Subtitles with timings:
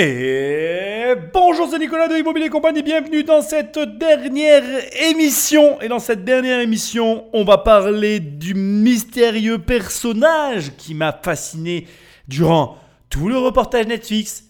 [0.00, 4.62] Et bonjour, c'est Nicolas de Immobilier Compagnie, bienvenue dans cette dernière
[5.10, 5.80] émission.
[5.80, 11.88] Et dans cette dernière émission, on va parler du mystérieux personnage qui m'a fasciné
[12.28, 12.76] durant
[13.10, 14.44] tout le reportage Netflix,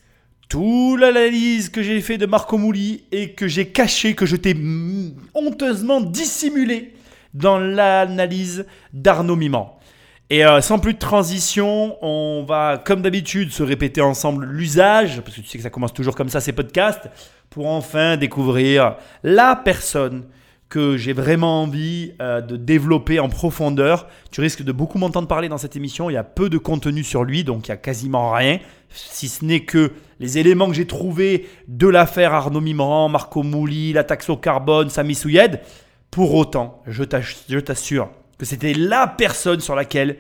[0.51, 4.55] toute l'analyse que j'ai fait de Marco Mouli et que j'ai caché, que je t'ai
[5.33, 6.93] honteusement dissimulé
[7.33, 9.78] dans l'analyse d'Arnaud Miman.
[10.31, 15.37] Et euh, sans plus de transition, on va, comme d'habitude, se répéter ensemble l'usage, parce
[15.37, 17.09] que tu sais que ça commence toujours comme ça, ces podcasts,
[17.49, 20.27] pour enfin découvrir la personne
[20.69, 24.07] que j'ai vraiment envie euh, de développer en profondeur.
[24.31, 26.11] Tu risques de beaucoup m'entendre parler dans cette émission.
[26.11, 28.59] Il y a peu de contenu sur lui, donc il n'y a quasiment rien,
[28.91, 33.95] si ce n'est que les éléments que j'ai trouvés de l'affaire Arnaud Mimran, Marco Mouli,
[33.95, 35.61] la taxe au carbone, Sami Souyed.
[36.11, 40.19] Pour autant, je t'assure que c'était la personne sur laquelle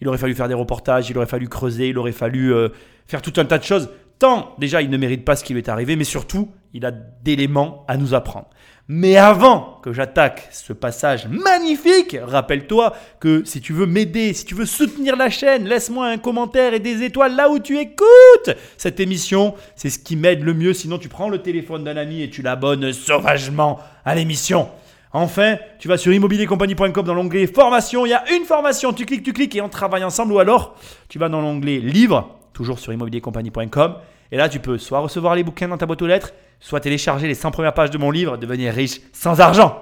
[0.00, 2.68] il aurait fallu faire des reportages, il aurait fallu creuser, il aurait fallu euh,
[3.06, 3.88] faire tout un tas de choses.
[4.18, 6.90] Tant déjà il ne mérite pas ce qui lui est arrivé, mais surtout il a
[6.90, 8.48] d'éléments à nous apprendre.
[8.90, 14.54] Mais avant que j'attaque ce passage magnifique, rappelle-toi que si tu veux m'aider, si tu
[14.54, 18.98] veux soutenir la chaîne, laisse-moi un commentaire et des étoiles là où tu écoutes cette
[18.98, 19.54] émission.
[19.76, 20.72] C'est ce qui m'aide le mieux.
[20.72, 24.70] Sinon, tu prends le téléphone d'un ami et tu l'abonnes sauvagement à l'émission.
[25.12, 28.04] Enfin, tu vas sur immobiliercompagnie.com dans l'onglet formation.
[28.04, 28.92] Il y a une formation.
[28.92, 30.32] Tu cliques, tu cliques et on travaille ensemble.
[30.32, 30.76] Ou alors,
[31.08, 33.94] tu vas dans l'onglet livre, toujours sur immobiliercompagnie.com.
[34.30, 37.26] Et là, tu peux soit recevoir les bouquins dans ta boîte aux lettres, soit télécharger
[37.26, 39.80] les 100 premières pages de mon livre, devenir riche sans argent.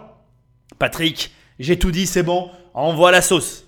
[0.79, 2.51] Patrick, j'ai tout dit, c'est bon.
[2.75, 3.67] Envoie la sauce.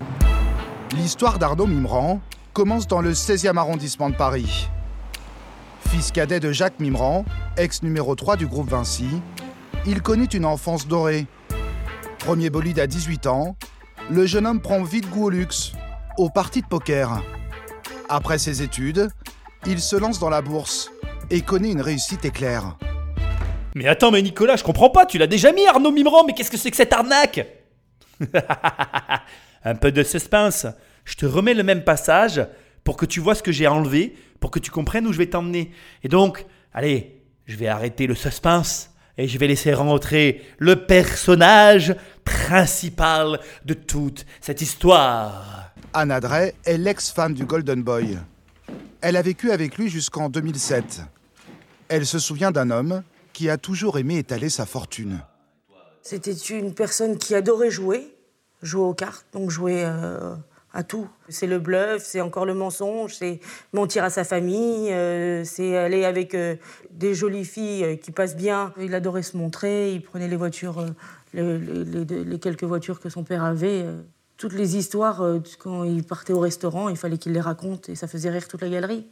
[0.94, 2.20] L'histoire d'Arnaud Mimran
[2.52, 4.68] commence dans le 16e arrondissement de Paris.
[5.88, 7.24] Fils cadet de Jacques Mimran,
[7.56, 9.08] ex numéro 3 du groupe Vinci,
[9.86, 11.26] il connaît une enfance dorée
[12.18, 13.56] Premier bolide à 18 ans,
[14.10, 15.72] le jeune homme prend vite goût au luxe,
[16.18, 17.22] au parti de poker.
[18.08, 19.08] Après ses études,
[19.66, 20.90] il se lance dans la bourse
[21.30, 22.76] et connaît une réussite éclair.
[23.74, 26.50] Mais attends, mais Nicolas, je comprends pas, tu l'as déjà mis Arnaud Mimran, mais qu'est-ce
[26.50, 27.46] que c'est que cette arnaque?
[29.64, 30.66] Un peu de suspense.
[31.04, 32.44] Je te remets le même passage
[32.84, 35.26] pour que tu vois ce que j'ai enlevé, pour que tu comprennes où je vais
[35.26, 35.72] t'emmener.
[36.02, 38.87] Et donc, allez, je vais arrêter le suspense
[39.18, 45.72] et je vais laisser rentrer le personnage principal de toute cette histoire.
[45.92, 48.18] Anna Drey est l'ex-femme du Golden Boy.
[49.00, 51.02] Elle a vécu avec lui jusqu'en 2007.
[51.88, 53.02] Elle se souvient d'un homme
[53.32, 55.20] qui a toujours aimé étaler sa fortune.
[56.02, 58.14] C'était une personne qui adorait jouer,
[58.62, 60.34] jouer aux cartes, donc jouer euh,
[60.72, 61.08] à tout.
[61.28, 63.40] C'est le bluff, c'est encore le mensonge, c'est
[63.72, 66.56] mentir à sa famille, euh, c'est aller avec euh,
[66.90, 68.72] des jolies filles euh, qui passent bien.
[68.80, 70.84] Il adorait se montrer, il prenait les voitures,
[71.34, 73.84] les, quelques voitures que son père avait.
[74.36, 75.22] toutes les histoires,
[75.58, 78.62] quand il partait au restaurant, il fallait qu'il les raconte et ça faisait rire toute
[78.62, 79.06] la galerie.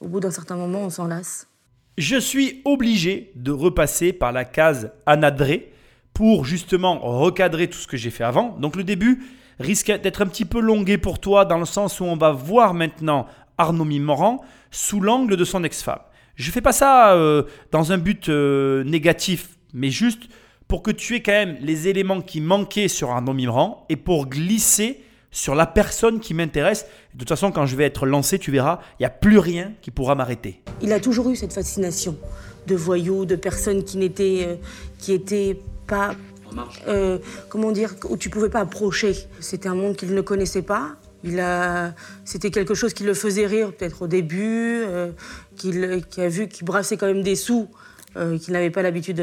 [0.00, 1.48] Au bout d'un certain moment, on s'en lasse.
[1.96, 5.72] Je suis obligé de repasser par la case anadré
[6.12, 8.56] pour justement recadrer tout ce que j'ai fait avant.
[8.58, 9.22] Donc le début,
[9.58, 12.74] risque d'être un petit peu longué pour toi dans le sens où on va voir
[12.74, 13.26] maintenant
[13.58, 16.00] Arnaud Mimran sous l'angle de son ex-femme.
[16.36, 20.24] Je ne fais pas ça euh, dans un but euh, négatif, mais juste
[20.66, 24.26] pour que tu aies quand même les éléments qui manquaient sur Arnaud Mimran et pour
[24.26, 26.86] glisser sur la personne qui m'intéresse.
[27.12, 29.72] De toute façon, quand je vais être lancé, tu verras, il n'y a plus rien
[29.82, 30.62] qui pourra m'arrêter.
[30.80, 32.16] Il a toujours eu cette fascination
[32.66, 34.58] de voyous, de personnes qui n'étaient
[35.08, 35.54] euh,
[35.86, 36.14] pas
[36.88, 39.14] euh, comment dire, où tu pouvais pas approcher.
[39.40, 40.92] C'était un monde qu'il ne connaissait pas.
[41.22, 41.94] Il a,
[42.24, 45.10] c'était quelque chose qui le faisait rire peut-être au début, euh,
[45.56, 47.68] qu'il, a vu qu'il brassait quand même des sous
[48.16, 49.22] euh, qu'il n'avait pas l'habitude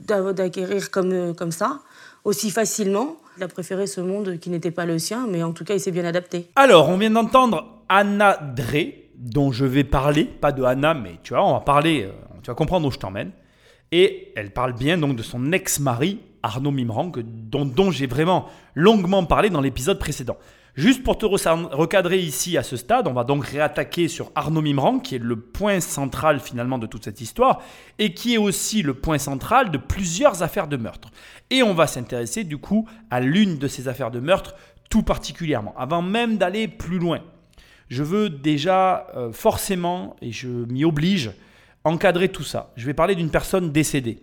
[0.00, 1.80] d'acquérir comme, comme ça,
[2.24, 3.16] aussi facilement.
[3.38, 5.80] Il a préféré ce monde qui n'était pas le sien, mais en tout cas, il
[5.80, 6.48] s'est bien adapté.
[6.54, 11.34] Alors, on vient d'entendre Anna Drey, dont je vais parler, pas de Anna, mais tu
[11.34, 12.08] vois, on va parler,
[12.42, 13.32] tu vas comprendre où je t'emmène.
[13.92, 19.50] Et elle parle bien donc de son ex-mari, Arnaud Mimran, dont, j'ai vraiment longuement parlé
[19.50, 20.36] dans l'épisode précédent.
[20.74, 24.98] Juste pour te recadrer ici à ce stade, on va donc réattaquer sur Arnaud Mimran,
[24.98, 27.62] qui est le point central finalement de toute cette histoire,
[27.98, 31.08] et qui est aussi le point central de plusieurs affaires de meurtre.
[31.48, 34.54] Et on va s'intéresser du coup à l'une de ces affaires de meurtre
[34.90, 37.20] tout particulièrement, avant même d'aller plus loin.
[37.88, 41.30] Je veux déjà euh, forcément, et je m'y oblige,
[41.86, 42.72] encadrer tout ça.
[42.76, 44.18] Je vais parler d'une personne décédée.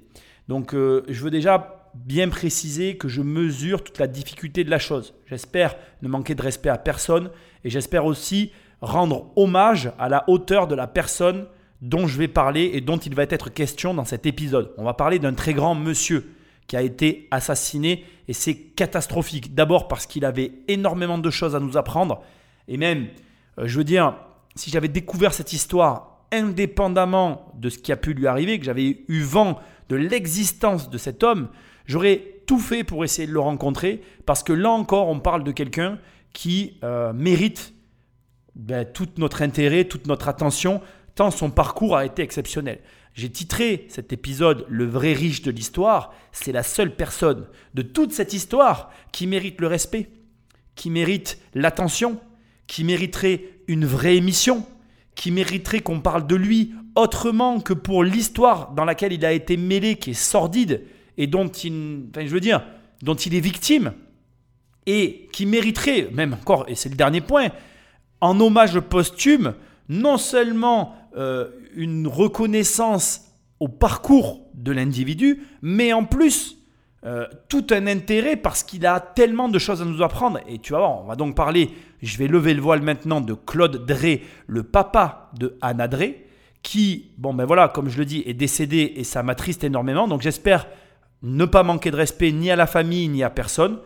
[0.47, 4.79] Donc euh, je veux déjà bien préciser que je mesure toute la difficulté de la
[4.79, 5.13] chose.
[5.27, 7.29] J'espère ne manquer de respect à personne
[7.63, 8.51] et j'espère aussi
[8.81, 11.45] rendre hommage à la hauteur de la personne
[11.81, 14.73] dont je vais parler et dont il va être question dans cet épisode.
[14.77, 16.29] On va parler d'un très grand monsieur
[16.67, 19.53] qui a été assassiné et c'est catastrophique.
[19.53, 22.23] D'abord parce qu'il avait énormément de choses à nous apprendre
[22.67, 23.07] et même,
[23.59, 24.15] euh, je veux dire,
[24.55, 29.05] si j'avais découvert cette histoire indépendamment de ce qui a pu lui arriver, que j'avais
[29.07, 29.59] eu vent
[29.89, 31.49] de l'existence de cet homme,
[31.85, 35.51] j'aurais tout fait pour essayer de le rencontrer, parce que là encore, on parle de
[35.51, 35.99] quelqu'un
[36.33, 37.73] qui euh, mérite
[38.55, 40.81] ben, tout notre intérêt, toute notre attention,
[41.15, 42.79] tant son parcours a été exceptionnel.
[43.13, 46.13] J'ai titré cet épisode Le vrai riche de l'histoire.
[46.31, 50.09] C'est la seule personne de toute cette histoire qui mérite le respect,
[50.75, 52.19] qui mérite l'attention,
[52.65, 54.65] qui mériterait une vraie émission,
[55.15, 59.57] qui mériterait qu'on parle de lui autrement que pour l'histoire dans laquelle il a été
[59.57, 60.81] mêlé, qui est sordide
[61.17, 63.93] et dont il, est victime,
[64.85, 67.49] et qui mériterait, même encore, et c'est le dernier point,
[68.21, 69.53] en hommage posthume,
[69.89, 73.25] non seulement euh, une reconnaissance
[73.59, 76.57] au parcours de l'individu, mais en plus
[77.05, 80.39] euh, tout un intérêt parce qu'il a tellement de choses à nous apprendre.
[80.47, 81.69] Et tu vas voir, on va donc parler,
[82.01, 86.25] je vais lever le voile maintenant de Claude Drey, le papa de Anna Drey,
[86.61, 90.07] qui, bon ben voilà, comme je le dis, est décédé et ça m'attriste énormément.
[90.07, 90.65] Donc j'espère
[91.23, 93.79] ne pas manquer de respect ni à la famille ni à personne.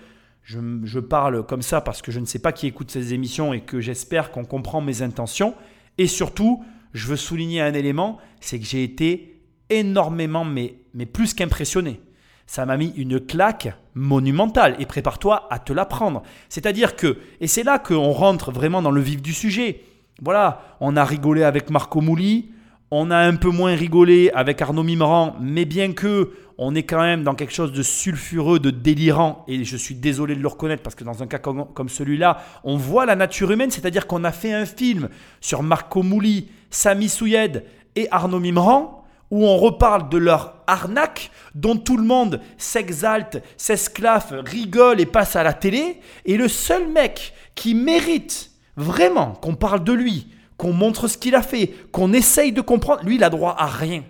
[0.44, 3.52] Je, je, parle comme ça parce que je ne sais pas qui écoute ces émissions
[3.52, 5.56] et que j'espère qu'on comprend mes intentions.
[5.98, 11.34] Et surtout, je veux souligner un élément, c'est que j'ai été énormément, mais, mais plus
[11.34, 12.00] qu'impressionné.
[12.48, 16.24] Ça m'a mis une claque monumentale et prépare-toi à te la prendre.
[16.50, 19.82] C'est-à-dire que, et c'est là qu'on rentre vraiment dans le vif du sujet.
[20.22, 22.50] Voilà, on a rigolé avec Marco Mouli,
[22.90, 27.02] on a un peu moins rigolé avec Arnaud Mimran, mais bien que on est quand
[27.02, 30.82] même dans quelque chose de sulfureux, de délirant, et je suis désolé de le reconnaître
[30.82, 34.32] parce que dans un cas comme, celui-là, on voit la nature humaine, c'est-à-dire qu'on a
[34.32, 35.10] fait un film
[35.40, 37.64] sur Marco Mouli, Sami Souyed
[37.96, 44.34] et Arnaud Mimran, où on reparle de leur arnaque, dont tout le monde s'exalte, s'esclaffe,
[44.46, 49.84] rigole et passe à la télé, et le seul mec qui mérite vraiment qu'on parle
[49.84, 50.28] de lui,
[50.58, 53.68] qu'on montre ce qu'il a fait, qu'on essaye de comprendre, lui, il a droit à
[53.68, 54.04] rien.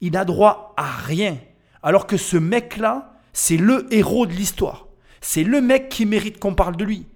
[0.00, 1.38] Il a droit à rien.
[1.82, 4.86] Alors que ce mec-là, c'est le héros de l'histoire.
[5.20, 7.06] C'est le mec qui mérite qu'on parle de lui.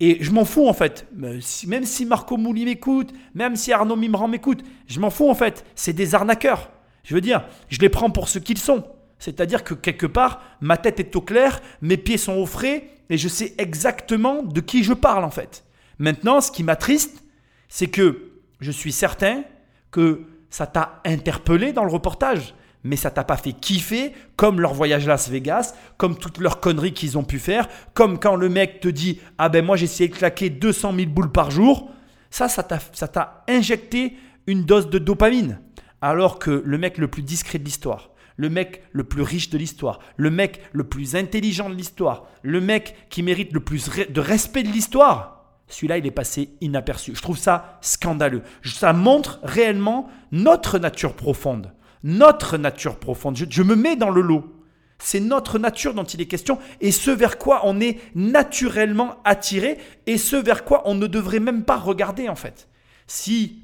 [0.00, 1.06] Et je m'en fous en fait.
[1.12, 5.64] Même si Marco Mouli m'écoute, même si Arnaud Mimran m'écoute, je m'en fous en fait.
[5.74, 6.70] C'est des arnaqueurs.
[7.08, 8.84] Je veux dire, je les prends pour ce qu'ils sont.
[9.18, 13.16] C'est-à-dire que quelque part, ma tête est au clair, mes pieds sont au frais, et
[13.16, 15.64] je sais exactement de qui je parle en fait.
[15.98, 17.24] Maintenant, ce qui m'attriste,
[17.70, 19.42] c'est que je suis certain
[19.90, 24.72] que ça t'a interpellé dans le reportage mais ça t'a pas fait kiffer comme leur
[24.72, 28.48] voyage à Las Vegas, comme toutes leurs conneries qu'ils ont pu faire, comme quand le
[28.48, 31.90] mec te dit Ah ben moi essayé de claquer 200 000 boules par jour.
[32.30, 34.16] Ça, ça t'a injecté
[34.46, 35.58] une dose de dopamine.
[36.00, 39.58] Alors que le mec le plus discret de l'histoire, le mec le plus riche de
[39.58, 44.20] l'histoire, le mec le plus intelligent de l'histoire, le mec qui mérite le plus de
[44.20, 45.34] respect de l'histoire,
[45.70, 47.14] celui-là, il est passé inaperçu.
[47.14, 48.40] Je trouve ça scandaleux.
[48.64, 51.72] Ça montre réellement notre nature profonde
[52.02, 53.36] notre nature profonde.
[53.36, 54.54] Je, me mets dans le lot.
[54.98, 59.78] C'est notre nature dont il est question et ce vers quoi on est naturellement attiré
[60.06, 62.68] et ce vers quoi on ne devrait même pas regarder en fait.
[63.06, 63.62] Si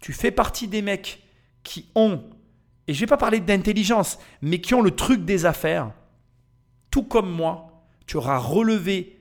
[0.00, 1.22] tu fais partie des mecs
[1.62, 2.22] qui ont,
[2.86, 5.92] et je vais pas parler d'intelligence, mais qui ont le truc des affaires,
[6.90, 9.18] tout comme moi, tu auras relevé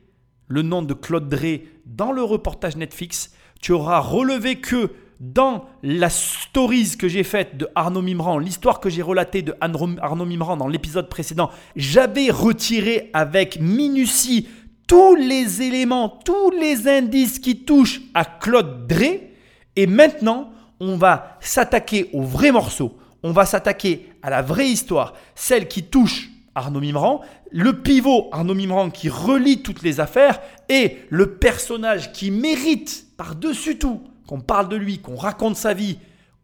[0.48, 6.10] le nom de Claude Drey dans le reportage Netflix, tu auras relevé que dans la
[6.10, 10.68] stories que j'ai faite de Arnaud Mimran, l'histoire que j'ai relatée de Arnaud Mimran dans
[10.68, 14.48] l'épisode précédent, j'avais retiré avec minutie
[14.88, 19.34] tous les éléments, tous les indices qui touchent à Claude Drey.
[19.76, 22.98] Et maintenant, on va s'attaquer au vrai morceau.
[23.24, 27.22] On va s'attaquer à la vraie histoire, celle qui touche Arnaud Mimran,
[27.52, 33.78] le pivot Arnaud Mimran qui relie toutes les affaires et le personnage qui mérite par-dessus
[33.78, 35.98] tout qu'on parle de lui, qu'on raconte sa vie,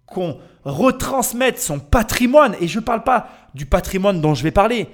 [0.07, 2.55] qu'on retransmette son patrimoine.
[2.59, 4.87] Et je ne parle pas du patrimoine dont je vais parler.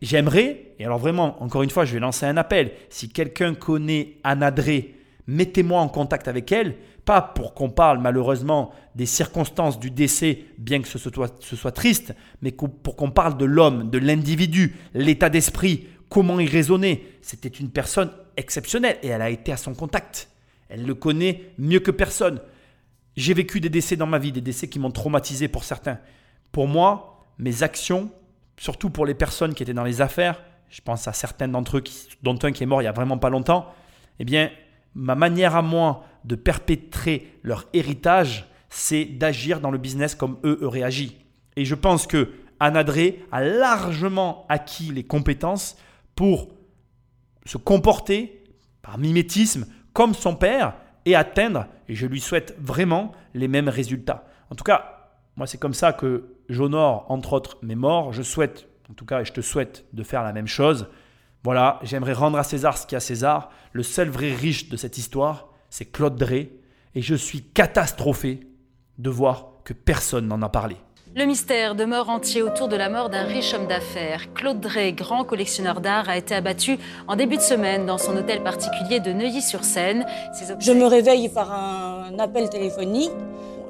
[0.00, 2.72] J'aimerais, et alors vraiment, encore une fois, je vais lancer un appel.
[2.90, 4.94] Si quelqu'un connaît Anna Drey,
[5.26, 6.76] mettez-moi en contact avec elle.
[7.04, 12.52] Pas pour qu'on parle malheureusement des circonstances du décès, bien que ce soit, triste, mais
[12.52, 17.02] pour qu'on parle de l'homme, de l'individu, l'état d'esprit, comment il raisonnait.
[17.20, 20.28] C'était une personne exceptionnelle et elle a été à son contact.
[20.68, 22.40] Elle le connaît mieux que personne.
[23.16, 25.98] J'ai vécu des décès dans ma vie, des décès qui m'ont traumatisé pour certains.
[26.50, 28.10] Pour moi, mes actions,
[28.56, 31.84] surtout pour les personnes qui étaient dans les affaires, je pense à certains d'entre eux,
[32.22, 33.66] dont un qui est mort il y a vraiment pas longtemps,
[34.18, 34.50] eh bien,
[34.94, 40.58] ma manière à moi de perpétrer leur héritage, c'est d'agir dans le business comme eux
[40.62, 41.18] auraient agi.
[41.56, 45.76] Et je pense que Anadré a largement acquis les compétences
[46.14, 46.48] pour
[47.44, 48.44] se comporter
[48.82, 50.74] par mimétisme comme son père
[51.04, 54.24] et atteindre, et je lui souhaite vraiment, les mêmes résultats.
[54.50, 58.12] En tout cas, moi c'est comme ça que j'honore entre autres mes morts.
[58.12, 60.86] Je souhaite, en tout cas, et je te souhaite de faire la même chose.
[61.44, 63.50] Voilà, j'aimerais rendre à César ce qu'il y a à César.
[63.72, 66.50] Le seul vrai riche de cette histoire, c'est Claude Drey.
[66.94, 68.40] Et je suis catastrophé
[68.98, 70.76] de voir que personne n'en a parlé.
[71.16, 74.32] Le mystère demeure entier autour de la mort d'un riche homme d'affaires.
[74.34, 78.42] Claude Drey, grand collectionneur d'art, a été abattu en début de semaine dans son hôtel
[78.42, 80.06] particulier de Neuilly-sur-Seine.
[80.58, 83.10] Je me réveille par un appel téléphonique.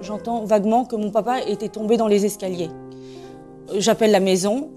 [0.00, 2.70] J'entends vaguement que mon papa était tombé dans les escaliers.
[3.76, 4.72] J'appelle la maison,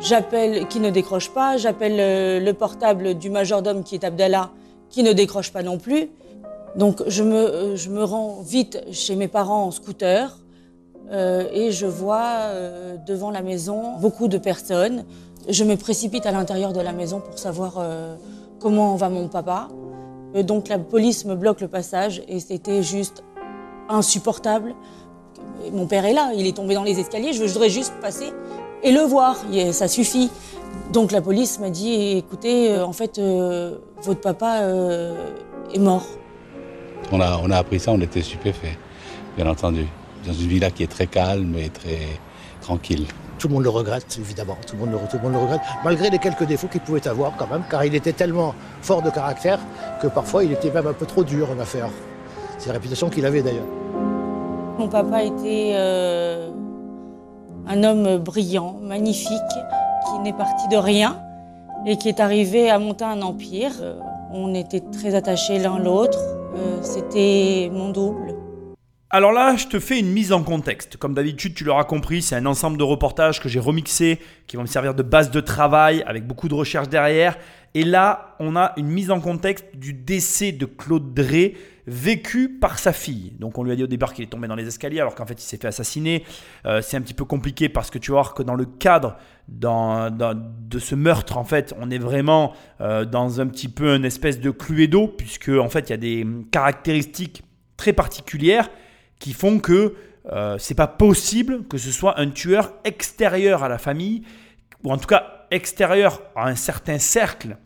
[0.00, 4.50] j'appelle qui ne décroche pas, j'appelle euh, le portable du majordome qui est Abdallah
[4.90, 6.08] qui ne décroche pas non plus.
[6.76, 10.38] Donc je me, euh, je me rends vite chez mes parents en scooter.
[11.12, 15.04] Euh, et je vois euh, devant la maison beaucoup de personnes.
[15.48, 17.74] Je me précipite à l'intérieur de la maison pour savoir
[18.60, 19.68] comment va mon papa.
[20.42, 23.22] donc la police me bloque le passage et c'était juste
[23.90, 24.74] insupportable.
[25.70, 28.32] Mon père est là, il est tombé dans les escaliers, je voudrais juste passer
[28.82, 29.36] et le voir,
[29.72, 30.30] ça suffit.
[30.94, 33.20] Donc la police m'a dit, écoutez, en fait,
[34.00, 34.62] votre papa
[35.74, 36.06] est mort.
[37.12, 38.78] On a, on a appris ça, on était stupéfaits,
[39.36, 39.86] bien entendu
[40.26, 41.98] dans une villa qui est très calme et très
[42.60, 43.06] tranquille.
[43.38, 44.56] Tout le monde le regrette, évidemment.
[44.66, 47.06] Tout le monde le, tout le, monde le regrette, malgré les quelques défauts qu'il pouvait
[47.06, 49.58] avoir quand même, car il était tellement fort de caractère
[50.00, 51.88] que parfois il était même un peu trop dur en affaire.
[52.58, 53.66] C'est la réputation qu'il avait d'ailleurs.
[54.78, 56.50] Mon papa était euh,
[57.66, 59.30] un homme brillant, magnifique,
[60.06, 61.18] qui n'est parti de rien
[61.86, 63.72] et qui est arrivé à monter un empire.
[63.80, 63.98] Euh,
[64.32, 66.18] on était très attachés l'un l'autre.
[66.56, 68.34] Euh, c'était mon double.
[69.10, 70.96] Alors là, je te fais une mise en contexte.
[70.96, 74.62] Comme d'habitude, tu l'auras compris, c'est un ensemble de reportages que j'ai remixés, qui vont
[74.62, 77.36] me servir de base de travail, avec beaucoup de recherches derrière.
[77.74, 81.54] Et là, on a une mise en contexte du décès de Claude Drey,
[81.86, 83.32] vécu par sa fille.
[83.38, 85.26] Donc on lui a dit au départ qu'il est tombé dans les escaliers, alors qu'en
[85.26, 86.24] fait il s'est fait assassiner.
[86.66, 89.16] Euh, c'est un petit peu compliqué parce que tu voir que dans le cadre
[89.48, 94.40] de ce meurtre, en fait, on est vraiment euh, dans un petit peu une espèce
[94.40, 97.42] de cluedo, puisque en fait il y a des caractéristiques
[97.76, 98.70] très particulières
[99.18, 99.94] qui font que
[100.32, 104.22] euh, c'est pas possible que ce soit un tueur extérieur à la famille,
[104.84, 107.58] ou en tout cas extérieur à un certain cercle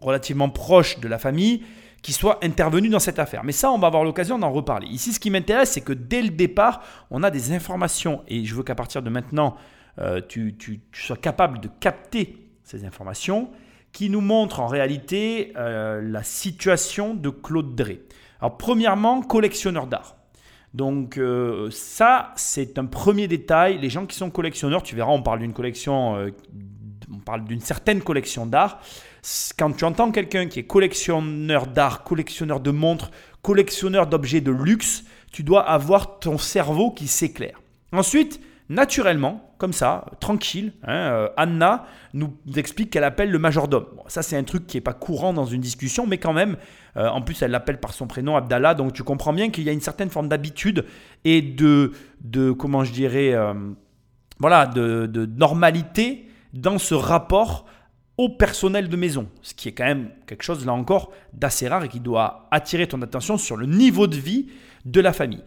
[0.00, 1.62] relativement proche de la famille,
[2.02, 3.44] qui soit intervenu dans cette affaire.
[3.44, 4.86] Mais ça, on va avoir l'occasion d'en reparler.
[4.88, 8.54] Ici, ce qui m'intéresse, c'est que dès le départ, on a des informations, et je
[8.54, 9.56] veux qu'à partir de maintenant,
[9.98, 10.56] euh, tu,
[10.92, 13.50] sois capable de capter ces informations,
[13.92, 18.00] qui nous montrent en réalité euh, la situation de Claude Drey.
[18.40, 20.16] Alors, premièrement, collectionneur d'art.
[20.72, 23.78] Donc euh, ça, c'est un premier détail.
[23.78, 26.30] Les gens qui sont collectionneurs, tu verras, on parle d'une collection,
[27.12, 28.80] on parle d'une certaine collection d'art.
[29.58, 33.10] Quand tu entends quelqu'un qui est collectionneur d'art, collectionneur de montres,
[33.42, 37.60] collectionneur d'objets de luxe, tu dois avoir ton cerveau qui s'éclaire.
[37.92, 41.84] Ensuite, naturellement, comme ça, tranquille, hein, euh, Anna
[42.14, 43.86] nous explique qu'elle appelle le majordome.
[44.06, 46.56] ça, c'est un truc qui n'est pas courant dans une discussion, mais quand même,
[46.96, 49.68] euh, en plus, elle l'appelle par son prénom, Abdallah, donc tu comprends bien qu'il y
[49.68, 50.86] a une certaine forme d'habitude
[51.24, 53.52] et de, de, comment je dirais, euh,
[54.38, 57.66] voilà, de, de normalité dans ce rapport
[58.20, 61.84] au personnel de maison, ce qui est quand même quelque chose, là encore, d'assez rare
[61.84, 64.48] et qui doit attirer ton attention sur le niveau de vie
[64.84, 65.42] de la famille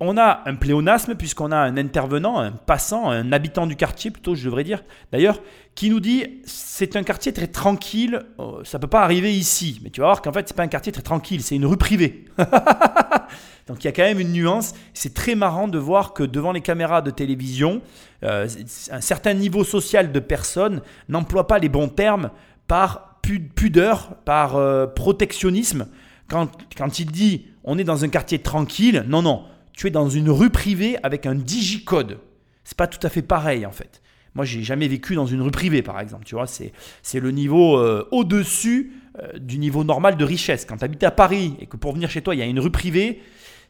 [0.00, 4.34] on a un pléonasme puisqu'on a un intervenant, un passant, un habitant du quartier plutôt,
[4.34, 5.40] je devrais dire, d'ailleurs,
[5.74, 9.80] qui nous dit c'est un quartier très tranquille, euh, ça peut pas arriver ici.
[9.82, 11.76] Mais tu vas voir qu'en fait, c'est pas un quartier très tranquille, c'est une rue
[11.76, 12.24] privée.
[13.68, 14.74] Donc il y a quand même une nuance.
[14.92, 17.80] C'est très marrant de voir que devant les caméras de télévision,
[18.24, 18.48] euh,
[18.90, 22.30] un certain niveau social de personnes n'emploie pas les bons termes
[22.66, 25.86] par pudeur, par euh, protectionnisme.
[26.28, 30.08] Quand, quand il dit on est dans un quartier tranquille, non, non tu es dans
[30.08, 32.18] une rue privée avec un digicode.
[32.64, 34.02] C'est pas tout à fait pareil en fait.
[34.34, 36.24] Moi, j'ai jamais vécu dans une rue privée, par exemple.
[36.24, 40.64] Tu vois, c'est, c'est le niveau euh, au-dessus euh, du niveau normal de richesse.
[40.64, 42.60] Quand tu habites à Paris et que pour venir chez toi, il y a une
[42.60, 43.20] rue privée,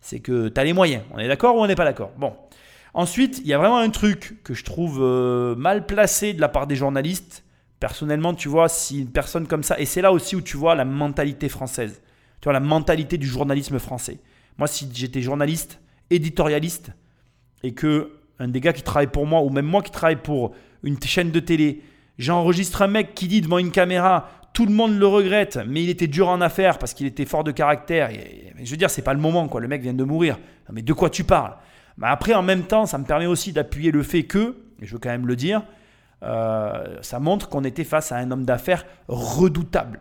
[0.00, 1.02] c'est que tu as les moyens.
[1.12, 2.12] On est d'accord ou on n'est pas d'accord?
[2.16, 2.34] Bon.
[2.94, 6.48] Ensuite, il y a vraiment un truc que je trouve euh, mal placé de la
[6.48, 7.42] part des journalistes.
[7.80, 10.76] Personnellement, tu vois, si une personne comme ça, et c'est là aussi où tu vois
[10.76, 12.02] la mentalité française,
[12.40, 14.18] tu vois, la mentalité du journalisme français.
[14.58, 15.80] Moi, si j'étais journaliste,
[16.14, 16.92] éditorialiste
[17.62, 20.52] et que un des gars qui travaille pour moi, ou même moi qui travaille pour
[20.82, 21.82] une chaîne de télé,
[22.18, 25.88] j'enregistre un mec qui dit devant une caméra, tout le monde le regrette, mais il
[25.88, 28.10] était dur en affaires parce qu'il était fort de caractère.
[28.62, 29.60] Je veux dire, c'est pas le moment, quoi.
[29.60, 30.38] Le mec vient de mourir.
[30.70, 31.56] Mais de quoi tu parles?
[31.96, 34.92] Mais Après, en même temps, ça me permet aussi d'appuyer le fait que, et je
[34.92, 35.62] veux quand même le dire,
[36.22, 40.00] euh, ça montre qu'on était face à un homme d'affaires redoutable.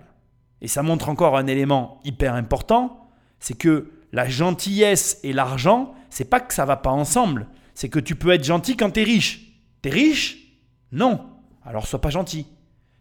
[0.61, 6.29] Et ça montre encore un élément hyper important, c'est que la gentillesse et l'argent, c'est
[6.29, 7.47] pas que ça va pas ensemble.
[7.73, 9.57] C'est que tu peux être gentil quand tu es riche.
[9.81, 10.37] T'es riche?
[10.91, 11.21] Non.
[11.65, 12.45] Alors sois pas gentil.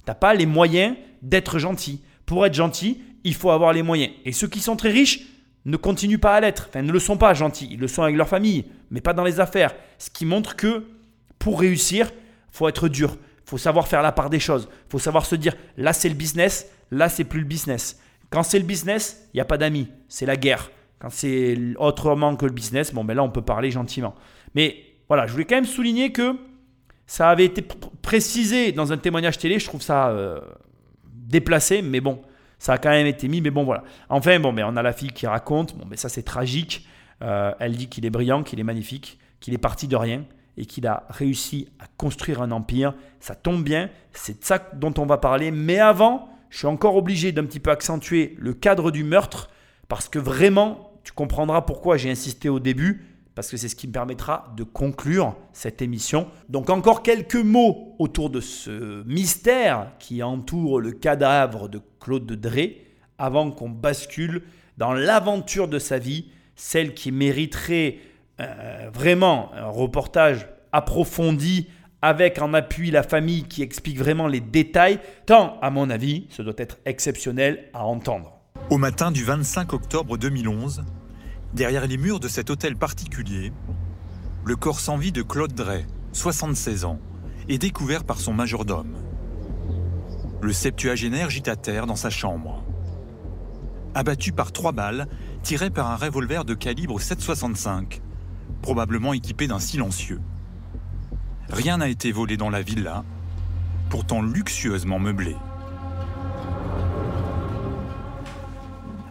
[0.06, 2.02] T'as pas les moyens d'être gentil.
[2.24, 4.12] Pour être gentil, il faut avoir les moyens.
[4.24, 5.20] Et ceux qui sont très riches
[5.64, 6.66] ne continuent pas à l'être.
[6.68, 7.68] Enfin, ne le sont pas gentils.
[7.70, 9.74] Ils le sont avec leur famille, mais pas dans les affaires.
[9.98, 10.86] Ce qui montre que
[11.38, 12.10] pour réussir,
[12.52, 13.16] faut être dur.
[13.44, 14.68] faut savoir faire la part des choses.
[14.88, 17.98] faut savoir se dire là c'est le business, là c'est plus le business.
[18.30, 20.70] Quand c'est le business, il n'y a pas d'amis, c'est la guerre.
[21.00, 24.14] Quand c'est autrement que le business, bon ben là on peut parler gentiment.
[24.54, 24.76] Mais
[25.08, 26.36] voilà, je voulais quand même souligner que
[27.06, 27.66] ça avait été
[28.02, 29.58] précisé dans un témoignage télé.
[29.58, 30.38] Je trouve ça euh,
[31.04, 32.22] déplacé, mais bon,
[32.60, 33.40] ça a quand même été mis.
[33.40, 33.82] Mais bon, voilà.
[34.08, 35.76] Enfin, bon, mais on a la fille qui raconte.
[35.76, 36.86] Bon, mais ça, c'est tragique.
[37.22, 40.24] Euh, elle dit qu'il est brillant, qu'il est magnifique, qu'il est parti de rien
[40.56, 42.94] et qu'il a réussi à construire un empire.
[43.18, 45.50] Ça tombe bien, c'est de ça dont on va parler.
[45.50, 49.50] Mais avant, je suis encore obligé d'un petit peu accentuer le cadre du meurtre
[49.88, 53.88] parce que vraiment, tu comprendras pourquoi j'ai insisté au début parce que c'est ce qui
[53.88, 56.28] me permettra de conclure cette émission.
[56.48, 62.36] Donc encore quelques mots autour de ce mystère qui entoure le cadavre de Claude de
[62.36, 62.84] Drey
[63.18, 64.42] avant qu'on bascule
[64.78, 67.98] dans l'aventure de sa vie, celle qui mériterait
[68.40, 71.66] euh, vraiment un reportage approfondi
[72.02, 76.42] avec en appui la famille qui explique vraiment les détails, tant à mon avis, ce
[76.42, 78.36] doit être exceptionnel à entendre.
[78.70, 80.84] Au matin du 25 octobre 2011,
[81.52, 83.52] Derrière les murs de cet hôtel particulier,
[84.44, 87.00] le corps sans vie de Claude Drey, 76 ans,
[87.48, 88.96] est découvert par son majordome.
[90.40, 92.62] Le septuagénaire gît à terre dans sa chambre.
[93.94, 95.08] Abattu par trois balles
[95.42, 98.00] tirées par un revolver de calibre 7,65,
[98.62, 100.20] probablement équipé d'un silencieux.
[101.48, 103.04] Rien n'a été volé dans la villa,
[103.88, 105.36] pourtant luxueusement meublée.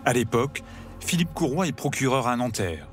[0.05, 0.63] À l'époque,
[0.99, 2.87] Philippe Courroy est procureur à Nanterre.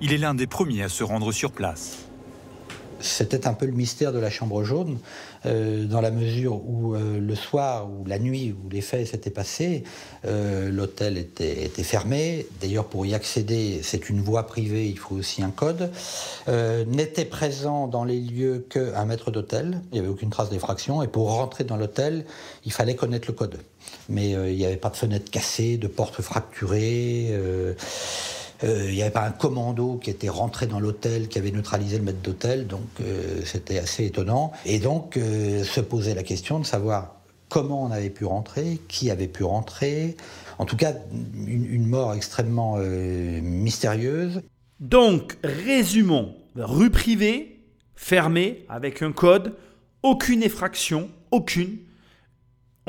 [0.00, 2.08] Il est l'un des premiers à se rendre sur place.
[3.00, 4.98] C'était un peu le mystère de la chambre jaune,
[5.46, 9.30] euh, dans la mesure où euh, le soir ou la nuit où les faits s'étaient
[9.30, 9.84] passés,
[10.24, 12.46] euh, l'hôtel était, fermé.
[12.60, 15.90] D'ailleurs, pour y accéder, c'est une voie privée, il faut aussi un code.
[16.48, 21.08] N'était présent dans les lieux qu'un maître d'hôtel, il n'y avait aucune trace d'effraction, et
[21.08, 22.24] pour rentrer dans l'hôtel,
[22.64, 23.58] il fallait connaître le code.
[24.08, 27.34] Mais il n'y avait pas de fenêtre cassée, de porte fracturée.
[28.64, 31.98] Euh, il n'y avait pas un commando qui était rentré dans l'hôtel, qui avait neutralisé
[31.98, 34.52] le maître d'hôtel, donc euh, c'était assez étonnant.
[34.66, 37.14] Et donc euh, se posait la question de savoir
[37.48, 40.16] comment on avait pu rentrer, qui avait pu rentrer.
[40.58, 40.92] En tout cas,
[41.46, 44.42] une, mort extrêmement mystérieuse.
[44.80, 46.34] Donc, résumons.
[46.56, 47.60] Rue privée,
[47.94, 49.54] fermée, avec un code,
[50.02, 51.78] aucune effraction, aucune.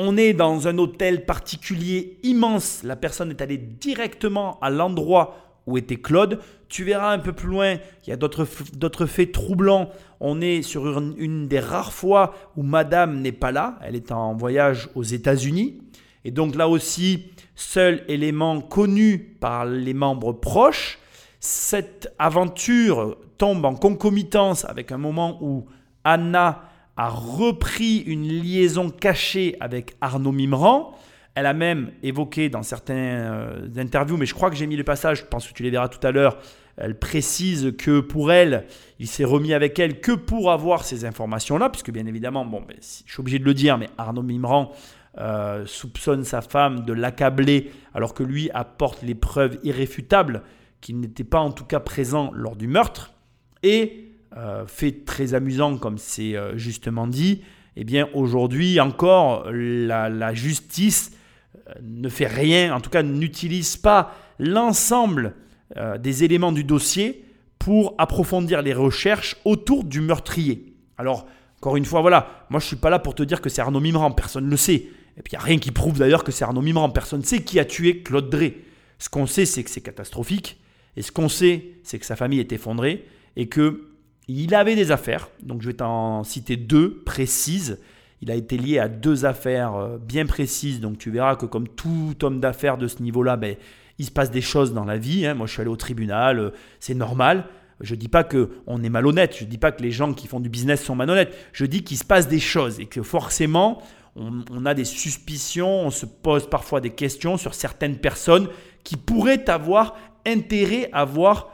[0.02, 2.84] On est dans un hôtel particulier immense.
[2.86, 6.40] La personne est allée directement à l'endroit où était Claude.
[6.70, 7.76] Tu verras un peu plus loin,
[8.08, 9.90] il y a d'autres faits troublants.
[10.22, 13.78] On est sur une, des rares fois où Madame n'est pas là.
[13.84, 15.82] Elle est en voyage aux États-Unis.
[16.24, 20.98] Et donc là aussi, seul élément connu par les membres proches.
[21.42, 25.66] Cette aventure tombe en concomitance avec un moment où
[26.06, 26.69] Anna
[27.00, 30.94] a repris une liaison cachée avec Arnaud Mimran.
[31.34, 34.84] Elle a même évoqué dans certaines euh, interviews, mais je crois que j'ai mis le
[34.84, 36.38] passage, je pense que tu les verras tout à l'heure,
[36.76, 38.66] elle précise que pour elle,
[39.00, 42.76] il s'est remis avec elle que pour avoir ces informations-là, puisque bien évidemment, bon, ben,
[42.82, 44.74] je suis obligé de le dire, mais Arnaud Mimran
[45.20, 50.44] euh, soupçonne sa femme de l'accabler, alors que lui apporte les preuves irréfutables
[50.82, 53.14] qu'il n'était pas en tout cas présent lors du meurtre.
[53.64, 57.42] Et, euh, fait très amusant comme c'est justement dit,
[57.76, 61.12] eh bien aujourd'hui encore, la, justice
[61.82, 65.36] ne fait rien, en tout cas n'utilise pas l'ensemble
[65.78, 67.26] euh, des éléments du dossier
[67.60, 70.74] pour approfondir les recherches autour du meurtrier.
[70.98, 73.62] Alors, encore une fois, voilà, moi je suis pas là pour te dire que c'est
[73.62, 74.88] Arnaud Mimran, personne ne le sait.
[75.18, 77.26] Et puis il n'y a rien qui prouve d'ailleurs que c'est Arnaud Mimran, personne ne
[77.26, 78.58] sait qui a tué Claude Drey.
[78.98, 80.60] Ce qu'on sait, c'est que c'est catastrophique,
[80.96, 83.48] et ce qu'on sait, c'est que sa famille est effondrée, et
[84.30, 87.80] qu'il avait des affaires, donc je vais t'en citer deux précises,
[88.22, 90.82] il a été lié à deux affaires euh, bien précises.
[90.82, 93.56] Donc tu verras que comme tout homme d'affaires de ce niveau-là, ben,
[93.98, 95.26] il se passe des choses dans la vie.
[95.26, 95.34] Hein.
[95.34, 97.46] Moi, je suis allé au tribunal, euh, c'est normal.
[97.82, 100.28] Je ne dis pas qu'on est malhonnête, je ne dis pas que les gens qui
[100.28, 101.34] font du business sont malhonnêtes.
[101.52, 103.82] Je dis qu'il se passe des choses et que forcément,
[104.16, 108.48] on, on, a des suspicions, on se pose parfois des questions sur certaines personnes
[108.84, 111.52] qui pourraient avoir intérêt à voir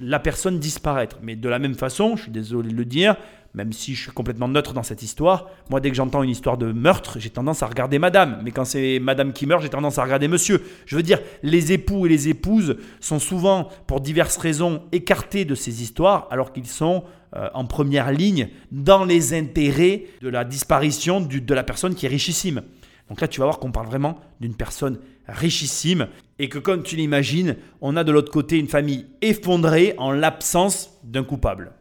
[0.00, 1.18] la personne disparaître.
[1.22, 3.16] Mais de la même façon, je suis désolé de le dire,
[3.54, 5.48] même si je suis complètement neutre dans cette histoire.
[5.70, 8.40] Moi, dès que j'entends une histoire de meurtre, j'ai tendance à regarder madame.
[8.44, 10.62] Mais quand c'est madame qui meurt, j'ai tendance à regarder monsieur.
[10.84, 15.54] Je veux dire, les époux et les épouses sont souvent, pour diverses raisons, écartés de
[15.54, 17.04] ces histoires, alors qu'ils sont
[17.34, 22.10] euh, en première ligne dans les intérêts de la disparition de la personne qui est
[22.10, 22.62] richissime.
[23.08, 26.96] Donc là, tu vas voir qu'on parle vraiment d'une personne richissime et que comme tu
[26.96, 31.72] l'imagines, on a de l'autre côté une famille effondrée en l'absence d'un coupable.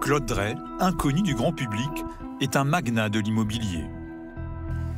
[0.00, 1.90] Claude Drey, inconnu du grand public,
[2.40, 3.84] est un magnat de l'immobilier.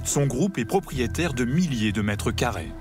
[0.04, 2.72] Son groupe est propriétaire de milliers de mètres carrés.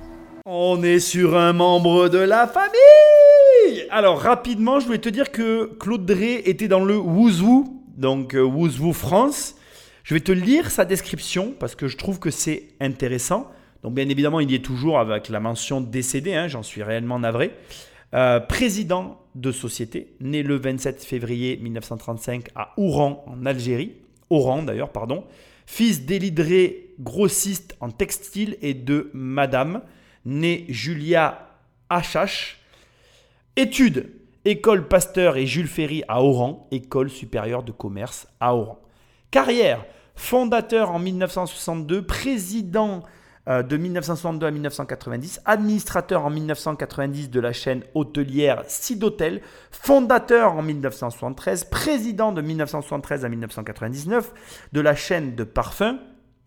[0.45, 5.73] On est sur un membre de la famille Alors rapidement, je voulais te dire que
[5.79, 9.55] Claude Drey était dans le Wouzou, donc euh, Wouzou France.
[10.03, 13.51] Je vais te lire sa description parce que je trouve que c'est intéressant.
[13.91, 17.53] Bien évidemment, il y est toujours avec la mention décédé, hein, j'en suis réellement navré.
[18.13, 23.93] Euh, président de société, né le 27 février 1935 à Oran en Algérie.
[24.29, 25.25] Oran d'ailleurs, pardon.
[25.65, 29.81] Fils d'Élidré, grossiste en textile et de Madame,
[30.25, 31.49] née Julia
[31.89, 32.61] Achache.
[33.57, 34.09] Études,
[34.45, 38.79] école Pasteur et Jules Ferry à Oran, école supérieure de commerce à Oran.
[39.31, 43.03] Carrière, fondateur en 1962, président
[43.47, 51.65] de 1962 à 1990, administrateur en 1990 de la chaîne hôtelière Sidotel, fondateur en 1973,
[51.65, 54.33] président de 1973 à 1999
[54.73, 55.97] de la chaîne de parfums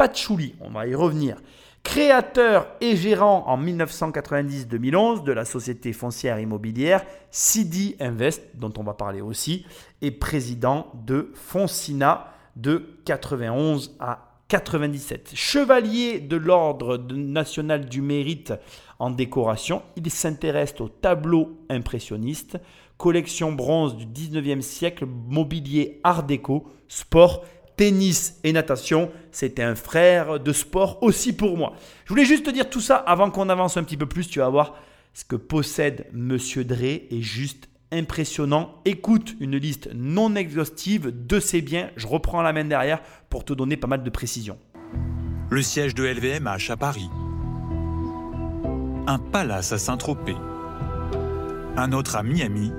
[0.00, 1.36] Patchouli, on va y revenir,
[1.82, 8.94] créateur et gérant en 1990-2011 de la société foncière immobilière Sidi Invest, dont on va
[8.94, 9.66] parler aussi,
[10.00, 15.30] et président de Foncina de 91 à 97.
[15.34, 18.52] Chevalier de l'Ordre national du mérite
[18.98, 22.58] en décoration, il s'intéresse aux tableaux impressionnistes,
[22.98, 27.44] collection bronze du 19e siècle, mobilier art déco, sport,
[27.76, 29.12] tennis et natation.
[29.30, 31.74] C'était un frère de sport aussi pour moi.
[32.04, 34.28] Je voulais juste te dire tout ça avant qu'on avance un petit peu plus.
[34.28, 34.74] Tu vas voir
[35.14, 38.74] ce que possède Monsieur Drey est juste impressionnant.
[38.84, 41.90] Écoute une liste non exhaustive de ses biens.
[41.96, 44.58] Je reprends la main derrière pour te donner pas mal de précisions.
[45.50, 47.10] Le siège de LVMH à Paris.
[49.06, 50.36] Un palace à Saint-Tropez.
[51.76, 52.72] Un autre à Miami.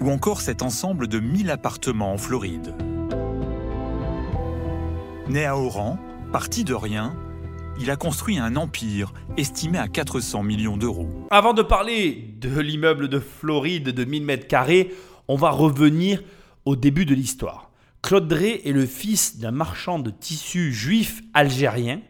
[0.00, 2.74] Ou encore cet ensemble de 1000 appartements en Floride.
[5.28, 5.98] Né à Oran,
[6.32, 7.14] parti de rien,
[7.80, 11.08] il a construit un empire estimé à 400 millions d'euros.
[11.30, 14.94] Avant de parler de l'immeuble de Floride de 1000 mètres carrés,
[15.26, 16.22] on va revenir
[16.64, 17.70] au début de l'histoire.
[18.02, 22.00] Claude Drey est le fils d'un marchand de tissus juif algérien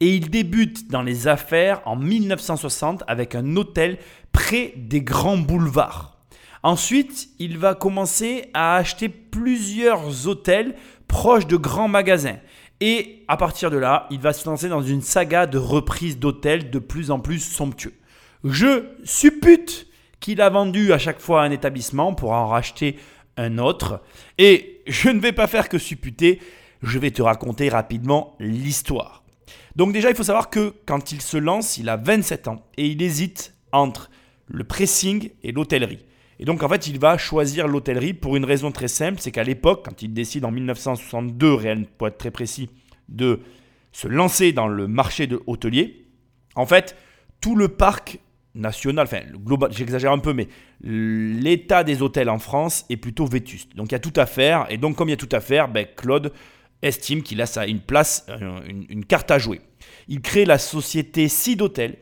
[0.00, 3.98] et il débute dans les affaires en 1960 avec un hôtel
[4.30, 6.18] près des grands boulevards.
[6.62, 10.76] Ensuite, il va commencer à acheter plusieurs hôtels
[11.08, 12.38] proches de grands magasins.
[12.80, 16.70] Et à partir de là, il va se lancer dans une saga de reprises d'hôtels
[16.70, 17.94] de plus en plus somptueux.
[18.44, 19.86] Je suppute
[20.20, 22.96] qu'il a vendu à chaque fois un établissement pour en racheter
[23.36, 24.02] un autre.
[24.38, 26.40] Et je ne vais pas faire que supputer,
[26.82, 29.22] je vais te raconter rapidement l'histoire.
[29.76, 32.86] Donc déjà, il faut savoir que quand il se lance, il a 27 ans et
[32.86, 34.10] il hésite entre
[34.46, 36.04] le pressing et l'hôtellerie.
[36.38, 39.44] Et donc en fait, il va choisir l'hôtellerie pour une raison très simple, c'est qu'à
[39.44, 42.68] l'époque, quand il décide en 1962, pour être très précis,
[43.08, 43.40] de
[43.92, 46.06] se lancer dans le marché de hôtelier,
[46.54, 46.96] en fait,
[47.40, 48.18] tout le parc
[48.54, 50.48] national, enfin global, j'exagère un peu, mais
[50.82, 53.74] l'état des hôtels en France est plutôt vétuste.
[53.76, 55.40] Donc il y a tout à faire, et donc comme il y a tout à
[55.40, 56.32] faire, ben, Claude
[56.82, 59.60] estime qu'il a ça, une place, euh, une, carte à jouer.
[60.08, 61.28] Il crée la société
[61.60, 61.96] Hôtel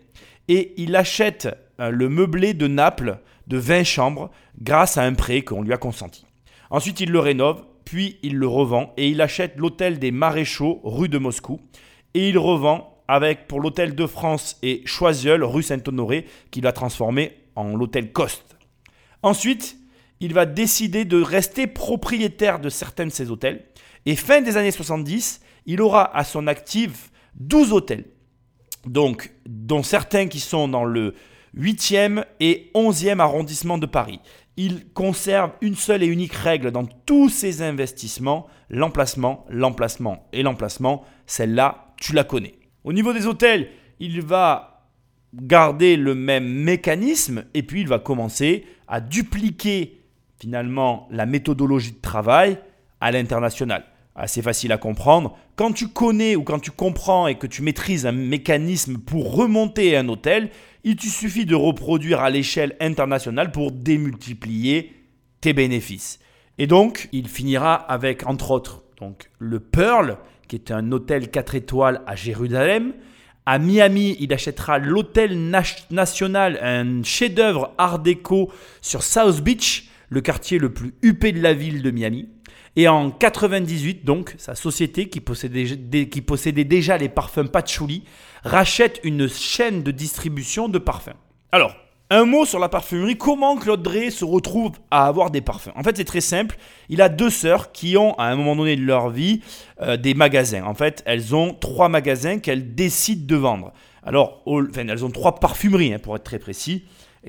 [0.48, 1.48] et il achète
[1.80, 5.76] euh, le meublé de Naples de 20 chambres grâce à un prêt qu'on lui a
[5.76, 6.26] consenti.
[6.70, 11.08] Ensuite, il le rénove, puis il le revend et il achète l'hôtel des Maréchaux rue
[11.08, 11.60] de Moscou
[12.14, 17.32] et il revend avec pour l'hôtel de France et Choiseul rue Saint-Honoré qu'il a transformé
[17.56, 18.56] en l'hôtel Coste.
[19.22, 19.76] Ensuite,
[20.20, 23.64] il va décider de rester propriétaire de certains de ces hôtels
[24.06, 28.04] et fin des années 70, il aura à son actif 12 hôtels.
[28.86, 31.14] Dont certains qui sont dans le
[31.56, 34.20] 8e et 11e arrondissement de Paris.
[34.56, 41.04] Il conserve une seule et unique règle dans tous ses investissements, l'emplacement, l'emplacement et l'emplacement.
[41.26, 42.59] Celle-là, tu la connais.
[42.84, 44.88] Au niveau des hôtels, il va
[45.34, 50.00] garder le même mécanisme et puis il va commencer à dupliquer
[50.38, 52.58] finalement la méthodologie de travail
[53.00, 55.36] à l'international assez facile à comprendre.
[55.56, 59.96] Quand tu connais ou quand tu comprends et que tu maîtrises un mécanisme pour remonter
[59.96, 60.50] un hôtel,
[60.84, 64.92] il te suffit de reproduire à l'échelle internationale pour démultiplier
[65.40, 66.18] tes bénéfices.
[66.58, 70.18] Et donc, il finira avec, entre autres, donc, le Pearl,
[70.50, 72.92] qui est un hôtel 4 étoiles à Jérusalem.
[73.46, 80.58] À Miami, il achètera l'hôtel national, un chef-d'œuvre art déco sur South Beach, le quartier
[80.58, 82.28] le plus huppé de la ville de Miami.
[82.74, 88.02] Et en 98, donc, sa société possédait, qui possédait déjà les parfums Patchouli
[88.42, 91.16] rachète une chaîne de distribution de parfums.
[91.52, 91.76] Alors,
[92.10, 93.16] un mot sur la parfumerie.
[93.16, 95.70] Comment Claude Drey se retrouve à avoir des parfums?
[95.76, 96.56] En fait, c'est très simple.
[96.88, 99.40] Il a deux sœurs qui ont, à un moment donné de leur vie,
[99.80, 100.64] euh, des magasins.
[100.64, 103.72] En fait, elles ont trois magasins qu'elles décident de vendre.
[104.02, 106.84] Alors, enfin, elles ont trois parfumeries, hein, pour être très précis,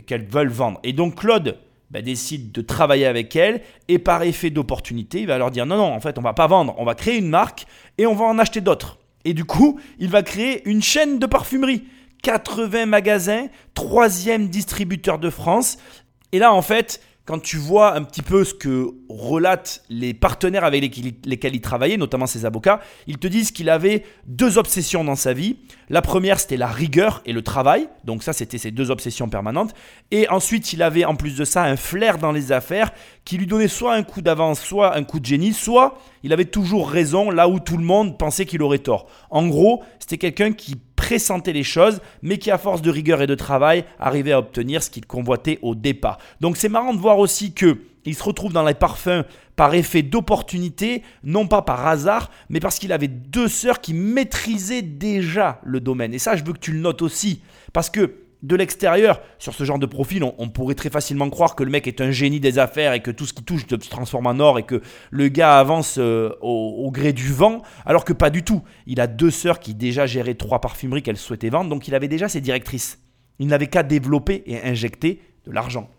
[0.07, 0.79] qu'elles veulent vendre.
[0.83, 1.57] Et donc, Claude
[1.91, 5.77] bah, décide de travailler avec elles et par effet d'opportunité, il va leur dire non,
[5.77, 7.65] non, en fait, on va pas vendre, on va créer une marque
[7.97, 8.97] et on va en acheter d'autres.
[9.25, 11.83] Et du coup, il va créer une chaîne de parfumerie.
[12.21, 15.77] 80 magasins, troisième distributeur de France.
[16.31, 20.63] Et là, en fait, quand tu vois un petit peu ce que relatent les partenaires
[20.63, 20.81] avec
[21.25, 25.31] lesquels il travaillait, notamment ses avocats, ils te disent qu'il avait deux obsessions dans sa
[25.31, 25.57] vie.
[25.89, 27.87] La première, c'était la rigueur et le travail.
[28.05, 29.73] Donc ça, c'était ses deux obsessions permanentes.
[30.09, 32.91] Et ensuite, il avait en plus de ça un flair dans les affaires
[33.23, 36.45] qui lui donnait soit un coup d'avance, soit un coup de génie, soit il avait
[36.45, 39.07] toujours raison là où tout le monde pensait qu'il aurait tort.
[39.29, 40.75] En gros, c'était quelqu'un qui
[41.11, 44.81] pressentait les choses, mais qui à force de rigueur et de travail arrivait à obtenir
[44.81, 46.19] ce qu'il convoitait au départ.
[46.39, 49.25] Donc c'est marrant de voir aussi que il se retrouve dans les parfums
[49.57, 54.81] par effet d'opportunité, non pas par hasard, mais parce qu'il avait deux sœurs qui maîtrisaient
[54.81, 56.13] déjà le domaine.
[56.13, 57.41] Et ça, je veux que tu le notes aussi,
[57.73, 61.63] parce que de l'extérieur, sur ce genre de profil, on, pourrait très facilement croire que
[61.63, 64.25] le mec est un génie des affaires et que tout ce qui touche se transforme
[64.25, 68.31] en or et que le gars avance euh, au, gré du vent, alors que pas
[68.31, 68.63] du tout.
[68.87, 72.07] Il a deux sœurs qui déjà géraient trois parfumeries qu'elles souhaitaient vendre, donc il avait
[72.07, 72.99] déjà ses directrices.
[73.37, 75.89] Il n'avait qu'à développer et injecter de l'argent.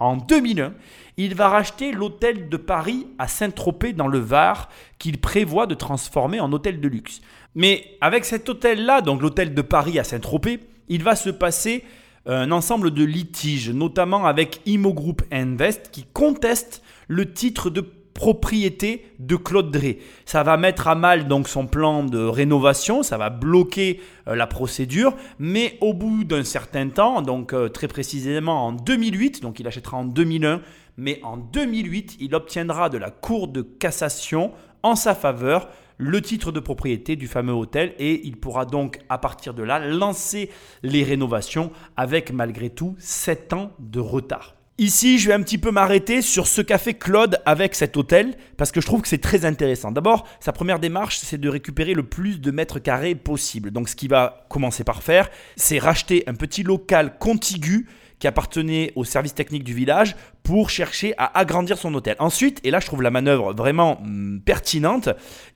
[0.00, 0.74] En 2001,
[1.16, 6.40] il va racheter l'hôtel de Paris à Saint-Tropez dans le Var qu'il prévoit de transformer
[6.40, 7.20] en hôtel de luxe.
[7.54, 11.84] Mais avec cet hôtel-là, donc l'hôtel de Paris à Saint-Tropez, il va se passer
[12.28, 17.84] euh, un ensemble de litiges, notamment avec Imo Group Invest, qui conteste le titre de
[18.14, 19.98] propriété de Claude Drey.
[20.24, 24.46] Ça va mettre à mal donc son plan de rénovation, ça va bloquer euh, la
[24.46, 29.66] procédure, mais au bout d'un certain temps, donc euh, très précisément en 2008, donc il
[29.66, 30.60] achètera en 2001,
[30.96, 35.68] mais en 2008, il obtiendra de la Cour de cassation en sa faveur
[36.02, 39.78] le titre de propriété du fameux hôtel et il pourra donc à partir de là
[39.78, 40.50] lancer
[40.82, 44.56] les rénovations avec malgré tout 7 ans de retard.
[44.78, 48.34] Ici, je vais un petit peu m'arrêter sur ce qu'a fait Claude avec cet hôtel,
[48.56, 49.92] parce que je trouve que c'est très intéressant.
[49.92, 53.70] D'abord, sa première démarche, c'est de récupérer le plus de mètres carrés possible.
[53.70, 57.86] Donc, ce qu'il va commencer par faire, c'est racheter un petit local contigu
[58.22, 62.14] qui appartenait au service technique du village pour chercher à agrandir son hôtel.
[62.20, 65.08] Ensuite, et là je trouve la manœuvre vraiment hum, pertinente,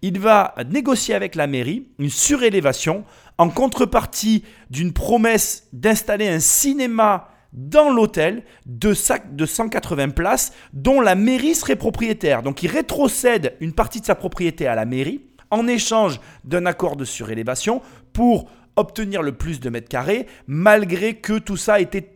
[0.02, 3.04] il va négocier avec la mairie une surélévation
[3.38, 8.92] en contrepartie d'une promesse d'installer un cinéma dans l'hôtel de,
[9.30, 12.42] de 180 places dont la mairie serait propriétaire.
[12.42, 15.20] Donc il rétrocède une partie de sa propriété à la mairie
[15.52, 17.80] en échange d'un accord de surélévation
[18.12, 22.15] pour obtenir le plus de mètres carrés malgré que tout ça était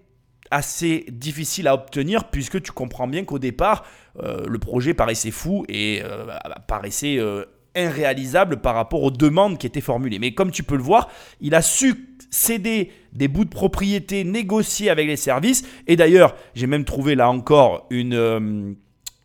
[0.51, 3.85] assez difficile à obtenir puisque tu comprends bien qu'au départ,
[4.23, 6.27] euh, le projet paraissait fou et euh,
[6.67, 7.45] paraissait euh,
[7.77, 10.19] irréalisable par rapport aux demandes qui étaient formulées.
[10.19, 11.09] Mais comme tu peux le voir,
[11.41, 15.65] il a su céder des bouts de propriété, négocier avec les services.
[15.87, 18.77] Et d'ailleurs, j'ai même trouvé là encore une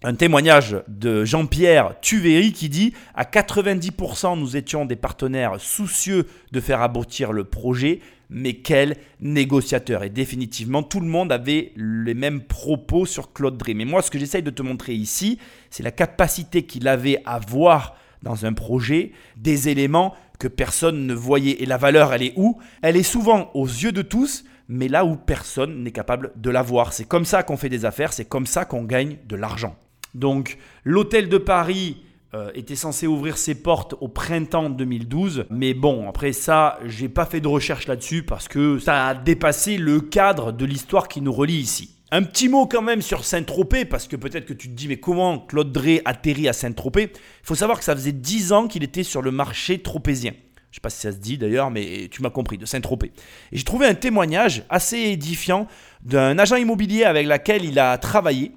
[0.05, 6.59] un témoignage de Jean-Pierre Tuvéry qui dit à 90% nous étions des partenaires soucieux de
[6.59, 10.03] faire aboutir le projet, mais quel négociateur?
[10.03, 13.73] Et définitivement, tout le monde avait les mêmes propos sur Claude Drey.
[13.73, 17.39] Mais moi, ce que j'essaye de te montrer ici, c'est la capacité qu'il avait à
[17.39, 21.61] voir dans un projet des éléments que personne ne voyait.
[21.61, 22.59] Et la valeur, elle est où?
[22.81, 26.61] Elle est souvent aux yeux de tous, mais là où personne n'est capable de la
[26.61, 26.93] voir.
[26.93, 29.75] C'est comme ça qu'on fait des affaires, c'est comme ça qu'on gagne de l'argent.
[30.13, 31.97] Donc l'hôtel de Paris
[32.35, 35.45] euh, était censé ouvrir ses portes au printemps 2012.
[35.49, 39.77] Mais bon, après ça, j'ai pas fait de recherche là-dessus parce que ça a dépassé
[39.77, 41.95] le cadre de l'histoire qui nous relie ici.
[42.11, 44.97] Un petit mot quand même sur Saint-Tropez, parce que peut-être que tu te dis, mais
[44.97, 47.03] comment Claude Drey atterrit à Saint-Tropez?
[47.13, 50.33] Il faut savoir que ça faisait 10 ans qu'il était sur le marché tropézien.
[50.71, 53.13] Je sais pas si ça se dit d'ailleurs, mais tu m'as compris, de Saint-Tropez.
[53.53, 55.67] Et j'ai trouvé un témoignage assez édifiant
[56.03, 58.51] d'un agent immobilier avec lequel il a travaillé,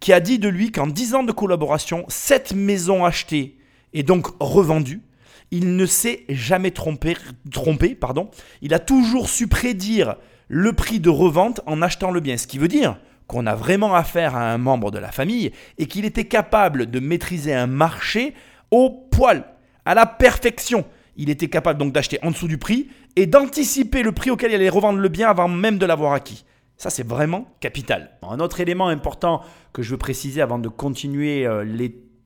[0.00, 3.58] qui a dit de lui qu'en 10 ans de collaboration, 7 maisons achetées
[3.92, 5.02] et donc revendues,
[5.50, 7.16] il ne s'est jamais trompé,
[7.50, 8.30] trompé pardon.
[8.60, 10.16] il a toujours su prédire
[10.48, 12.36] le prix de revente en achetant le bien.
[12.36, 15.86] Ce qui veut dire qu'on a vraiment affaire à un membre de la famille et
[15.86, 18.34] qu'il était capable de maîtriser un marché
[18.70, 19.44] au poil,
[19.84, 20.84] à la perfection.
[21.16, 24.54] Il était capable donc d'acheter en dessous du prix et d'anticiper le prix auquel il
[24.54, 26.44] allait revendre le bien avant même de l'avoir acquis.
[26.78, 28.12] Ça, c'est vraiment capital.
[28.22, 31.64] Un autre élément important que je veux préciser avant de continuer euh,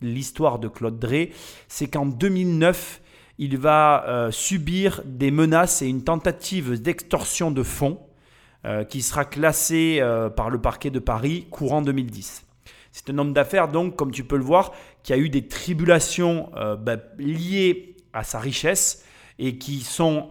[0.03, 1.31] l'histoire de Claude Drey,
[1.69, 3.01] c'est qu'en 2009,
[3.39, 7.99] il va euh, subir des menaces et une tentative d'extorsion de fonds
[8.67, 10.03] euh, qui sera classée
[10.37, 12.45] par le parquet de Paris courant 2010.
[12.93, 16.51] C'est un homme d'affaires, donc, comme tu peux le voir, qui a eu des tribulations
[16.79, 19.07] ben, liées à sa richesse
[19.39, 20.29] et qui sont,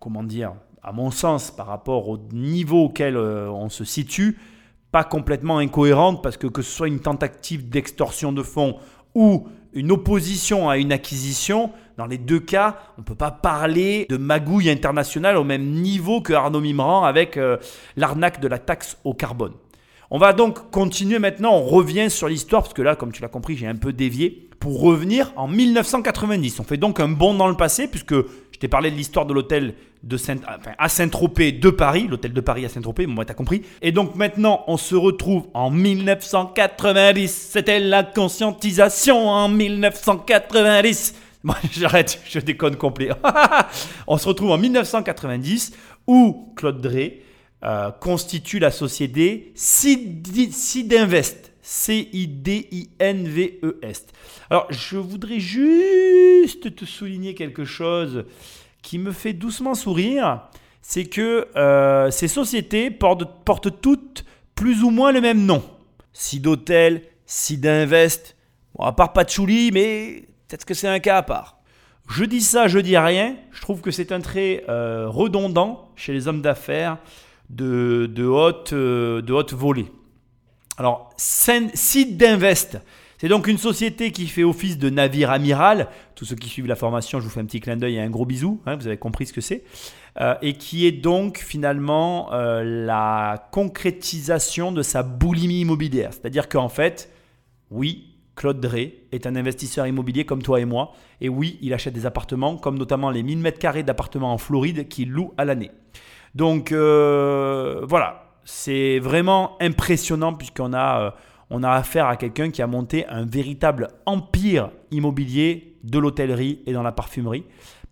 [0.00, 4.38] comment dire, à mon sens, par rapport au niveau auquel euh, on se situe,
[4.92, 8.76] pas complètement incohérente parce que que ce soit une tentative d'extorsion de fonds
[9.14, 14.06] ou une opposition à une acquisition, dans les deux cas, on ne peut pas parler
[14.08, 17.56] de magouille internationale au même niveau que Arnaud Mimran avec euh,
[17.96, 19.52] l'arnaque de la taxe au carbone.
[20.10, 23.28] On va donc continuer maintenant, on revient sur l'histoire, parce que là, comme tu l'as
[23.28, 26.58] compris, j'ai un peu dévié, pour revenir en 1990.
[26.58, 28.14] On fait donc un bond dans le passé, puisque
[28.60, 30.16] t'ai parlé de l'histoire de l'hôtel de
[30.78, 33.62] à Saint-Tropez de Paris, l'hôtel de Paris à Saint-Tropez, moi t'as compris.
[33.82, 37.28] Et donc maintenant, on se retrouve en 1990.
[37.52, 41.14] C'était la conscientisation en 1990.
[41.42, 43.08] Moi, j'arrête, je déconne complet.
[44.06, 45.72] on se retrouve en 1990
[46.06, 47.22] où Claude Drey
[47.64, 51.49] euh, constitue la société Sidinvest.
[51.70, 52.66] C-I-D-I-N-V-E-S.
[54.50, 58.24] Alors, je voudrais juste te souligner quelque chose
[58.82, 60.48] qui me fait doucement sourire.
[60.82, 64.24] C'est que euh, ces sociétés portent, toutes
[64.56, 65.62] plus ou moins le même nom.
[66.12, 68.34] Sidhotel, Sidinvest,
[68.74, 71.60] bon, à part Patchouli, mais peut-être que c'est un cas à part.
[72.08, 73.36] Je dis ça, je dis rien.
[73.52, 76.98] Je trouve que c'est un trait euh, redondant chez les hommes d'affaires
[77.48, 79.86] de, euh, de haute volée.
[80.80, 82.78] Alors, Site d'Invest,
[83.18, 85.88] c'est donc une société qui fait office de navire amiral.
[86.14, 88.08] Tous ceux qui suivent la formation, je vous fais un petit clin d'œil et un
[88.08, 89.62] gros bisou, hein, vous avez compris ce que c'est.
[90.22, 96.14] Euh, et qui est donc finalement euh, la concrétisation de sa boulimie immobilière.
[96.14, 97.12] C'est-à-dire qu'en fait,
[97.70, 100.94] oui, Claude Drey est un investisseur immobilier comme toi et moi.
[101.20, 105.10] Et oui, il achète des appartements, comme notamment les 1000 m2 d'appartements en Floride qu'il
[105.10, 105.72] loue à l'année.
[106.34, 111.10] Donc euh, voilà, c'est vraiment impressionnant puisqu'on a, euh,
[111.50, 116.72] on a affaire à quelqu'un qui a monté un véritable empire immobilier de l'hôtellerie et
[116.72, 117.44] dans la parfumerie,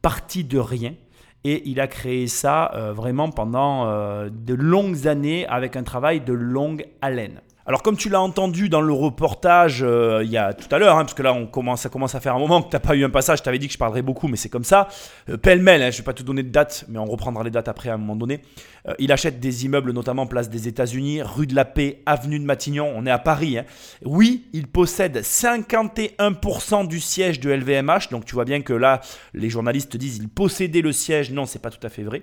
[0.02, 0.94] parti de rien.
[1.44, 3.86] Et il a créé ça euh, vraiment pendant
[4.28, 7.40] de longues années avec un travail de longue haleine.
[7.68, 10.96] Alors comme tu l'as entendu dans le reportage euh, il y a tout à l'heure,
[10.96, 12.80] hein, parce que là on commence, ça commence à faire un moment que tu n'as
[12.80, 14.88] pas eu un passage, je t'avais dit que je parlerais beaucoup, mais c'est comme ça.
[15.28, 17.68] Euh, pêle-mêle, hein, je vais pas te donner de date, mais on reprendra les dates
[17.68, 18.40] après à un moment donné.
[18.88, 22.44] Euh, il achète des immeubles, notamment place des États-Unis, rue de la Paix, avenue de
[22.46, 23.58] Matignon, on est à Paris.
[23.58, 23.66] Hein.
[24.02, 29.02] Oui, il possède 51% du siège de LVMH, donc tu vois bien que là,
[29.34, 32.22] les journalistes disent il possédait le siège, non, c'est pas tout à fait vrai.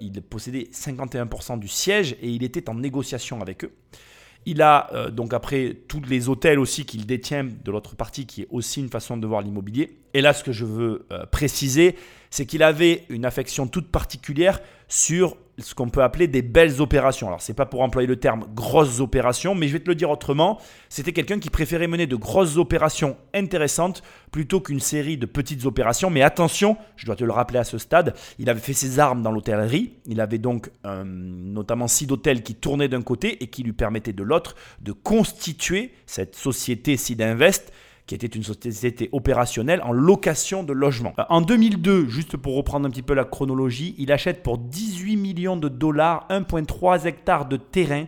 [0.00, 3.72] il possédait 51% du siège et il était en négociation avec eux.
[4.46, 8.42] Il a euh, donc après tous les hôtels aussi qu'il détient de l'autre partie, qui
[8.42, 9.98] est aussi une façon de voir l'immobilier.
[10.14, 11.96] Et là, ce que je veux euh, préciser,
[12.30, 17.28] c'est qu'il avait une affection toute particulière sur ce qu'on peut appeler des belles opérations.
[17.28, 20.10] Alors, c'est pas pour employer le terme grosses opérations, mais je vais te le dire
[20.10, 20.58] autrement.
[20.88, 26.10] C'était quelqu'un qui préférait mener de grosses opérations intéressantes plutôt qu'une série de petites opérations.
[26.10, 29.22] Mais attention, je dois te le rappeler à ce stade, il avait fait ses armes
[29.22, 29.94] dans l'hôtellerie.
[30.06, 34.22] Il avait donc notamment six hôtels qui tournaient d'un côté et qui lui permettaient de
[34.22, 37.72] l'autre de constituer cette société Sidinvest
[38.06, 41.12] qui était une société opérationnelle en location de logement.
[41.18, 45.16] Euh, en 2002, juste pour reprendre un petit peu la chronologie, il achète pour 18
[45.16, 48.04] millions de dollars 1,3 hectares de terrain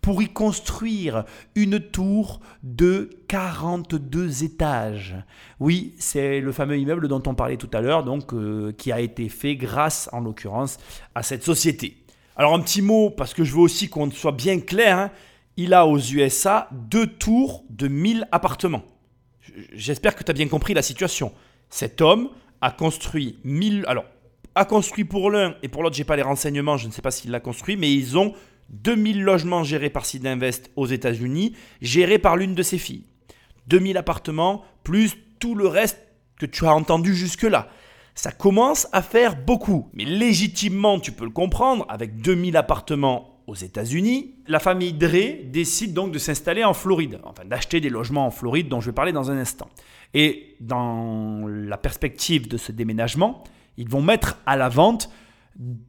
[0.00, 5.14] pour y construire une tour de 42 étages.
[5.60, 9.00] Oui, c'est le fameux immeuble dont on parlait tout à l'heure, donc euh, qui a
[9.00, 10.78] été fait grâce, en l'occurrence,
[11.14, 11.98] à cette société.
[12.34, 15.10] Alors un petit mot, parce que je veux aussi qu'on soit bien clair, hein,
[15.56, 18.82] il a aux USA deux tours de 1000 appartements.
[19.72, 21.32] J'espère que tu as bien compris la situation.
[21.68, 23.84] Cet homme a construit 1000.
[23.88, 24.04] Alors,
[24.54, 27.10] a construit pour l'un et pour l'autre, j'ai pas les renseignements, je ne sais pas
[27.10, 28.34] s'il l'a construit, mais ils ont
[28.70, 33.04] 2000 logements gérés par Sidinvest aux États-Unis, gérés par l'une de ses filles.
[33.68, 35.98] 2000 appartements, plus tout le reste
[36.38, 37.68] que tu as entendu jusque-là.
[38.14, 43.54] Ça commence à faire beaucoup, mais légitimement, tu peux le comprendre, avec 2000 appartements aux
[43.54, 48.30] États-Unis, la famille Drey décide donc de s'installer en Floride, enfin d'acheter des logements en
[48.30, 49.68] Floride dont je vais parler dans un instant.
[50.14, 53.44] Et dans la perspective de ce déménagement,
[53.76, 55.10] ils vont mettre à la vente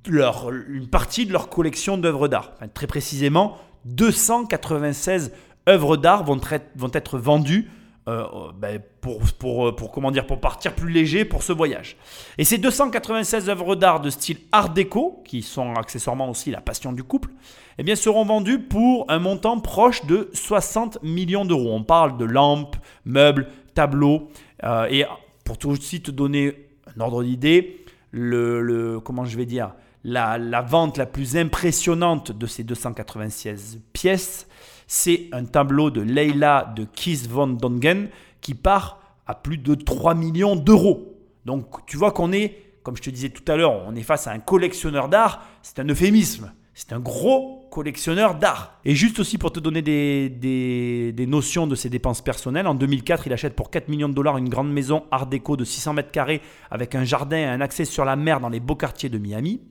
[0.08, 2.52] leur, une partie de leur collection d'œuvres d'art.
[2.74, 5.32] très précisément, 296
[5.70, 6.42] œuvres d'art vont,
[6.76, 7.70] vont être vendues
[8.08, 8.26] euh,
[8.56, 11.96] ben, pour, pour, pour, comment dire, pour partir plus léger pour ce voyage.
[12.38, 16.92] Et ces 296 œuvres d'art de style art déco, qui sont accessoirement aussi la passion
[16.92, 17.30] du couple,
[17.78, 21.72] eh bien, seront vendues pour un montant proche de 60 millions d'euros.
[21.74, 22.76] On parle de lampes,
[23.06, 24.30] meubles, tableaux.
[24.64, 25.06] euh, et
[25.46, 29.74] pour tout aussi te donner un ordre d'idée, le- comment je vais dire,
[30.04, 34.48] la, la vente la plus impressionnante de ces 296 pièces,
[34.88, 38.10] c'est un tableau de Leila de Kies von Dongen
[38.42, 41.16] qui part à plus de 3 millions d'euros.
[41.46, 44.28] Donc tu vois qu'on est, comme je te disais tout à l'heure, on est face
[44.28, 46.52] à un collectionneur d'art, c'est un euphémisme.
[46.76, 48.80] C'est un gros collectionneur d'art.
[48.84, 52.74] Et juste aussi pour te donner des, des- des notions de ses dépenses personnelles, en
[52.74, 55.94] 2004, il achète pour 4 millions de dollars une grande maison art déco de 600
[55.94, 59.10] mètres carrés avec un jardin et un accès sur la mer dans les beaux quartiers
[59.10, 59.62] de Miami.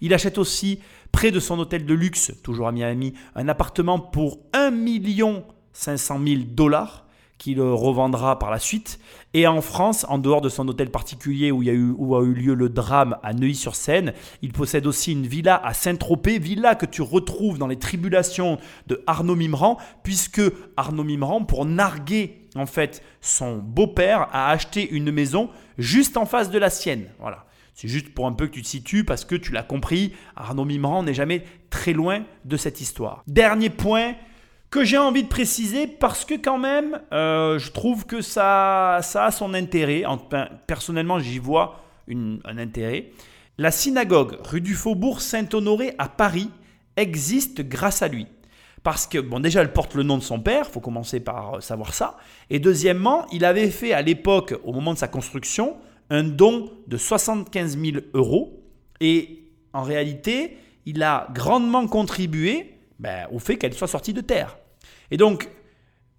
[0.00, 0.78] Il achète aussi,
[1.12, 4.72] près de son hôtel de luxe, toujours à Miami, un appartement pour 1
[5.72, 7.06] 500 000 dollars
[7.42, 9.00] qu'il revendra par la suite.
[9.34, 12.14] Et en France, en dehors de son hôtel particulier où, il y a eu, où
[12.14, 16.76] a eu lieu le drame à Neuilly-sur-Seine, il possède aussi une villa à Saint-Tropez, villa
[16.76, 20.42] que tu retrouves dans les tribulations de Arnaud Mimran, puisque
[20.76, 26.48] Arnaud Mimran, pour narguer en fait son beau-père, a acheté une maison juste en face
[26.48, 27.08] de la sienne.
[27.18, 27.46] Voilà.
[27.74, 30.64] C'est juste pour un peu que tu te situes parce que tu l'as compris, Arnaud
[30.64, 33.22] Mimran n'est jamais très loin de cette histoire.
[33.26, 34.14] Dernier point,
[34.72, 39.26] que j'ai envie de préciser parce que quand même, euh, je trouve que ça, ça
[39.26, 40.02] a son intérêt.
[40.66, 43.10] Personnellement, j'y vois un intérêt.
[43.58, 46.48] La synagogue rue du Faubourg Saint-Honoré à Paris
[46.96, 48.26] existe grâce à lui.
[48.82, 51.92] Parce que, bon, déjà, elle porte le nom de son père, faut commencer par savoir
[51.92, 52.16] ça.
[52.48, 55.76] Et deuxièmement, il avait fait à l'époque, au moment de sa construction,
[56.12, 58.62] un don de 75 000 euros.
[59.00, 64.58] Et en réalité, il a grandement contribué ben, au fait qu'elle soit sortie de terre.
[65.10, 65.48] Et donc,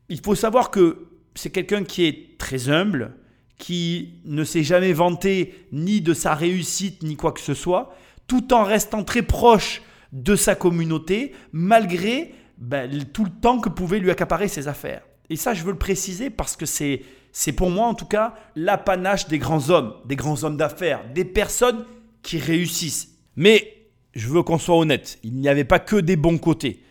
[0.09, 3.13] il faut savoir que c'est quelqu'un qui est très humble,
[3.59, 8.51] qui ne s'est jamais vanté ni de sa réussite, ni quoi que ce soit, tout
[8.51, 14.09] en restant très proche de sa communauté, malgré ben, tout le temps que pouvaient lui
[14.09, 15.03] accaparer ses affaires.
[15.29, 17.03] Et ça, je veux le préciser parce que c'est,
[17.35, 21.25] c'est pour moi, en tout cas, l'apanage des grands hommes, des grands hommes d'affaires, des
[21.25, 21.83] personnes
[22.21, 23.17] qui réussissent.
[23.35, 26.83] Mais je veux qu'on soit honnête, il n'y avait pas que des bons côtés.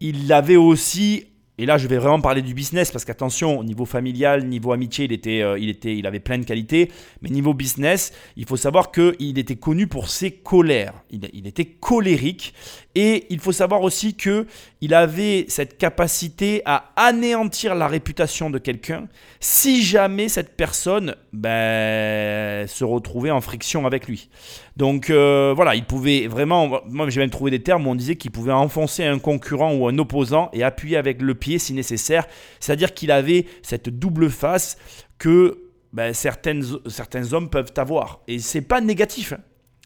[0.00, 1.26] Il avait aussi,
[1.60, 5.04] et là je vais vraiment parler du business parce qu'attention, au niveau familial, niveau amitié,
[5.04, 6.90] il, était, euh, il, était, il avait plein de qualités.
[7.20, 10.94] Mais niveau business, il faut savoir qu'il était connu pour ses colères.
[11.10, 12.54] Il, il était colérique.
[12.94, 14.46] Et il faut savoir aussi que
[14.80, 19.06] il avait cette capacité à anéantir la réputation de quelqu'un
[19.38, 24.28] si jamais cette personne ben, se retrouvait en friction avec lui.
[24.76, 28.16] Donc euh, voilà, il pouvait vraiment, moi j'ai même trouvé des termes où on disait
[28.16, 32.26] qu'il pouvait enfoncer un concurrent ou un opposant et appuyer avec le pied si nécessaire.
[32.60, 34.76] C'est-à-dire qu'il avait cette double face
[35.18, 35.58] que
[35.92, 38.20] ben, certaines, certains hommes peuvent avoir.
[38.28, 39.32] Et c'est pas négatif.
[39.32, 39.40] hein.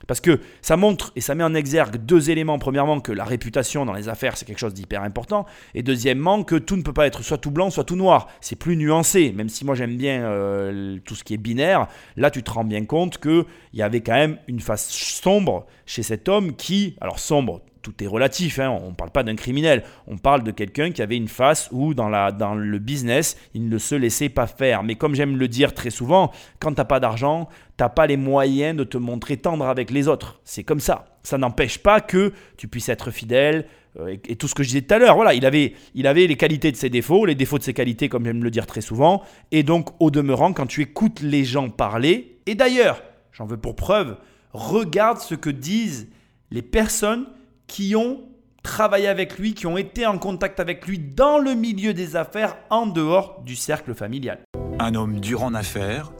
[0.06, 2.58] Parce que ça montre et ça met en exergue deux éléments.
[2.58, 5.46] Premièrement, que la réputation dans les affaires, c'est quelque chose d'hyper important.
[5.74, 8.28] Et deuxièmement, que tout ne peut pas être soit tout blanc, soit tout noir.
[8.40, 9.32] C'est plus nuancé.
[9.32, 11.86] Même si moi j'aime bien euh, tout ce qui est binaire,
[12.16, 16.02] là tu te rends bien compte qu'il y avait quand même une face sombre chez
[16.02, 19.84] cet homme qui, alors sombre, tout est relatif, hein, on ne parle pas d'un criminel,
[20.08, 23.94] on parle de quelqu'un qui avait une face où dans, le business, il ne se
[23.94, 24.82] laissait pas faire.
[24.82, 28.06] Mais comme j'aime le dire très souvent, quand tu n'as pas d'argent, tu n'as pas
[28.06, 30.40] les moyens de te montrer tendre avec les autres.
[30.44, 31.04] C'est comme ça.
[31.22, 33.66] Ça n'empêche pas que tu puisses être fidèle
[34.00, 35.14] euh, et, tout ce que je disais tout à l'heure.
[35.14, 38.42] Voilà, il avait les qualités de ses défauts, les défauts de ses qualités, comme j'aime
[38.42, 39.22] le dire très souvent.
[39.52, 43.76] Et donc, au demeurant, quand tu écoutes les gens parler, et d'ailleurs, j'en veux pour
[43.76, 44.16] preuve,
[44.54, 46.08] regarde ce que disent
[46.50, 47.26] les personnes
[47.66, 48.20] qui ont
[48.62, 52.56] travaillé avec lui, qui ont été en contact avec lui dans le milieu des affaires,
[52.70, 54.40] en dehors du cercle familial.
[54.80, 56.12] Un homme dur en affaires,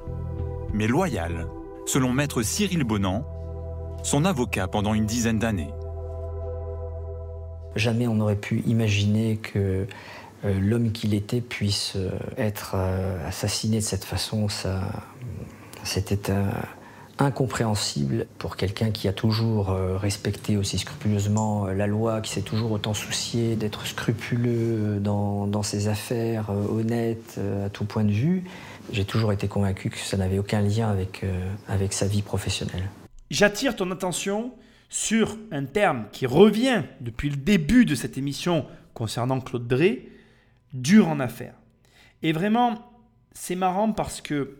[0.72, 1.47] mais loyal,
[1.86, 3.24] selon maître Cyril Bonan,
[4.03, 5.70] son avocat pendant une dizaine d'années.
[7.74, 9.86] Jamais on n'aurait pu imaginer que
[10.45, 14.49] euh, l'homme qu'il était puisse euh, être euh, assassiné de cette façon.
[14.49, 14.82] Ça,
[15.82, 16.45] c'était euh,
[17.19, 22.43] incompréhensible pour quelqu'un qui a toujours euh, respecté aussi scrupuleusement euh, la loi, qui s'est
[22.43, 28.05] toujours autant soucié d'être scrupuleux dans, dans ses affaires, euh, honnête euh, à tout point
[28.05, 28.45] de vue.
[28.93, 32.91] J'ai toujours été convaincu que ça n'avait aucun lien avec, euh, avec sa vie professionnelle.
[33.31, 34.53] J'attire ton attention
[34.89, 40.09] sur un terme qui revient depuis le début de cette émission concernant Claude Drey,
[40.73, 41.55] dur en affaires.
[42.23, 42.93] Et vraiment,
[43.33, 44.57] c'est marrant parce que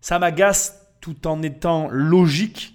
[0.00, 2.74] ça m'agace tout en étant logique.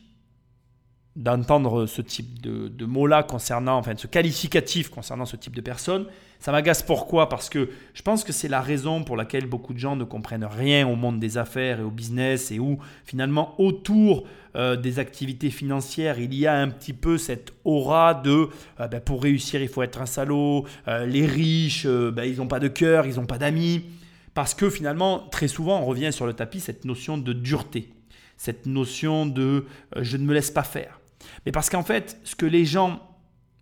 [1.16, 6.08] d'entendre ce type de, de mots-là concernant, enfin ce qualificatif concernant ce type de personne.
[6.40, 7.30] Ça m'agace pourquoi?
[7.30, 10.44] Parce que je pense que c'est la raison pour laquelle beaucoup de gens ne comprennent
[10.44, 14.24] rien au monde des affaires et au business et où finalement autour
[14.56, 19.00] euh, des activités financières, il y a un petit peu cette aura de euh, ben,
[19.00, 22.70] pour réussir il faut être un salaud, euh, les riches ben, ils n'ont pas de
[22.70, 23.86] cœur, ils n'ont pas d'amis.
[24.34, 27.90] Parce que finalement, très souvent, on revient sur le tapis cette notion de dureté,
[28.38, 29.66] cette notion de
[30.00, 31.00] je ne me laisse pas faire.
[31.46, 33.02] Mais parce qu'en fait, ce que les gens,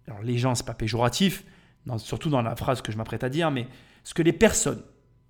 [0.07, 1.43] alors les gens, c'est pas péjoratif,
[1.97, 3.67] surtout dans la phrase que je m'apprête à dire, mais
[4.03, 4.81] ce que les personnes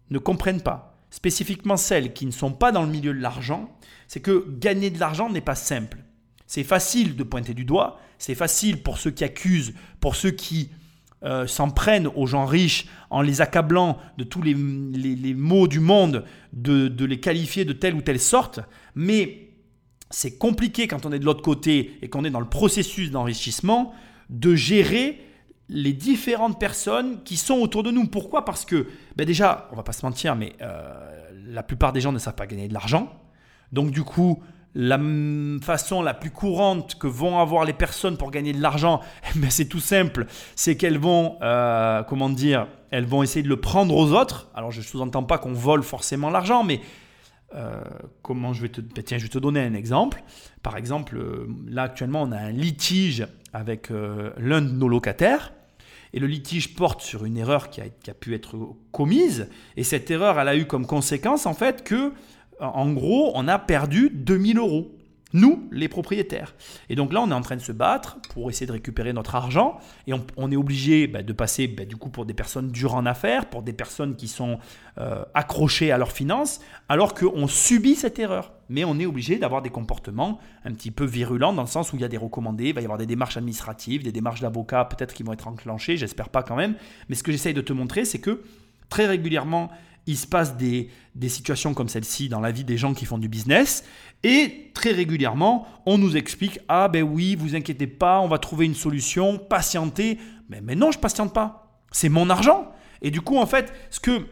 [0.10, 3.78] ne comprennent pas, spécifiquement celles qui ne sont pas dans le milieu de l'argent,
[4.08, 6.00] c'est que gagner de l'argent n'est pas simple.
[6.48, 10.70] C'est facile de pointer du doigt, c'est facile pour ceux qui accusent, pour ceux qui
[11.24, 16.26] euh, s'en prennent aux gens riches en les accablant de tous les, maux du monde,
[16.54, 18.60] de, de les qualifier de telle ou telle sorte,
[18.96, 19.50] mais
[20.10, 23.94] c'est compliqué quand on est de l'autre côté et qu'on est dans le processus d'enrichissement
[24.30, 25.22] de gérer
[25.70, 28.06] les différentes personnes qui sont autour de nous.
[28.06, 28.44] Pourquoi?
[28.44, 32.12] Parce que ben déjà, on va pas se mentir, mais euh, la plupart des gens
[32.12, 33.12] ne savent pas gagner de l'argent.
[33.72, 34.44] Donc du coup,
[34.74, 35.00] la
[35.62, 39.02] façon la plus courante que vont avoir les personnes pour gagner de l'argent,
[39.36, 43.60] ben c'est tout simple, c'est qu'elles vont, euh, comment dire, elles vont essayer de le
[43.60, 44.50] prendre aux autres.
[44.56, 46.82] Alors je ne sous-entends pas qu'on vole forcément l'argent, mais
[47.56, 47.84] euh,
[48.22, 48.80] comment je vais te...
[48.82, 50.24] Ben, tiens, je vais te donner un exemple.
[50.64, 55.52] Par exemple, euh, là actuellement, on a un litige avec l'un de nos locataires.
[56.14, 58.58] Et le litige porte sur une erreur qui a, qui a, pu être
[58.92, 59.50] commise.
[59.78, 62.14] Et cette erreur, elle a eu comme conséquence, en fait, que,
[62.62, 64.92] en gros, on a perdu 2000 euros
[65.34, 66.56] nous, les propriétaires.
[66.90, 69.36] Et donc là, on est en train de se battre pour essayer de récupérer notre
[69.36, 69.80] argent.
[70.08, 73.06] Et on, est obligé bah, de passer bah, du coup pour des personnes dures en
[73.06, 74.60] affaires, pour des personnes qui sont
[74.98, 76.60] euh, accrochées à leurs finances,
[76.90, 78.52] alors qu'on subit cette erreur.
[78.70, 81.96] Mais on est obligé d'avoir des comportements un petit peu virulents dans le sens où
[81.96, 84.86] il y a des recommandés, il va y avoir des démarches administratives, des démarches d'avocats
[84.86, 86.76] peut-être qui vont être enclenchées, j'espère pas quand même.
[87.10, 88.44] Mais ce que j'essaye de te montrer, c'est que
[88.90, 89.72] très régulièrement,
[90.08, 93.18] il se passe des, des situations comme celle-ci dans la vie des gens qui font
[93.18, 93.84] du business.
[94.24, 98.66] Et très régulièrement, on nous explique Ah ben oui, vous inquiétez pas, on va trouver
[98.66, 100.20] une solution, patientez.
[100.50, 101.82] Mais, non, je patiente pas.
[101.92, 102.72] C'est mon argent.
[103.02, 104.28] Et du coup, en fait, ce que,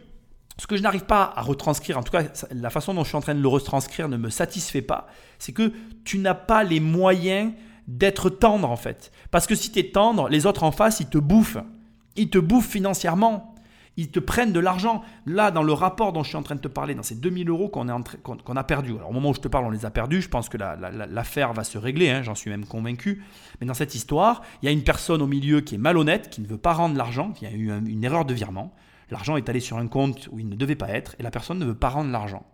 [0.58, 3.16] ce que je n'arrive pas à retranscrire, en tout cas, la façon dont je suis
[3.16, 5.06] en train de le retranscrire ne me satisfait pas,
[5.38, 5.72] c'est que
[6.04, 7.52] tu n'as pas les moyens
[7.88, 9.10] d'être tendre en fait.
[9.30, 11.58] Parce que si tu es tendre, les autres en face, ils te bouffent.
[12.16, 13.49] Ils te bouffent financièrement
[14.00, 15.02] ils te prennent de l'argent.
[15.26, 17.50] Là, dans le rapport dont je suis en train de te parler, dans ces 2000
[17.50, 20.22] euros qu'on a perdus, alors au moment où je te parle, on les a perdus,
[20.22, 23.22] je pense que l'affaire va se régler, hein, j'en suis même convaincu.
[23.60, 26.40] Mais dans cette histoire, il y a une personne au milieu qui est malhonnête, qui
[26.40, 28.74] ne veut pas rendre l'argent, il y a eu une erreur de virement.
[29.10, 31.58] L'argent est allé sur un compte où il ne devait pas être, et la personne
[31.58, 32.46] ne veut pas rendre l'argent.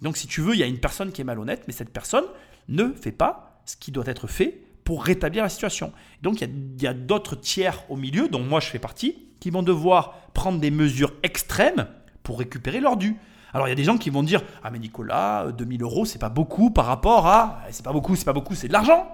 [0.00, 2.24] Donc si tu veux, il y a une personne qui est malhonnête, mais cette personne
[2.68, 5.92] ne fait pas ce qui doit être fait pour rétablir la situation.
[6.22, 9.50] Donc il y a, a d'autres tiers au milieu, dont moi je fais partie, qui
[9.50, 11.86] vont devoir prendre des mesures extrêmes
[12.22, 13.16] pour récupérer leur dû.
[13.54, 16.04] Alors il y a des gens qui vont dire Ah mais Nicolas, 2000 euh, euros
[16.04, 17.62] c'est pas beaucoup par rapport à.
[17.66, 19.08] Eh, c'est pas beaucoup, c'est pas beaucoup, c'est de l'argent.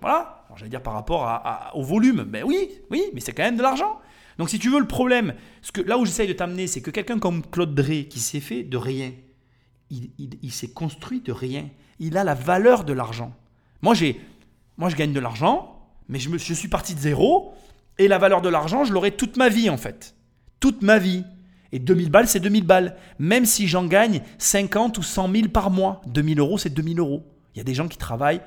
[0.00, 0.46] Voilà.
[0.56, 1.42] J'allais dire par rapport
[1.74, 2.26] au volume.
[2.30, 3.98] Mais oui, oui, mais c'est quand même de l'argent.
[4.38, 6.90] Donc si tu veux le problème, ce que, là où j'essaye de t'amener, c'est que
[6.90, 9.12] quelqu'un comme Claude Drey qui s'est fait de rien,
[9.90, 11.68] il, il s'est construit de rien.
[11.98, 13.34] Il a la valeur de l'argent.
[13.82, 14.18] Moi j'ai,
[14.78, 15.78] moi je gagne de l'argent,
[16.08, 17.52] mais je, me, je suis parti de zéro.
[17.98, 20.14] Et la valeur de l'argent, je l'aurai toute ma vie en fait.
[20.60, 21.24] Toute ma vie.
[21.72, 22.96] Et 2000 balles, c'est 2000 balles.
[23.18, 26.00] Même si j'en gagne 50 ou 100 000 par mois.
[26.06, 27.26] 2000 euros, c'est 2000 euros.
[27.54, 28.40] Il y a des gens qui travaillent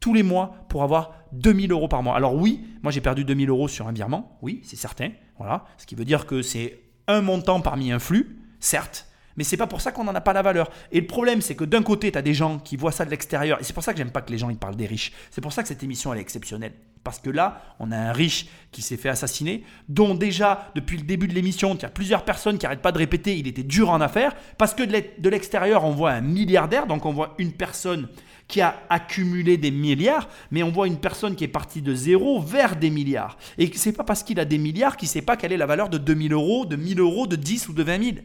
[0.00, 2.16] tous les mois pour avoir 2000 euros par mois.
[2.16, 4.36] Alors oui, moi j'ai perdu 2000 euros sur un virement.
[4.42, 5.10] Oui, c'est certain.
[5.38, 5.64] Voilà.
[5.78, 9.06] Ce qui veut dire que c'est un montant parmi un flux, certes.
[9.36, 10.70] Mais c'est pas pour ça qu'on n'en a pas la valeur.
[10.92, 13.10] Et le problème, c'est que d'un côté, tu as des gens qui voient ça de
[13.10, 13.60] l'extérieur.
[13.60, 15.12] Et c'est pour ça que j'aime pas que les gens ils parlent des riches.
[15.30, 16.72] C'est pour ça que cette émission, elle est exceptionnelle.
[17.02, 21.04] Parce que là, on a un riche qui s'est fait assassiner, dont déjà, depuis le
[21.04, 23.62] début de l'émission, il y a plusieurs personnes qui n'arrêtent pas de répéter, il était
[23.62, 24.34] dur en affaires.
[24.56, 28.08] Parce que de l'extérieur, on voit un milliardaire, donc on voit une personne
[28.48, 32.40] qui a accumulé des milliards, mais on voit une personne qui est partie de zéro
[32.40, 33.36] vers des milliards.
[33.58, 35.88] Et c'est pas parce qu'il a des milliards qu'il sait pas quelle est la valeur
[35.88, 38.16] de 2000 euros, de 1000 euros, de 10 ou de 20 000.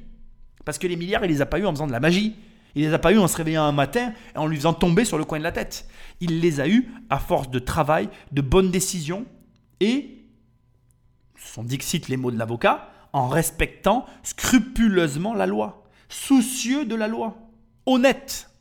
[0.70, 2.36] Parce que les milliards, il les a pas eu en faisant de la magie.
[2.76, 5.04] Il les a pas eu en se réveillant un matin et en lui faisant tomber
[5.04, 5.88] sur le coin de la tête.
[6.20, 9.26] Il les a eus à force de travail, de bonnes décisions
[9.80, 10.20] et,
[11.38, 17.08] ce sont dixit les mots de l'avocat, en respectant scrupuleusement la loi, soucieux de la
[17.08, 17.40] loi,
[17.88, 18.52] honnête.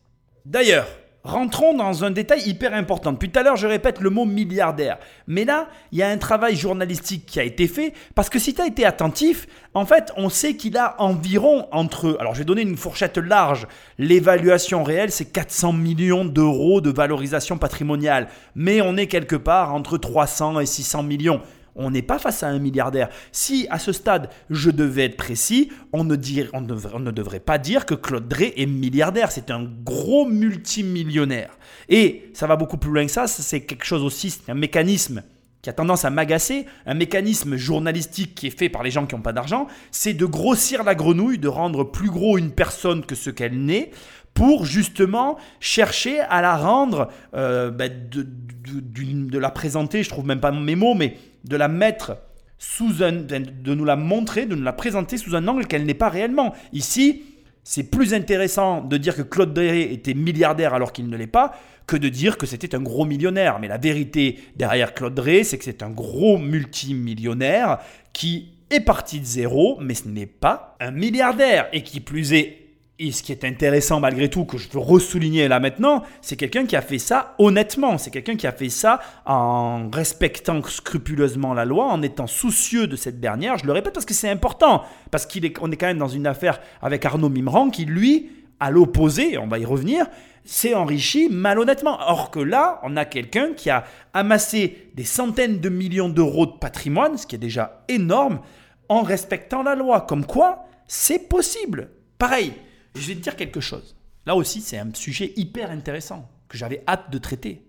[0.47, 0.89] D'ailleurs,
[1.25, 3.13] rentrons dans un détail hyper important.
[3.13, 4.99] Depuis tout à l'heure, je répète le mot milliardaire.
[5.27, 8.55] Mais là, il y a un travail journalistique qui a été fait parce que si
[8.55, 12.17] tu as été attentif, en fait, on sait qu'il a environ entre...
[12.21, 13.67] Alors, je vais donner une fourchette large.
[13.99, 18.29] L'évaluation réelle, c'est 400 millions d'euros de valorisation patrimoniale.
[18.55, 21.43] Mais on est quelque part entre 300 et 600 millions.
[21.79, 23.09] On n'est pas face à un milliardaire.
[23.33, 28.29] Si à ce stade je devais être précis, on ne, devrait pas dire que Claude
[28.29, 29.31] Drey est milliardaire.
[29.31, 31.57] C'est un gros multimillionnaire.
[31.89, 33.27] Et ça va beaucoup plus loin que ça.
[33.27, 35.23] C'est quelque chose aussi, c'est un mécanisme
[35.63, 39.17] qui a tendance à m'agacer, un mécanisme journalistique qui est fait par les gens qui
[39.17, 43.17] n'ont pas d'argent, c'est de grossir la grenouille, de rendre plus gros une personne que
[43.17, 43.91] ce qu'elle n'est,
[44.39, 50.53] pour justement chercher à la rendre, euh, ben, de, la présenter, je trouve même pas
[50.53, 52.19] mes mots, mais de la mettre
[52.57, 55.95] sous un, de nous la montrer, de nous la présenter sous un angle qu'elle n'est
[55.95, 56.55] pas réellement.
[56.73, 57.25] Ici,
[57.65, 61.57] c'est plus intéressant de dire que Claude Drey était milliardaire alors qu'il ne l'est pas
[61.89, 63.59] que de dire que c'était un gros millionnaire.
[63.59, 67.79] Mais la vérité derrière Claude Drey, c'est que c'est un gros multimillionnaire
[68.13, 71.69] qui est parti de zéro, mais ce n'est pas un milliardaire.
[71.73, 72.68] Et qui plus est,
[73.01, 76.67] et ce qui est intéressant malgré tout, que je veux ressouligner là maintenant, c'est quelqu'un
[76.67, 77.97] qui a fait ça honnêtement.
[77.97, 82.97] C'est quelqu'un qui a fait ça en respectant scrupuleusement la loi, en étant soucieux de
[82.97, 83.57] cette dernière.
[83.59, 84.83] Je le répète parce que c'est important.
[85.13, 89.39] Parce qu'on est, quand même dans une affaire avec Arnaud Mimran qui, lui, à l'opposé,
[89.39, 90.07] on va y revenir,
[90.45, 91.99] s'est enrichi malhonnêtement.
[92.09, 96.59] Or que là, on a quelqu'un qui a amassé des centaines de millions d'euros de
[96.59, 98.41] patrimoine, ce qui est déjà énorme,
[98.89, 100.01] en respectant la loi.
[100.01, 101.91] Comme quoi, c'est possible.
[102.19, 102.55] Pareil,
[102.95, 103.97] je vais te dire quelque chose.
[104.27, 107.67] Là aussi, c'est un sujet hyper intéressant que j'avais hâte de traiter.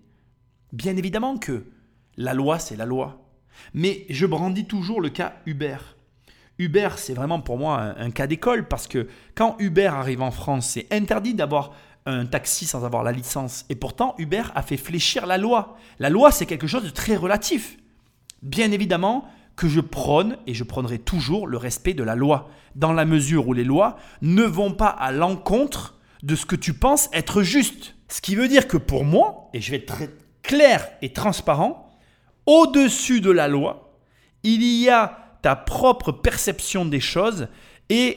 [0.72, 1.64] Bien évidemment que
[2.16, 3.26] la loi, c'est la loi.
[3.74, 5.76] Mais je brandis toujours le cas Uber.
[6.58, 10.68] Uber, c'est vraiment pour moi un, cas d'école parce que quand Uber arrive en France,
[10.68, 11.72] c'est interdit d'avoir
[12.04, 13.64] un taxi sans avoir la licence.
[13.70, 15.78] Et pourtant, Uber a fait fléchir la loi.
[15.98, 17.78] La loi, c'est quelque chose de très relatif.
[18.42, 19.26] Bien évidemment,
[19.60, 23.46] que je prône, et je prônerai toujours le respect de la loi, dans la mesure
[23.46, 27.94] où les lois ne vont pas à l'encontre de ce que tu penses être juste.
[28.08, 30.08] Ce qui veut dire que pour moi, et je vais être très
[30.42, 31.90] clair et transparent,
[32.46, 33.98] au-dessus de la loi,
[34.44, 37.48] il y a ta propre perception des choses
[37.90, 38.16] et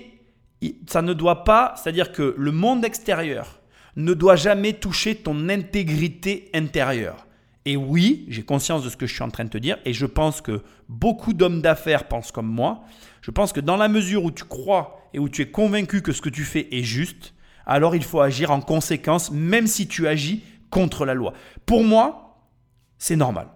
[0.87, 3.59] ça ne doit pas, c'est-à-dire que le monde extérieur
[3.97, 7.27] ne doit jamais toucher ton intégrité intérieure.
[7.65, 9.93] Et oui, j'ai conscience de ce que je suis en train de te dire et
[9.93, 12.83] je pense que beaucoup d'hommes d'affaires pensent comme moi.
[13.21, 16.11] Je pense que dans la mesure où tu crois et où tu es convaincu que
[16.11, 17.33] ce que tu fais est juste,
[17.65, 21.33] alors il faut agir en conséquence, même si tu agis contre la loi.
[21.65, 22.41] Pour moi,
[22.97, 23.47] c'est normal.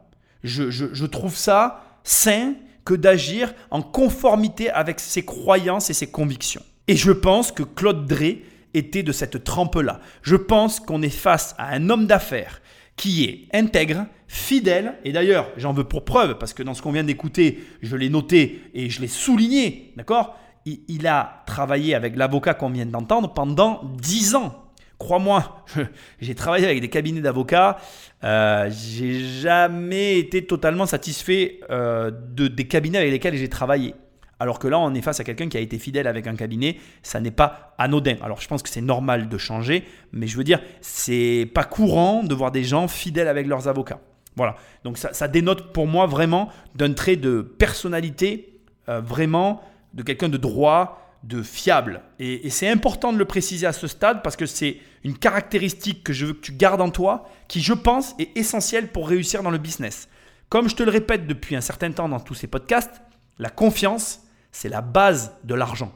[0.43, 2.53] Je, trouve ça sain
[2.85, 6.63] que d'agir en conformité avec ses croyances et ses convictions.
[6.87, 8.43] Et je pense que Claude Drey
[8.73, 9.99] était de cette trempe-là.
[10.21, 12.61] Je pense qu'on est face à un homme d'affaires
[12.97, 16.91] qui est intègre, fidèle, et d'ailleurs j'en veux pour preuve, parce que dans ce qu'on
[16.91, 20.35] vient d'écouter, je l'ai noté et je l'ai souligné, d'accord?
[20.65, 24.65] Il, a travaillé avec l'avocat qu'on vient d'entendre pendant 10 ans.
[24.99, 25.63] Crois-moi,
[26.19, 27.77] j'ai travaillé avec des cabinets d'avocats,
[28.25, 33.93] euh, j'ai jamais été totalement satisfait euh, de, des cabinets avec lesquels j'ai travaillé.
[34.39, 36.77] Alors que là, on est face à quelqu'un qui a été fidèle avec un cabinet,
[37.01, 38.17] ça n'est pas anodin.
[38.21, 42.23] Alors je pense que c'est normal de changer, mais je veux dire, c'est pas courant
[42.23, 43.99] de voir des gens fidèles avec leurs avocats.
[44.35, 44.55] Voilà.
[44.83, 49.61] Donc ça, dénote pour moi vraiment d'un trait de personnalité, euh, vraiment
[49.95, 52.01] de quelqu'un de droit, de fiable.
[52.19, 56.03] Et, et c'est important de le préciser à ce stade parce que c'est une caractéristique
[56.03, 59.41] que je veux que tu gardes en toi, qui je pense est essentielle pour réussir
[59.41, 60.07] dans le business.
[60.49, 63.01] Comme je te le répète depuis un certain temps dans tous ces podcasts,
[63.39, 64.21] la confiance,
[64.57, 65.93] c'est la base de l'argent.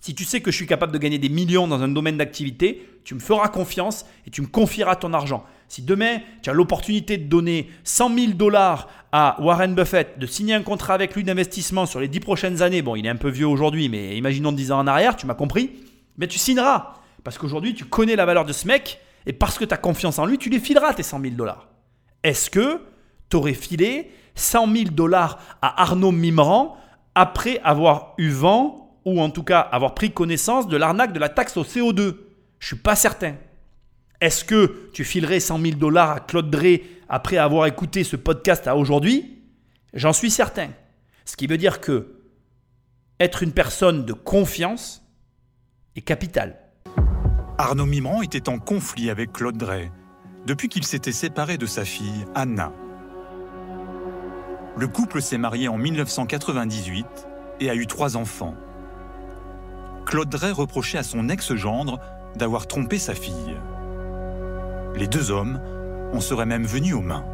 [0.00, 2.88] Si tu sais que je suis capable de gagner des millions dans un domaine d'activité,
[3.04, 5.44] tu me feras confiance et tu me confieras ton argent.
[5.68, 10.54] Si demain, tu as l'opportunité de donner 100 000 dollars à Warren Buffett, de signer
[10.54, 13.28] un contrat avec lui d'investissement sur les 10 prochaines années, bon, il est un peu
[13.28, 15.70] vieux aujourd'hui, mais imaginons 10 ans en arrière, tu m'as compris,
[16.16, 16.94] mais tu signeras.
[17.24, 20.18] Parce qu'aujourd'hui, tu connais la valeur de ce mec et parce que tu as confiance
[20.18, 21.68] en lui, tu lui fileras tes 100 000 dollars.
[22.22, 22.80] Est-ce que
[23.28, 26.78] tu aurais filé 100 000 dollars à Arnaud Mimran
[27.14, 31.28] après avoir eu vent, ou en tout cas avoir pris connaissance de l'arnaque de la
[31.28, 32.16] taxe au CO2
[32.58, 33.34] Je suis pas certain.
[34.20, 38.66] Est-ce que tu filerais 100 000 dollars à Claude Drey après avoir écouté ce podcast
[38.66, 39.42] à aujourd'hui?
[39.92, 40.70] J'en suis certain.
[41.24, 42.20] Ce qui veut dire que
[43.20, 45.02] être une personne de confiance
[45.96, 46.58] est capital.
[47.58, 49.90] Arnaud Mimran était en conflit avec Claude Drey
[50.46, 52.72] depuis qu'il s'était séparé de sa fille, Anna.
[54.76, 57.06] Le couple s'est marié en 1998
[57.60, 58.54] et a eu trois enfants.
[60.04, 62.00] Claude Drey reprochait à son ex-gendre
[62.34, 63.56] d'avoir trompé sa fille.
[64.96, 65.60] Les deux hommes
[66.12, 67.24] en seraient même venus aux mains.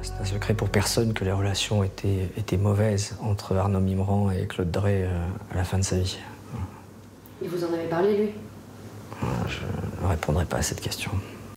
[0.00, 4.46] C'est un secret pour personne que les relations étaient, étaient mauvaises entre Arnaud Mimran et
[4.46, 6.18] Claude Drey euh, à la fin de sa vie.
[7.42, 8.30] Il vous en avait parlé, lui?
[9.48, 11.10] Je ne répondrai pas à cette question.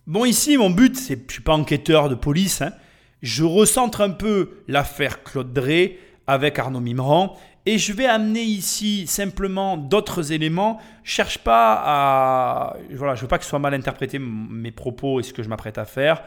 [0.06, 2.72] Bon, ici, mon but, c'est, je ne suis pas enquêteur de police, hein.
[3.22, 9.06] Je recentre un peu l'affaire Claude Drey avec Arnaud Mimran et je vais amener ici
[9.06, 10.80] simplement d'autres éléments.
[11.02, 12.76] Je cherche pas à.
[12.94, 15.48] Voilà, je veux pas que ce soit mal interprété mes propos et ce que je
[15.48, 16.22] m'apprête à faire.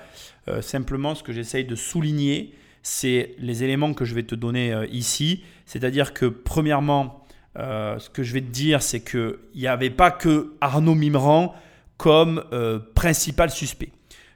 [0.48, 4.74] Euh, simplement, ce que j'essaye de souligner, c'est les éléments que je vais te donner
[4.74, 5.44] euh, ici.
[5.66, 7.26] C'est-à-dire que, premièrement,
[7.58, 11.56] euh, ce que je vais te dire, c'est qu'il n'y avait pas que Arnaud Mimran
[11.98, 12.44] comme
[12.96, 13.91] principal suspect.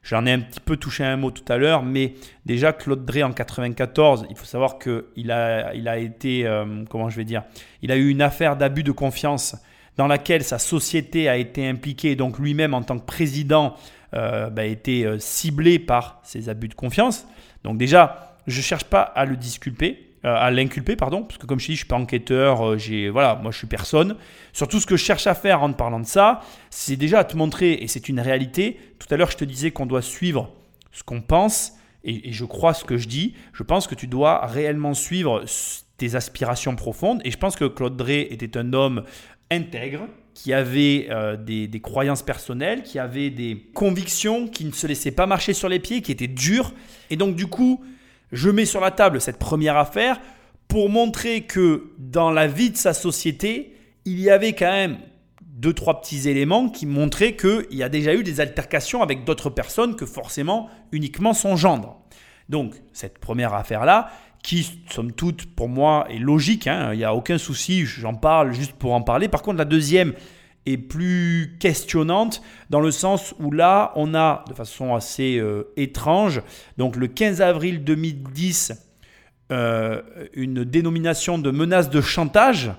[0.07, 2.13] J'en ai un petit peu touché un mot tout à l'heure, mais
[2.45, 7.09] déjà Claude Drey en 94, il faut savoir qu'il a, il a été, euh, comment
[7.09, 7.43] je vais dire,
[7.81, 9.57] il a eu une affaire d'abus de confiance
[9.97, 13.75] dans laquelle sa société a été impliquée, donc lui-même en tant que président
[14.13, 17.27] euh, bah, a été euh, ciblé par ces abus de confiance.
[17.65, 21.59] Donc déjà, je ne cherche pas à le disculper, à l'inculper, pardon, parce que comme
[21.59, 24.15] je dis, je suis pas enquêteur, euh, j'ai, voilà, moi je suis personne.
[24.53, 27.23] Surtout, ce que je cherche à faire en te parlant de ça, c'est déjà à
[27.23, 28.79] te montrer, et c'est une réalité.
[28.99, 30.53] Tout à l'heure, je te disais qu'on doit suivre
[30.91, 31.73] ce qu'on pense,
[32.03, 33.35] et, je crois ce que je dis.
[33.53, 35.43] Je pense que tu dois réellement suivre
[35.97, 39.03] tes aspirations profondes, et je pense que Claude Drey était un homme
[39.51, 44.85] intègre, qui avait euh, des, des, croyances personnelles, qui avait des convictions, qui ne se
[44.85, 46.73] laissait pas marcher sur les pieds, qui était dur.
[47.09, 47.83] Et donc du coup,
[48.31, 50.19] je mets sur la table cette première affaire
[50.67, 53.73] pour montrer que dans la vie de sa société,
[54.05, 54.97] il y avait quand même
[55.41, 59.49] deux, trois petits éléments qui montraient qu'il y a déjà eu des altercations avec d'autres
[59.49, 61.97] personnes que forcément uniquement son gendre.
[62.49, 64.11] Donc, cette première affaire-là,
[64.43, 68.53] qui, somme toute, pour moi, est logique, hein, il n'y a aucun souci, j'en parle
[68.53, 69.27] juste pour en parler.
[69.27, 70.13] Par contre, la deuxième,
[70.75, 76.41] plus questionnante dans le sens où là, on a de façon assez euh, étrange,
[76.77, 78.73] donc le 15 avril 2010,
[79.53, 80.01] euh,
[80.33, 82.71] une dénomination de menace de chantage,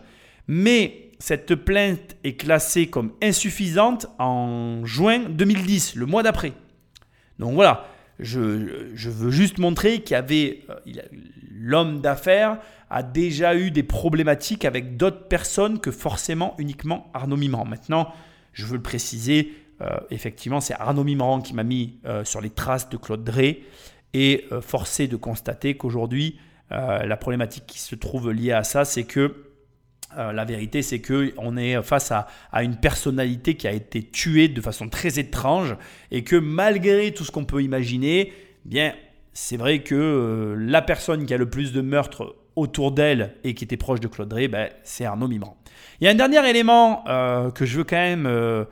[0.46, 6.52] mais cette plainte est classée comme insuffisante en juin 2010, le mois d'après.
[7.38, 7.86] Donc voilà,
[8.18, 10.74] je, veux juste montrer qu'il y avait euh,
[11.50, 12.58] l'homme d'affaires
[12.90, 17.64] a déjà eu des problématiques avec d'autres personnes que forcément uniquement Arnaud Mimran.
[17.64, 18.12] Maintenant,
[18.52, 19.52] je veux le préciser,
[19.82, 23.62] euh, effectivement, c'est Arnaud Mimran qui m'a mis euh, sur les traces de Claude Drey
[24.14, 26.38] et forcé de constater qu'aujourd'hui,
[26.70, 29.47] la problématique qui se trouve liée à ça, c'est que
[30.18, 32.26] la vérité, c'est qu'on est face à,
[32.62, 35.76] une personnalité qui a été tuée de façon très étrange
[36.10, 38.32] et que malgré tout ce qu'on peut imaginer,
[38.64, 38.94] bien,
[39.32, 43.64] c'est vrai que la personne qui a le plus de meurtres autour d'elle et qui
[43.64, 45.56] était proche de Claude Drey, ben, c'est Arnaud Mimran.
[46.00, 48.64] Il y a un dernier élément euh, que je veux quand même euh,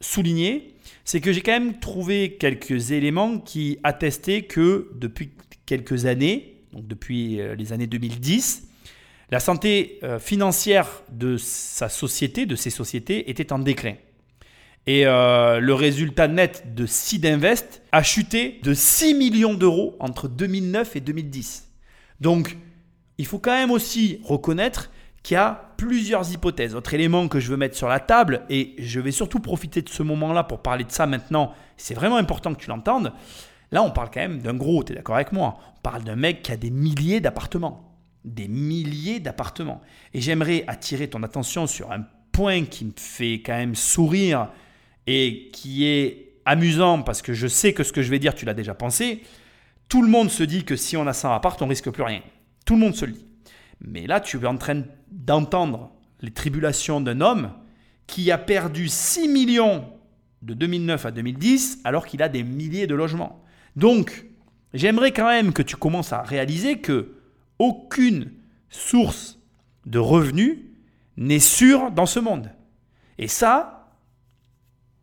[0.00, 0.74] souligner,
[1.04, 5.32] c'est que j'ai quand même trouvé quelques éléments qui attestaient que depuis
[5.66, 8.69] quelques années, donc depuis euh, les années 2010,
[9.30, 13.94] la santé financière de sa société, de ces sociétés, était en déclin.
[14.86, 21.00] Et le résultat net de Sidinvest a chuté de 6 millions d'euros entre 2009 et
[21.00, 21.68] 2010.
[22.20, 22.56] Donc,
[23.18, 24.90] il faut quand même aussi reconnaître
[25.22, 26.74] qu'il y a plusieurs hypothèses.
[26.74, 29.90] Autre élément que je veux mettre sur la table, et je vais surtout profiter de
[29.90, 33.12] ce moment-là pour parler de ça maintenant, c'est vraiment important que tu l'entendes.
[33.70, 36.16] Là, on parle quand même d'un gros, tu es d'accord avec moi On parle d'un
[36.16, 37.89] mec qui a des milliers d'appartements.
[38.24, 39.80] Des milliers d'appartements.
[40.14, 44.50] Et j'aimerais attirer ton attention sur un point qui me fait quand même sourire
[45.06, 48.44] et qui est amusant parce que je sais que ce que je vais dire, tu
[48.44, 49.22] l'as déjà pensé.
[49.88, 52.22] Tout le monde se dit que si on a 100 appartements, on risque plus rien.
[52.64, 53.26] Tout le monde se le dit.
[53.80, 55.90] Mais là, tu es en train d'entendre
[56.20, 57.50] les tribulations d'un homme
[58.06, 59.84] qui a perdu 6 millions
[60.42, 63.42] de 2009 à 2010 alors qu'il a des milliers de logements.
[63.76, 64.26] Donc,
[64.74, 67.14] j'aimerais quand même que tu commences à réaliser que
[67.60, 68.32] aucune
[68.70, 69.38] source
[69.86, 70.58] de revenus
[71.16, 72.50] n'est sûre dans ce monde.
[73.18, 73.86] Et ça,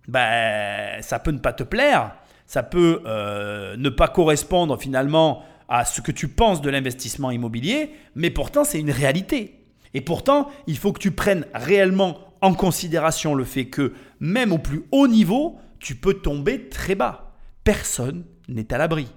[0.08, 2.16] ben, ça peut ne pas te plaire,
[2.48, 7.92] ça peut euh, ne pas correspondre finalement à ce que tu penses de l'investissement immobilier,
[8.16, 9.66] mais pourtant c'est une réalité.
[9.94, 14.58] Et pourtant, il faut que tu prennes réellement en considération le fait que même au
[14.58, 17.36] plus haut niveau, tu peux tomber très bas.
[17.64, 19.08] Personne n'est à l'abri.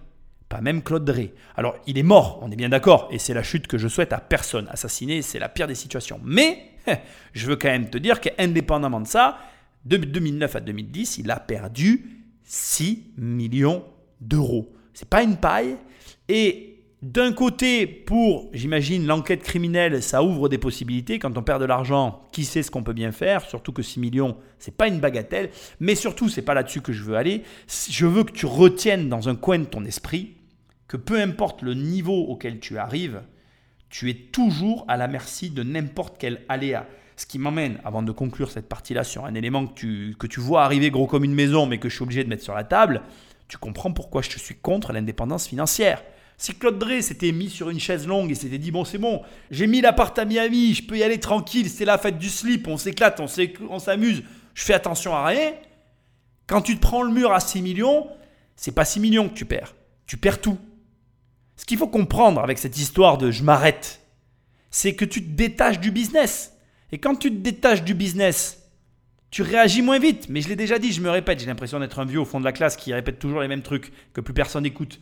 [0.51, 1.32] Pas même Claude Drey.
[1.57, 4.12] Alors, il est mort, on est bien d'accord, et c'est la chute que je souhaite
[4.12, 4.66] à personne.
[4.68, 6.20] Assassiné, c'est la pire des situations.
[6.24, 6.72] Mais,
[7.32, 9.38] je veux quand même te dire qu'indépendamment de ça,
[9.84, 13.84] de 2009 à 2010, il a perdu 6 millions
[14.20, 14.74] d'euros.
[14.92, 15.76] C'est pas une paille,
[16.28, 21.20] et d'un côté, pour, j'imagine, l'enquête criminelle, ça ouvre des possibilités.
[21.20, 23.42] Quand on perd de l'argent, qui sait ce qu'on peut bien faire?
[23.48, 25.51] Surtout que 6 millions, c'est pas une bagatelle.
[25.78, 27.44] Mais surtout, c'est pas là-dessus que je veux aller.
[27.88, 30.34] Je veux que tu retiennes dans un coin de ton esprit
[30.91, 33.22] que peu importe le niveau auquel tu arrives,
[33.91, 36.84] tu es toujours à la merci de n'importe quel aléa.
[37.14, 40.41] Ce qui m'emmène, avant de conclure cette partie-là, sur un élément que tu, que tu
[40.41, 42.64] vois arriver gros comme une maison, mais que je suis obligé de mettre sur la
[42.64, 43.03] table,
[43.47, 46.03] tu comprends pourquoi je suis contre l'indépendance financière.
[46.36, 49.22] Si Claude Drey s'était mis sur une chaise longue et s'était dit bon c'est bon,
[49.53, 52.66] j'ai mis l'appart à Miami, je peux y aller tranquille, c'est la fête du slip,
[52.66, 54.24] on s'éclate, on s'amuse,
[54.55, 55.53] je fais attention à rien.
[56.49, 58.09] Quand tu te prends le mur à 6 millions,
[58.57, 60.59] c'est pas 6 millions que tu perds, tu perds tout.
[61.61, 64.01] Ce qu'il faut comprendre avec cette histoire de je m'arrête,
[64.71, 66.57] c'est que tu te détaches du business.
[66.91, 68.71] Et quand tu te détaches du business,
[69.31, 70.31] tu réagis moins vite.
[70.31, 72.41] Mais je l'ai déjà dit, je me répète, j'ai l'impression d'être un vieux au fond
[72.41, 75.01] de la classe qui répète toujours les mêmes trucs que plus personne n'écoute.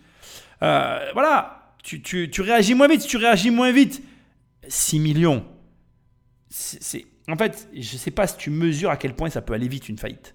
[0.65, 3.07] Euh, voilà, tu, tu, réagis moins vite.
[3.07, 4.03] Tu réagis moins vite,
[4.67, 5.47] 6 millions,
[6.51, 9.53] c'est, en fait, je ne sais pas si tu mesures à quel point ça peut
[9.53, 10.35] aller vite une faillite.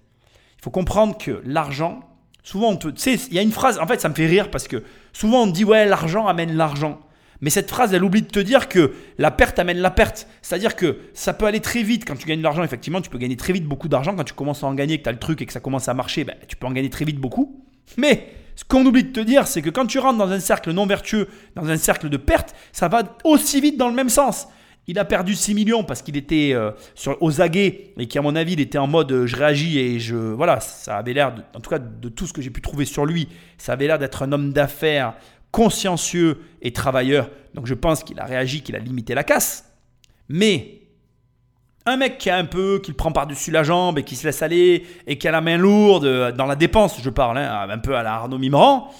[0.58, 2.13] Il faut comprendre que l'argent,
[2.44, 4.68] souvent, tu sais, il y a une phrase, en fait, ça me fait rire parce
[4.68, 7.00] que souvent on dit ouais, l'argent amène l'argent.
[7.40, 10.28] Mais cette phrase, elle oublie de te dire que la perte amène la perte.
[10.40, 12.62] C'est-à-dire que ça peut aller très vite quand tu gagnes de l'argent.
[12.62, 14.14] Effectivement, tu peux gagner très vite beaucoup d'argent.
[14.14, 15.88] Quand tu commences à en gagner, que tu as le truc et que ça commence
[15.88, 17.64] à marcher, ben, tu peux en gagner très vite beaucoup.
[17.98, 20.70] Mais ce qu'on oublie de te dire, c'est que quand tu rentres dans un cercle
[20.72, 24.46] non vertueux, dans un cercle de perte, ça va aussi vite dans le même sens.
[24.86, 28.36] Il a perdu 6 millions parce qu'il était euh, sur, aux aguets et qu'à mon
[28.36, 30.16] avis, il était en mode euh, je réagis et je.
[30.16, 33.06] Voilà, ça avait l'air, en tout cas de tout ce que j'ai pu trouver sur
[33.06, 35.14] lui, ça avait l'air d'être un homme d'affaires
[35.50, 37.30] consciencieux et travailleur.
[37.54, 39.72] Donc je pense qu'il a réagi, qu'il a limité la casse.
[40.28, 40.80] Mais
[41.86, 44.26] un mec qui a un peu, qui le prend par-dessus la jambe et qui se
[44.26, 47.68] laisse aller et qui a la main lourde euh, dans la dépense, je parle, hein,
[47.68, 48.90] un peu à la Arnaud Mimran,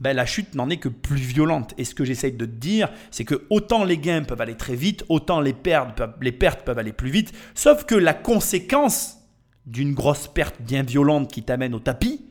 [0.00, 1.74] ben la chute n'en est que plus violente.
[1.76, 4.74] Et ce que j'essaye de te dire, c'est que autant les gains peuvent aller très
[4.74, 9.18] vite, autant les pertes, les pertes peuvent aller plus vite, sauf que la conséquence
[9.66, 12.24] d'une grosse perte bien violente qui t'amène au tapis,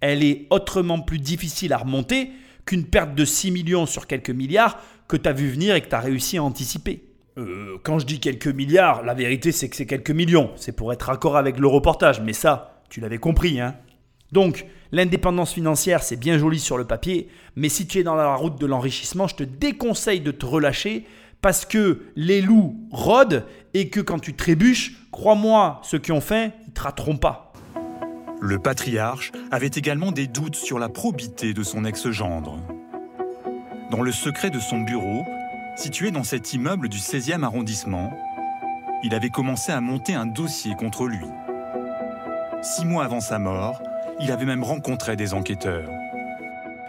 [0.00, 2.30] elle est autrement plus difficile à remonter
[2.64, 5.88] qu'une perte de 6 millions sur quelques milliards que tu as vu venir et que
[5.88, 7.02] tu as réussi à anticiper.
[7.36, 10.52] Euh, quand je dis quelques milliards, la vérité c'est que c'est quelques millions.
[10.54, 13.60] C'est pour être accord avec le reportage, mais ça, tu l'avais compris.
[13.60, 13.74] Hein
[14.30, 18.34] Donc, l'indépendance financière, c'est bien joli sur le papier, mais si tu es dans la
[18.34, 21.06] route de l'enrichissement, je te déconseille de te relâcher
[21.40, 26.50] parce que les loups rôdent et que quand tu trébuches, crois-moi, ceux qui ont faim,
[26.66, 27.52] ils te rateront pas.
[28.40, 32.58] Le patriarche avait également des doutes sur la probité de son ex-gendre.
[33.90, 35.24] Dans le secret de son bureau,
[35.78, 38.12] Situé dans cet immeuble du 16e arrondissement,
[39.04, 41.24] il avait commencé à monter un dossier contre lui.
[42.62, 43.80] Six mois avant sa mort,
[44.20, 45.88] il avait même rencontré des enquêteurs.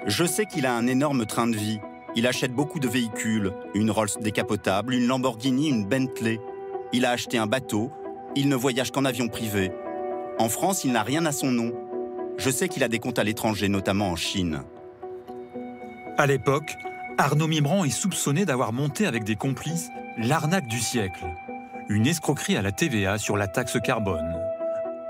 [0.05, 1.80] Je sais qu'il a un énorme train de vie.
[2.15, 6.39] Il achète beaucoup de véhicules, une Rolls décapotable, une Lamborghini, une Bentley.
[6.91, 7.91] Il a acheté un bateau.
[8.36, 9.71] Il ne voyage qu'en avion privé.
[10.39, 11.73] En France, il n'a rien à son nom.
[12.38, 14.61] Je sais qu'il a des comptes à l'étranger, notamment en Chine.
[16.17, 16.75] À l'époque,
[17.17, 21.25] Arnaud Mimran est soupçonné d'avoir monté avec des complices l'arnaque du siècle,
[21.89, 24.38] une escroquerie à la TVA sur la taxe carbone.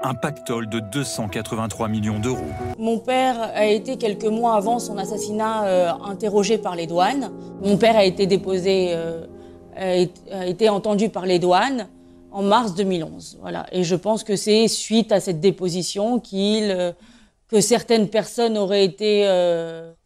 [0.02, 2.48] Un pactole de 283 millions d'euros.
[2.78, 7.32] Mon père a été quelques mois avant son assassinat euh, interrogé par les douanes.
[7.62, 9.26] Mon père a été déposé, euh,
[9.76, 11.90] a été entendu par les douanes
[12.32, 13.40] en mars 2011.
[13.42, 13.66] Voilà.
[13.74, 16.94] Et je pense que c'est suite à cette déposition qu'il, euh,
[17.50, 19.26] que certaines personnes auraient été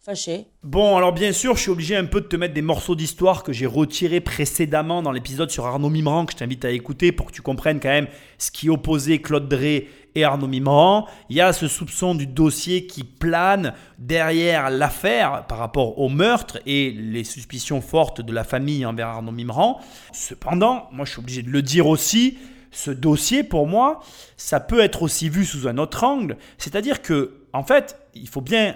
[0.04, 0.48] fâché.
[0.64, 3.42] Bon, alors bien sûr, je suis obligé un peu de te mettre des morceaux d'histoire
[3.42, 7.28] que j'ai retirés précédemment dans l'épisode sur Arnaud Mimran, que je t'invite à écouter pour
[7.28, 11.08] que tu comprennes quand même ce qui opposait Claude Drey et Arnaud Mimran.
[11.30, 16.60] Il y a ce soupçon du dossier qui plane derrière l'affaire par rapport au meurtre
[16.66, 19.80] et les suspicions fortes de la famille envers Arnaud Mimran.
[20.12, 22.38] Cependant, moi je suis obligé de le dire aussi,
[22.72, 24.02] ce dossier, pour moi,
[24.36, 26.38] ça peut être aussi vu sous un autre angle.
[26.58, 28.76] C'est-à-dire que, en fait, il faut bien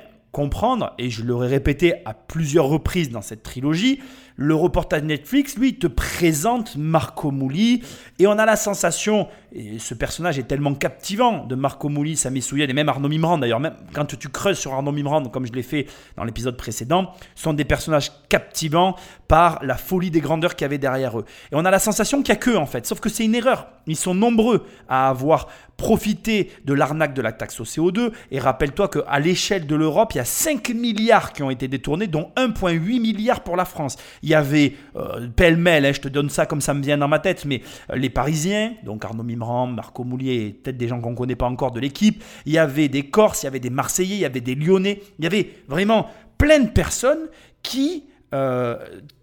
[0.98, 4.00] et je l'aurais répété à plusieurs reprises dans cette trilogie,
[4.38, 7.84] le reportage Netflix, lui, te présente Marco Mouli,
[8.20, 12.44] et on a la sensation, et ce personnage est tellement captivant, de Marco Mouli, Sami
[12.44, 15.54] Souyed, et même Arnaud Mimran, d'ailleurs, même quand tu creuses sur Arnaud Mimran, comme je
[15.54, 18.96] l'ai fait dans l'épisode précédent, sont des personnages captivants
[19.28, 21.26] par la folie des grandeurs qu'il y avait derrière eux.
[21.52, 23.36] Et on a la sensation qu'il n'y a qu'eux, en fait, sauf que c'est une
[23.36, 23.68] erreur.
[23.88, 28.12] Ils sont nombreux à avoir profiter de l'arnaque de la taxe au CO2.
[28.32, 32.08] Et rappelle-toi qu'à l'échelle de l'Europe, il y a 5 milliards qui ont été détournés,
[32.08, 33.98] dont 1,8 milliard pour la France.
[34.28, 37.20] Y avait euh, pêle-mêle, hein, je te donne ça comme ça me vient dans ma
[37.20, 37.62] tête, mais
[37.92, 41.48] euh, les Parisiens, donc Arnaud Mimran, Marco Moulier, peut-être des gens qu'on ne connaît pas
[41.48, 42.24] encore de l'équipe.
[42.46, 45.02] Il y avait des Corses, il y avait des Marseillais, il y avait des Lyonnais.
[45.20, 46.08] Il y avait vraiment
[46.38, 47.28] plein de personnes
[47.64, 48.04] qui
[48.34, 48.78] euh,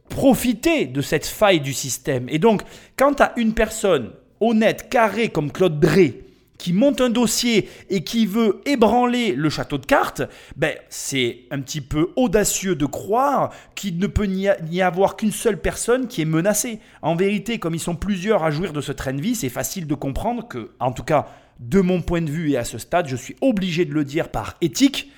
[0.08, 2.26] profiter de cette faille du système.
[2.28, 2.62] Et donc,
[2.96, 6.23] quand as une personne honnête, carrée comme Claude Drey,
[6.64, 10.22] qui monte un dossier et qui veut ébranler le château de cartes,
[10.56, 15.60] ben, c'est un petit peu audacieux de croire qu'il ne peut n'y avoir qu'une seule
[15.60, 16.80] personne qui est menacée.
[17.02, 19.86] En vérité, comme ils sont plusieurs à jouir de ce train de vie, c'est facile
[19.86, 21.26] de comprendre que, en tout cas,
[21.60, 24.30] de mon point de vue et à ce stade, je suis obligé de le dire
[24.30, 25.12] par éthique,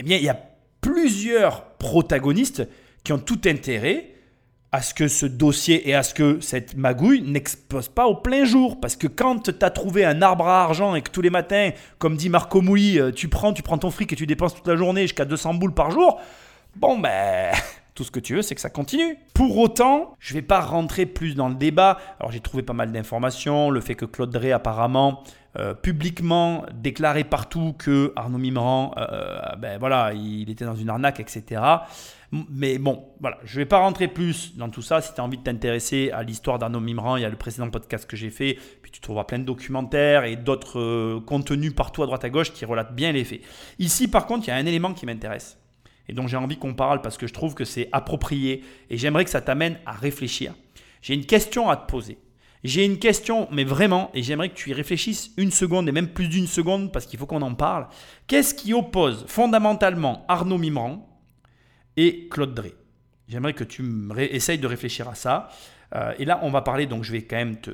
[0.00, 0.40] eh bien, il y a
[0.80, 2.66] plusieurs protagonistes
[3.04, 4.14] qui ont tout intérêt
[4.76, 8.44] à ce que ce dossier et à ce que cette magouille n'expose pas au plein
[8.44, 8.78] jour.
[8.78, 11.70] Parce que quand tu as trouvé un arbre à argent et que tous les matins,
[11.98, 14.66] comme dit Marco Mouli, euh, tu prends, tu prends ton fric et tu dépenses toute
[14.66, 16.20] la journée jusqu'à 200 boules par jour,
[16.76, 17.52] bon ben...
[17.94, 19.16] Tout ce que tu veux, c'est que ça continue.
[19.32, 21.96] Pour autant, je ne vais pas rentrer plus dans le débat.
[22.20, 23.70] Alors j'ai trouvé pas mal d'informations.
[23.70, 25.22] Le fait que Claude Drey apparemment
[25.58, 31.20] euh, publiquement déclaré partout que Arnaud Mimran, euh, ben voilà, il était dans une arnaque,
[31.20, 31.62] etc.
[32.32, 35.00] Mais bon, voilà, je ne vais pas rentrer plus dans tout ça.
[35.00, 37.70] Si tu as envie de t'intéresser à l'histoire d'Arnaud Mimran, il y a le précédent
[37.70, 42.02] podcast que j'ai fait, puis tu trouveras plein de documentaires et d'autres euh, contenus partout
[42.02, 43.40] à droite à gauche qui relatent bien les faits.
[43.78, 45.58] Ici, par contre, il y a un élément qui m'intéresse
[46.08, 49.24] et dont j'ai envie qu'on parle parce que je trouve que c'est approprié et j'aimerais
[49.24, 50.54] que ça t'amène à réfléchir.
[51.02, 52.18] J'ai une question à te poser.
[52.64, 56.08] J'ai une question, mais vraiment, et j'aimerais que tu y réfléchisses une seconde et même
[56.08, 57.86] plus d'une seconde parce qu'il faut qu'on en parle.
[58.26, 61.06] Qu'est-ce qui oppose fondamentalement Arnaud Mimran
[61.96, 62.74] et Claude Drey
[63.28, 63.84] J'aimerais que tu
[64.18, 65.48] essayes de réfléchir à ça.
[65.94, 67.70] Euh, et là, on va parler, donc je vais quand même te,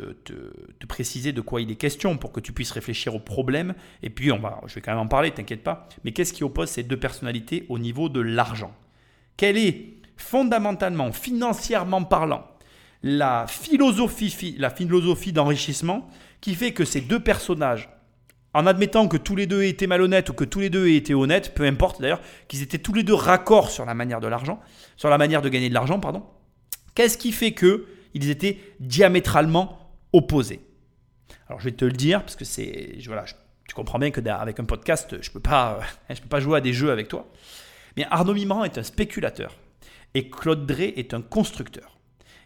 [0.87, 3.75] préciser de quoi il est question pour que tu puisses réfléchir au problème.
[4.03, 5.89] Et puis, on va, je vais quand même en parler, t'inquiète pas.
[6.05, 8.75] Mais qu'est-ce qui oppose ces deux personnalités au niveau de l'argent?
[9.37, 12.47] Quelle est fondamentalement, financièrement parlant,
[13.03, 16.09] la philosophie, la philosophie d'enrichissement
[16.41, 17.89] qui fait que ces deux personnages,
[18.55, 21.55] en admettant que tous les deux étaient malhonnêtes ou que tous les deux étaient honnêtes,
[21.55, 24.61] peu importe d'ailleurs, qu'ils étaient tous les deux raccords sur la manière de l'argent,
[24.97, 26.23] sur la manière de gagner de l'argent, pardon.
[26.95, 30.61] Qu'est-ce qui fait que ils étaient diamétralement opposés?
[31.49, 33.25] Alors je vais te le dire parce que c'est voilà,
[33.67, 35.41] tu comprends bien que avec un podcast, je peux
[36.11, 37.31] je peux pas jouer à des jeux avec toi.
[37.97, 39.57] Mais Arnaud Mimran est un spéculateur
[40.15, 41.99] et Claude Drey est un constructeur.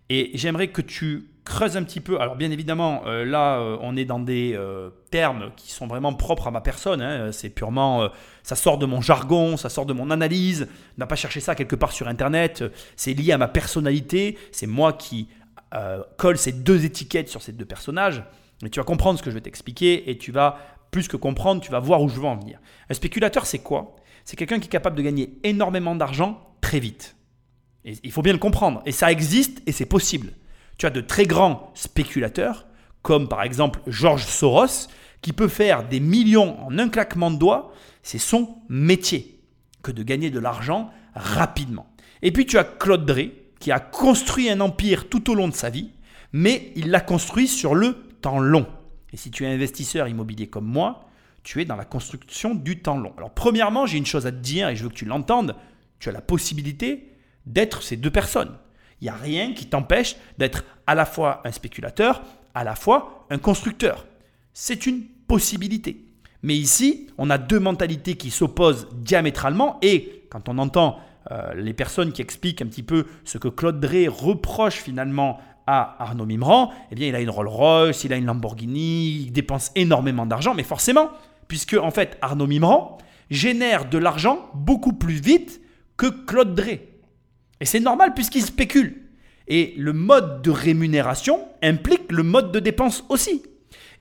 [0.09, 2.21] Et j'aimerais que tu creuses un petit peu.
[2.21, 6.13] Alors bien évidemment, euh, là, euh, on est dans des euh, termes qui sont vraiment
[6.13, 7.01] propres à ma personne.
[7.01, 7.33] Hein.
[7.33, 8.09] C'est purement,
[8.43, 10.69] ça sort de mon jargon, ça sort de mon analyse.
[10.99, 12.65] N'a pas cherché ça quelque part sur Internet.
[12.97, 14.39] C'est lié à ma personnalité.
[14.53, 15.29] C'est moi qui
[16.17, 18.23] colle ces deux étiquettes sur ces deux personnages.
[18.63, 20.59] Mais tu vas comprendre ce que je vais t'expliquer et tu vas
[20.91, 22.59] plus que comprendre, tu vas voir où je veux en venir.
[22.89, 23.97] Un spéculateur, c'est quoi?
[24.25, 27.16] C'est quelqu'un qui est capable de gagner énormément d'argent très vite
[27.87, 28.82] il faut bien le comprendre.
[28.84, 30.32] Et ça existe et c'est possible.
[30.78, 32.66] Tu as de très grands spéculateurs,
[33.03, 34.89] comme par exemple George Soros,
[35.22, 37.72] qui peut faire des millions en un claquement de doigts.
[38.03, 39.41] C'est son métier
[39.82, 41.87] que de gagner de l'argent rapidement.
[42.22, 45.55] Et puis tu as Claude Drey, qui a construit un empire tout au long de
[45.55, 45.91] sa vie,
[46.32, 48.66] mais il l'a construit sur le temps long.
[49.12, 51.09] Et si tu es investisseur immobilier comme moi,
[51.43, 53.14] tu es dans la construction du temps long.
[53.16, 55.55] Alors premièrement, j'ai une chose à te dire et je veux que tu l'entendes.
[56.01, 57.16] Tu as la possibilité
[57.47, 58.55] d'être ces deux personnes.
[59.01, 62.22] Il n'y a rien qui t'empêche d'être à la fois un spéculateur,
[62.55, 64.07] à la fois un constructeur.
[64.53, 66.05] C'est une possibilité.
[66.42, 70.99] Mais ici, on a deux mentalités qui s'opposent diamétralement et quand on entend
[71.30, 75.97] euh, les personnes qui expliquent un petit peu ce que Claude Drey reproche finalement à
[76.03, 79.72] Arnaud Mimran, eh bien il a une Rolls Royce, il a une Lamborghini, il dépense
[79.74, 81.11] énormément d'argent, mais forcément,
[81.49, 82.99] puisque en fait Arnaud Mimran
[83.30, 85.61] génère de l'argent beaucoup plus vite
[85.97, 86.95] que Claude Drey.
[87.61, 89.03] Et c'est normal puisqu'ils spéculent.
[89.49, 93.43] Et le mode de rémunération implique le mode de dépense aussi.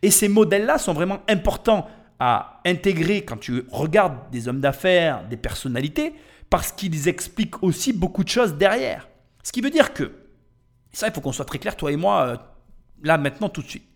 [0.02, 1.88] Et ces modèles-là sont vraiment importants
[2.20, 6.14] à intégrer quand tu regardes des hommes d'affaires, des personnalités,
[6.50, 9.10] parce qu'ils expliquent aussi beaucoup de choses derrière.
[9.44, 10.12] Ce qui veut dire que,
[10.92, 12.38] ça il faut qu'on soit très clair, toi et moi, euh,
[13.04, 13.88] là maintenant tout de suite.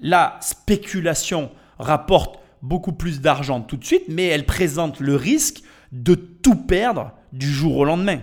[0.00, 5.62] La spéculation rapporte beaucoup plus d'argent tout de suite, mais elle présente le risque
[5.92, 8.20] de tout perdre du jour au lendemain.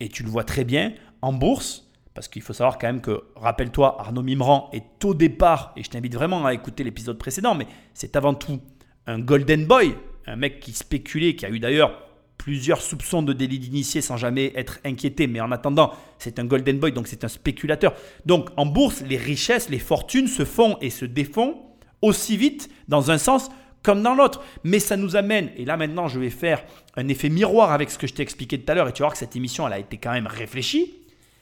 [0.00, 0.92] Et tu le vois très bien
[1.22, 5.72] en bourse, parce qu'il faut savoir quand même que, rappelle-toi, Arnaud Mimran est au départ,
[5.76, 8.60] et je t'invite vraiment à écouter l'épisode précédent, mais c'est avant tout
[9.06, 9.94] un golden boy,
[10.26, 14.52] un mec qui spéculait, qui a eu d'ailleurs plusieurs soupçons de délit d'initié sans jamais
[14.56, 17.92] être inquiété, mais en attendant, c'est un golden boy, donc c'est un spéculateur.
[18.24, 21.58] Donc en bourse, les richesses, les fortunes se font et se défont
[22.00, 23.50] aussi vite dans un sens
[23.82, 24.42] comme dans l'autre.
[24.64, 26.62] Mais ça nous amène, et là maintenant je vais faire
[26.96, 29.06] un effet miroir avec ce que je t'ai expliqué tout à l'heure, et tu vas
[29.06, 30.94] voir que cette émission, elle a été quand même réfléchie.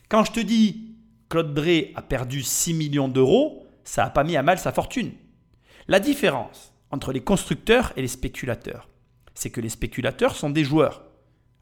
[0.08, 0.94] Quand je te dis
[1.28, 5.12] Claude Drey a perdu 6 millions d'euros, ça n'a pas mis à mal sa fortune.
[5.86, 8.88] La différence entre les constructeurs et les spéculateurs,
[9.34, 11.04] c'est que les spéculateurs sont des joueurs.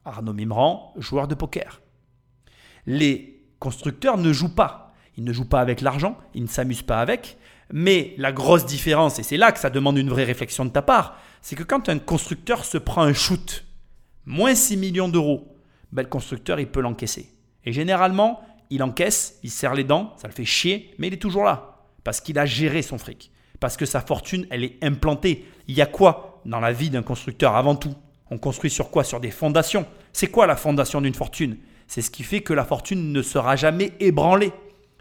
[0.05, 1.81] Arnaud Mimran, joueur de poker.
[2.87, 4.95] Les constructeurs ne jouent pas.
[5.17, 7.39] Ils ne jouent pas avec l'argent, ils ne s'amusent pas avec.
[7.73, 10.83] Mais la grosse différence, et c'est là que ça demande une vraie réflexion de ta
[10.83, 13.65] part, c'est que quand un constructeur se prend un shoot,
[14.25, 15.57] moins 6 millions d'euros,
[15.93, 17.33] ben le constructeur, il peut l'encaisser.
[17.65, 18.41] Et généralement,
[18.71, 21.83] il encaisse, il serre les dents, ça le fait chier, mais il est toujours là.
[22.05, 23.33] Parce qu'il a géré son fric.
[23.59, 25.45] Parce que sa fortune, elle est implantée.
[25.67, 27.95] Il y a quoi dans la vie d'un constructeur avant tout?
[28.31, 29.05] On construit sur quoi?
[29.05, 29.87] Sur des fondations.
[30.13, 31.57] C'est quoi la fondation d'une fortune?
[31.87, 34.53] C'est ce qui fait que la fortune ne sera jamais ébranlée.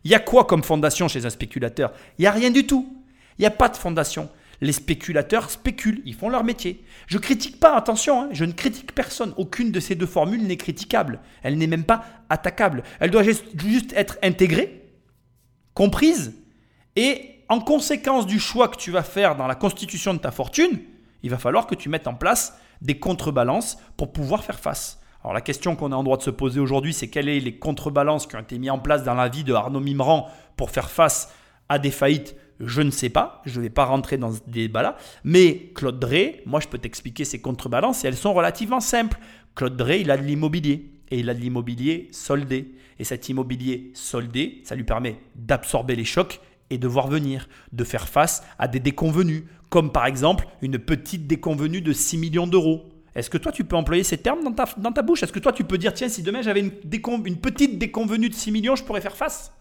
[0.06, 1.92] Il y a quoi comme fondation chez un spéculateur?
[2.18, 2.96] Il n'y a rien du tout.
[3.38, 4.30] Il n'y a pas de fondation.
[4.62, 6.86] Les spéculateurs spéculent, ils font leur métier.
[7.08, 9.34] Je critique pas, attention, hein, je ne critique personne.
[9.36, 11.20] Aucune de ces deux formules n'est critiquable.
[11.44, 12.84] Elle n'est même pas attaquable.
[13.00, 14.90] Elle doit juste être intégrée,
[15.74, 16.34] comprise,
[16.96, 20.80] et en conséquence du choix que tu vas faire dans la constitution de ta fortune,
[21.24, 25.02] il va falloir que tu mettes en place des contrebalances pour pouvoir faire face.
[25.26, 27.56] Alors la question qu'on est en droit de se poser aujourd'hui, c'est quelles sont les
[27.58, 30.92] contrebalances qui ont été mises en place dans la vie de Arnaud Mimran pour faire
[30.92, 31.34] face
[31.68, 32.36] à des faillites?
[32.60, 36.44] Je ne sais pas, je ne vais pas rentrer dans ce débat-là, mais Claude Drey,
[36.46, 39.18] moi je peux t'expliquer ses contrebalances et elles sont relativement simples.
[39.56, 42.76] Claude Drey, il a de l'immobilier et il a de l'immobilier soldé.
[43.00, 47.84] Et cet immobilier soldé, ça lui permet d'absorber les chocs et de voir venir, de
[47.84, 52.92] faire face à des déconvenus, comme par exemple une petite déconvenue de 6 millions d'euros.
[53.16, 55.24] Est-ce que toi tu peux employer ces termes dans ta, bouche?
[55.24, 56.74] Est-ce que toi tu peux dire, tiens, si demain j'avais une,
[57.26, 59.54] une petite déconvenue de 6 millions, je pourrais faire face?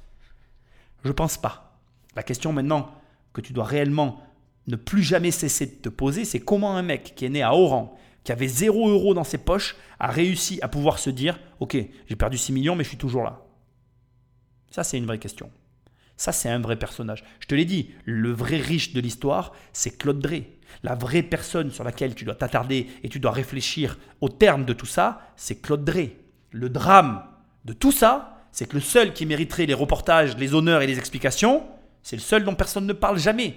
[1.04, 1.78] Je pense pas.
[2.16, 2.90] La question maintenant
[3.32, 4.22] que tu dois réellement
[4.66, 7.54] ne plus jamais cesser de te poser, c'est comment un mec qui est né à
[7.54, 11.76] Oran, qui avait 0 euros dans ses poches, a réussi à pouvoir se dire Ok,
[12.06, 13.42] j'ai perdu 6 millions, mais je suis toujours là?
[14.70, 15.50] Ça, c'est une vraie question.
[16.16, 17.24] Ça, c'est un vrai personnage.
[17.40, 20.48] Je te l'ai dit, le vrai riche de l'histoire, c'est Claude Drey.
[20.84, 24.74] La vraie personne sur laquelle tu dois t'attarder et tu dois réfléchir au terme de
[24.74, 26.14] tout ça, c'est Claude Drey.
[26.50, 27.24] Le drame
[27.64, 30.98] de tout ça, c'est que le seul qui mériterait les reportages, les honneurs et les
[30.98, 31.64] explications,
[32.02, 33.56] c'est le seul dont personne ne parle jamais.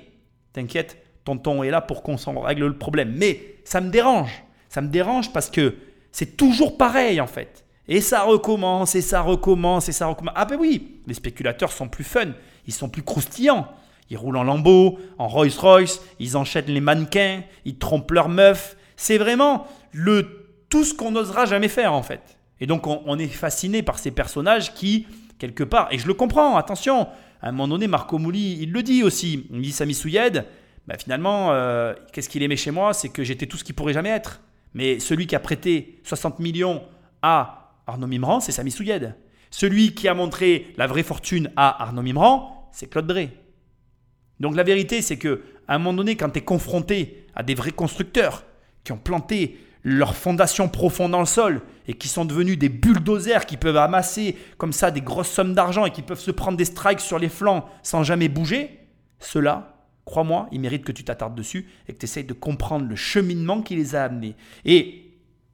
[0.53, 3.13] T'inquiète, tonton est là pour qu'on s'en règle le problème.
[3.17, 4.31] Mais ça me dérange.
[4.69, 5.75] Ça me dérange parce que
[6.13, 7.65] c'est toujours pareil en fait.
[7.89, 10.33] Et ça recommence, et ça recommence, et ça recommence.
[10.37, 12.31] Ah ben oui, les spéculateurs sont plus fun,
[12.65, 13.67] ils sont plus croustillants.
[14.09, 18.77] Ils roulent en Lambeau, en Rolls-Royce, ils enchaînent les mannequins, ils trompent leurs meufs.
[18.95, 22.37] C'est vraiment le, tout ce qu'on n'osera jamais faire en fait.
[22.59, 25.05] Et donc on, est fasciné par ces personnages qui,
[25.37, 27.07] quelque part, et je le comprends, attention,
[27.41, 29.47] à un moment donné, Marco Mouli, il le dit aussi.
[29.51, 30.45] Il dit Sami Souyed,
[30.87, 32.93] bah finalement, euh, qu'est-ce qu'il aimait chez moi?
[32.93, 34.41] C'est que j'étais tout ce qu'il pourrait jamais être.
[34.73, 36.81] Mais celui qui a prêté 60 millions
[37.21, 39.15] à Arnaud Mimran, c'est Sami Souyed.
[39.51, 43.29] Celui qui a montré la vraie fortune à Arnaud Mimran, c'est Claude Drey.
[44.39, 47.71] Donc la vérité, c'est que un moment donné, quand tu es confronté à des vrais
[47.71, 48.43] constructeurs
[48.83, 53.45] qui ont planté leur fondation profonde dans le sol et qui sont devenus des bulldozers
[53.45, 56.65] qui peuvent amasser comme ça des grosses sommes d'argent et qui peuvent se prendre des
[56.65, 58.79] strikes sur les flancs sans jamais bouger,
[59.19, 62.95] ceux-là, crois-moi, ils méritent que tu t'attardes dessus et que tu essayes de comprendre le
[62.95, 64.35] cheminement qui les a amenés.
[64.65, 65.05] Et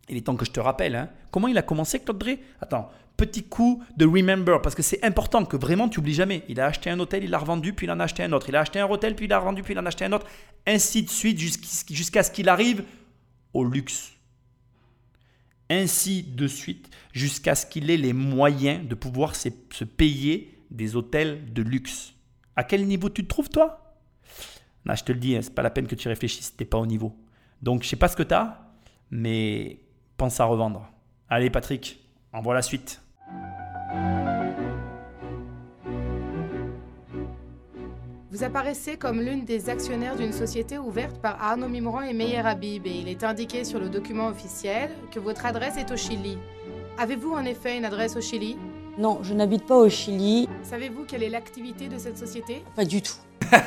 [0.10, 2.40] il est temps que je te rappelle, hein, comment il a commencé Claude Drey?
[2.60, 6.44] Attends, petit coup de remember, parce que c'est important que vraiment tu oublies jamais.
[6.50, 8.50] Il a acheté un hôtel, il l'a revendu, puis il en a acheté un autre.
[8.50, 10.12] Il a acheté un hôtel, puis il l'a revendu, puis il en a acheté un
[10.14, 10.28] autre.
[10.66, 12.84] Ainsi de suite jusqu'à ce qu'il arrive
[13.54, 14.14] au luxe
[15.70, 19.50] ainsi de suite, jusqu'à ce qu'il ait les moyens de pouvoir se,
[19.84, 22.14] payer des hôtels de luxe.
[22.56, 23.96] À quel niveau tu te trouves, toi?
[24.86, 26.86] Je te le dis, hein, c'est pas la peine que tu réfléchisses, t'es pas au
[26.86, 27.16] niveau.
[27.62, 28.74] Donc, je sais pas ce que tu as,
[29.10, 29.80] mais
[30.18, 30.92] pense à revendre.
[31.30, 32.00] Allez, Patrick,
[32.34, 33.02] envoie la suite.
[38.34, 42.88] Vous apparaissez comme l'une des actionnaires d'une société ouverte par Arnaud Mimran et Meyer Habib
[42.88, 46.40] et il est indiqué sur le document officiel que votre adresse est au Chili.
[46.98, 48.58] Avez-vous en effet une adresse au Chili?
[48.98, 50.50] Non, je n'habite pas au Chili.
[50.64, 52.64] Savez-vous quelle est l'activité de cette société?
[52.76, 53.14] Pas du tout.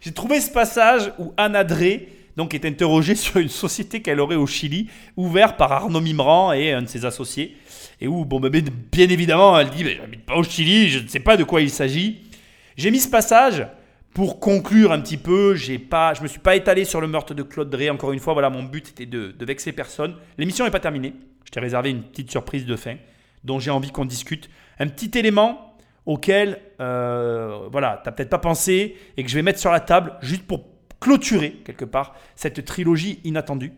[0.00, 2.06] J'ai trouvé ce passage où Anna Drey
[2.36, 6.70] donc, est interrogée sur une société qu'elle aurait au Chili, ouverte par Arnaud Mimran et
[6.70, 7.56] un de ses associés.
[8.00, 11.18] Et où, bon, bien évidemment, elle dit Je J'habite pas au Chili, je ne sais
[11.18, 12.31] pas de quoi il s'agit.
[12.76, 13.66] J'ai mis ce passage
[14.14, 15.54] pour conclure un petit peu.
[15.54, 17.90] J'ai pas, je me suis pas étalé sur le meurtre de Claude Drey.
[17.90, 20.16] Encore une fois, voilà, mon but était de, vexer personne.
[20.38, 21.14] L'émission n'est pas terminée.
[21.44, 22.96] Je t'ai réservé une petite surprise de fin
[23.44, 24.48] dont j'ai envie qu'on discute.
[24.78, 25.76] Un petit élément
[26.06, 30.14] auquel, euh, voilà, t'as peut-être pas pensé et que je vais mettre sur la table
[30.20, 30.64] juste pour
[31.00, 33.72] clôturer quelque part cette trilogie inattendue.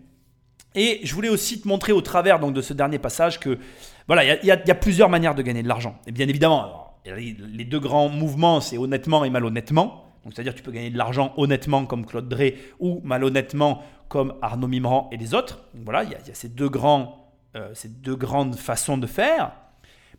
[0.74, 3.58] Et je voulais aussi te montrer au travers donc, de ce dernier passage que
[4.06, 5.98] voilà, il y, y, a plusieurs manières de gagner de l'argent.
[6.06, 10.05] Et bien évidemment, les deux grands mouvements, c'est honnêtement et malhonnêtement.
[10.32, 15.09] C'est-à-dire tu peux gagner de l'argent honnêtement comme Claude Drey ou malhonnêtement comme Arnaud Mimran
[15.12, 15.64] et les autres.
[15.85, 19.52] voilà, il y, a, ces, deux grands, euh, ces deux grandes façons de faire.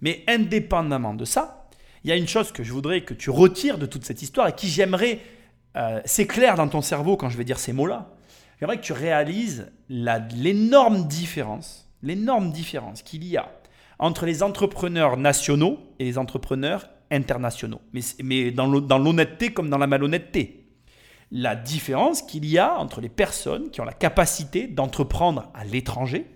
[0.02, 1.70] Mais indépendamment de ça,
[2.04, 4.48] il y a une chose que je voudrais que tu retires de toute cette histoire
[4.48, 5.20] et qui j'aimerais
[5.76, 8.12] euh, s'éclaire dans ton cerveau quand je vais dire ces mots-là.
[8.60, 13.52] J'aimerais que tu réalises l'énorme différence, l'énorme différence qu'il y a
[14.00, 17.82] entre les entrepreneurs nationaux et les entrepreneurs internationaux.
[18.24, 20.66] Mais, dans l'honnêteté comme dans la malhonnêteté
[21.32, 26.28] la différence qu'il y a entre les personnes qui ont la capacité d'entreprendre à l'étranger,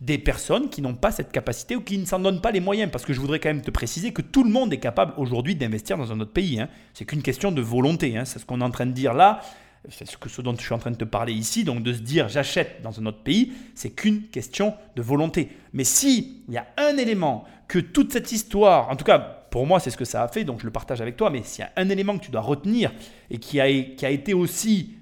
[0.00, 2.90] des personnes qui n'ont pas cette capacité ou qui ne s'en donnent pas les moyens.
[2.90, 5.56] Parce que je voudrais quand même te préciser que tout le monde est capable aujourd'hui
[5.56, 6.60] d'investir dans un autre pays.
[6.60, 6.68] Hein.
[6.92, 8.16] C'est qu'une question de volonté.
[8.16, 8.24] Hein.
[8.24, 9.40] C'est ce qu'on est en train de dire là.
[9.88, 11.64] C'est ce, que, dont je suis en train de te parler ici.
[11.64, 15.48] Donc de se dire j'achète dans un autre pays, c'est qu'une question de volonté.
[15.72, 19.18] Mais si il y a un élément que toute cette histoire, en tout cas
[19.50, 21.30] pour moi, c'est ce que ça a fait, donc je le partage avec toi.
[21.30, 22.92] Mais s'il y a un élément que tu dois retenir
[23.30, 24.96] et qui a, qui a été aussi,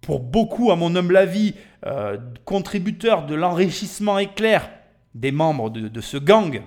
[0.00, 1.54] pour beaucoup, à mon humble avis,
[1.86, 4.70] euh, contributeur de l'enrichissement éclair
[5.14, 6.62] des membres de, ce gang,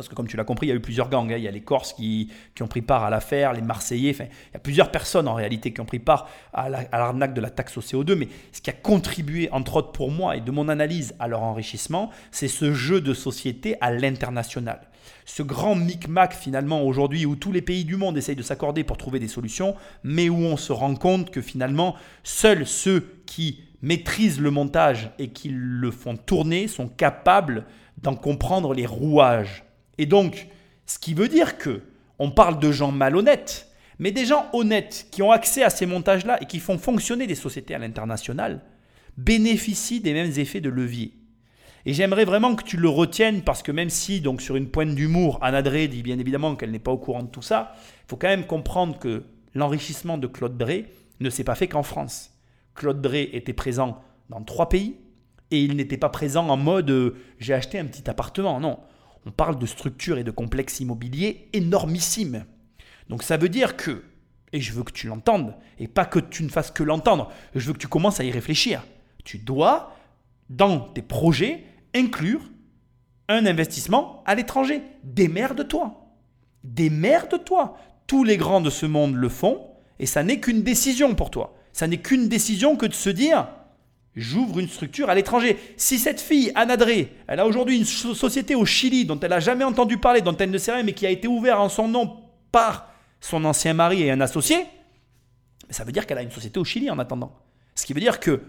[0.00, 1.30] parce que comme tu l'as compris, il y a eu plusieurs gangs.
[1.30, 1.36] Hein.
[1.36, 4.12] Il y a les Corses qui, qui ont pris part à l'affaire, les Marseillais.
[4.18, 7.50] Il y a plusieurs personnes en réalité qui ont pris part à l'arnaque de la
[7.50, 8.14] taxe au CO2.
[8.14, 11.42] Mais ce qui a contribué, entre autres pour moi et de mon analyse à leur
[11.42, 14.80] enrichissement, c'est ce jeu de société à l'international
[15.26, 18.96] ce grand micmac finalement aujourd'hui où tous les pays du monde essayent de s'accorder pour
[18.96, 21.94] trouver des solutions, mais où on se rend compte que finalement
[22.24, 27.64] seuls ceux qui maîtrisent le montage et qui le font tourner sont capables
[28.02, 29.64] d'en comprendre les rouages.
[29.98, 30.48] Et donc,
[30.86, 31.82] ce qui veut dire que
[32.18, 33.68] on parle de gens malhonnêtes,
[33.98, 37.34] mais des gens honnêtes qui ont accès à ces montages-là et qui font fonctionner des
[37.34, 38.62] sociétés à l'international
[39.16, 41.14] bénéficient des mêmes effets de levier.
[41.86, 44.94] Et j'aimerais vraiment que tu le retiennes parce que même si, donc sur une pointe
[44.94, 48.08] d'humour, Anna Drey dit bien évidemment qu'elle n'est pas au courant de tout ça, il
[48.08, 50.86] faut quand même comprendre que l'enrichissement de Claude Drey
[51.20, 52.32] ne s'est pas fait qu'en France.
[52.74, 54.96] Claude Drey était présent dans trois pays
[55.50, 58.60] et il n'était pas présent en mode euh, j'ai acheté un petit appartement.
[58.60, 58.78] Non,
[59.26, 62.44] on parle de structures et de complexes immobiliers énormissimes.
[63.08, 64.02] Donc ça veut dire que,
[64.52, 67.66] et je veux que tu l'entendes, et pas que tu ne fasses que l'entendre, je
[67.66, 68.82] veux que tu commences à y réfléchir.
[69.24, 69.96] Tu dois,
[70.48, 71.64] dans tes projets,
[71.94, 72.40] inclure
[73.28, 74.82] un investissement à l'étranger.
[75.04, 75.94] Démerde-toi.
[76.64, 77.76] Démerde-toi.
[78.06, 79.66] Tous les grands de ce monde le font
[80.00, 81.54] et ça n'est qu'une décision pour toi.
[81.72, 83.46] Ça n'est qu'une décision que de se dire
[84.20, 85.56] j'ouvre une structure à l'étranger.
[85.76, 86.76] Si cette fille, Anna
[87.26, 90.50] elle a aujourd'hui une société au Chili dont elle n'a jamais entendu parler, dont elle
[90.50, 92.20] ne sait rien, mais qui a été ouverte en son nom
[92.52, 94.58] par son ancien mari et un associé,
[95.70, 97.36] ça veut dire qu'elle a une société au Chili en attendant.
[97.74, 98.42] Ce qui veut dire que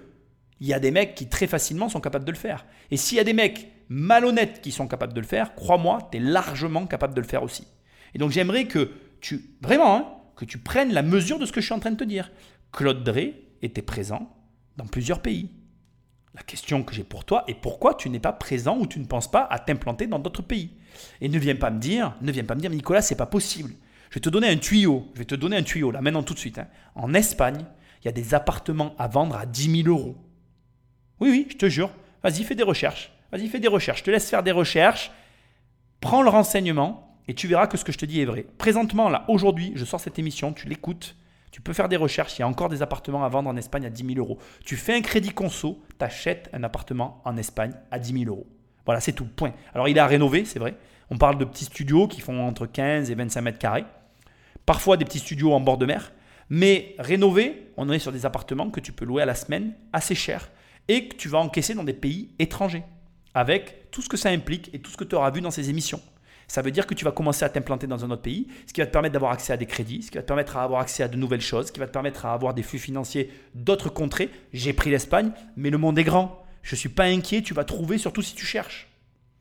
[0.59, 2.65] il y a des mecs qui très facilement sont capables de le faire.
[2.91, 6.17] Et s'il y a des mecs malhonnêtes qui sont capables de le faire, crois-moi, tu
[6.17, 7.65] es largement capable de le faire aussi.
[8.13, 8.91] Et donc j'aimerais que
[9.21, 11.91] tu, vraiment, hein, que tu prennes la mesure de ce que je suis en train
[11.91, 12.31] de te dire.
[12.71, 14.35] Claude Drey était présent
[14.77, 15.49] dans plusieurs pays.
[16.33, 19.05] La question que j'ai pour toi est pourquoi tu n'es pas présent ou tu ne
[19.05, 20.71] penses pas à t'implanter dans d'autres pays.
[21.19, 23.73] Et ne viens pas me dire, ne viens pas me dire, Nicolas, c'est pas possible.
[24.09, 25.09] Je vais te donner un tuyau.
[25.13, 26.57] Je vais te donner un tuyau là maintenant tout de suite.
[26.57, 26.67] Hein.
[26.95, 27.65] En Espagne,
[28.01, 30.17] il y a des appartements à vendre à 10 000 euros.
[31.19, 31.91] Oui, oui, je te jure.
[32.23, 33.11] Vas-y, fais des recherches.
[33.31, 33.99] Vas-y, fais des recherches.
[33.99, 35.11] Je te laisse faire des recherches.
[35.99, 38.45] Prends le renseignement et tu verras que ce que je te dis est vrai.
[38.57, 41.15] Présentement, là, aujourd'hui, je sors cette émission, tu l'écoutes.
[41.51, 42.37] Tu peux faire des recherches.
[42.39, 44.39] Il y a encore des appartements à vendre en Espagne à 10 000 euros.
[44.65, 48.47] Tu fais un crédit conso, tu achètes un appartement en Espagne à 10 000 euros.
[48.85, 49.25] Voilà, c'est tout.
[49.25, 49.53] Point.
[49.73, 50.75] Alors, il est à rénover, c'est vrai.
[51.09, 53.85] On parle de petits studios qui font entre 15 et 25 mètres carrés.
[54.65, 56.13] Parfois des petits studios en bord de mer.
[56.49, 60.15] Mais rénover, on est sur des appartements que tu peux louer à la semaine assez
[60.15, 60.49] cher
[60.87, 62.83] et que tu vas encaisser dans des pays étrangers,
[63.33, 65.69] avec tout ce que ça implique et tout ce que tu auras vu dans ces
[65.69, 66.01] émissions.
[66.51, 68.81] Ça veut dire que tu vas commencer à t'implanter dans un autre pays, ce qui
[68.81, 71.01] va te permettre d'avoir accès à des crédits, ce qui va te permettre d'avoir accès
[71.01, 74.29] à de nouvelles choses, ce qui va te permettre d'avoir des flux financiers d'autres contrées.
[74.51, 76.43] J'ai pris l'Espagne, mais le monde est grand.
[76.61, 78.89] Je ne suis pas inquiet, tu vas trouver, surtout si tu cherches.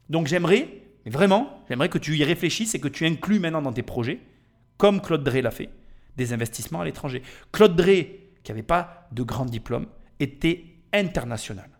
[0.08, 0.68] Donc j'aimerais,
[1.04, 4.20] vraiment, j'aimerais que tu y réfléchisses et que tu inclues maintenant dans tes projets,
[4.76, 5.70] comme Claude Drey l'a fait,
[6.16, 7.24] des investissements à l'étranger.
[7.50, 9.86] Claude Drey, qui n'avait pas de grand diplôme,
[10.20, 11.70] était international.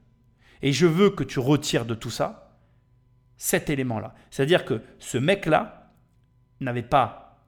[0.61, 2.50] Et je veux que tu retires de tout ça
[3.41, 4.15] cet élément-là.
[4.31, 5.93] C'est-à-dire que ce mec-là
[6.61, 7.39] n'avait pas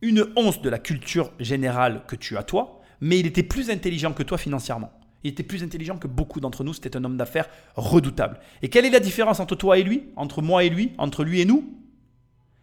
[0.00, 4.12] une once de la culture générale que tu as toi, mais il était plus intelligent
[4.12, 4.92] que toi financièrement.
[5.24, 6.72] Il était plus intelligent que beaucoup d'entre nous.
[6.72, 8.38] C'était un homme d'affaires redoutable.
[8.62, 11.40] Et quelle est la différence entre toi et lui Entre moi et lui Entre lui
[11.40, 11.74] et nous?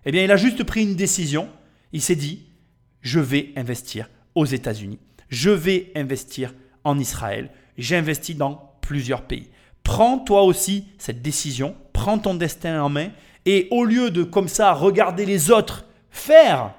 [0.05, 1.49] Eh bien, il a juste pris une décision.
[1.91, 2.45] Il s'est dit,
[3.01, 4.99] je vais investir aux États-Unis.
[5.27, 6.53] Je vais investir
[6.85, 9.49] en Israël j'investis dans plusieurs pays.
[9.83, 13.11] Prends toi aussi cette décision, prends ton destin en main
[13.45, 16.73] et au lieu de comme ça regarder les autres faire,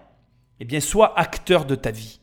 [0.60, 2.20] eh bien sois acteur de ta vie.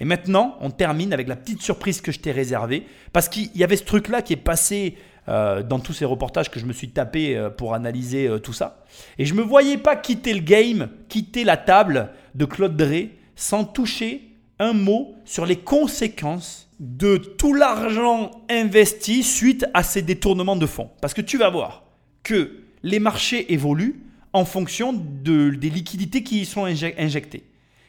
[0.00, 3.64] Et maintenant, on termine avec la petite surprise que je t'ai réservée parce qu'il y
[3.64, 4.96] avait ce truc là qui est passé
[5.28, 8.82] euh, dans tous ces reportages que je me suis tapé euh, pour analyser tout ça.
[9.18, 13.10] Et je ne me voyais pas quitter le game, quitter la table de Claude Drey
[13.36, 14.22] sans toucher
[14.58, 20.88] un mot sur les conséquences de tout l'argent investi suite à ces détournements de fonds.
[21.02, 21.82] Parce que tu vas voir
[22.22, 24.00] que les marchés évoluent
[24.32, 27.44] en fonction de, des liquidités qui y sont injectées.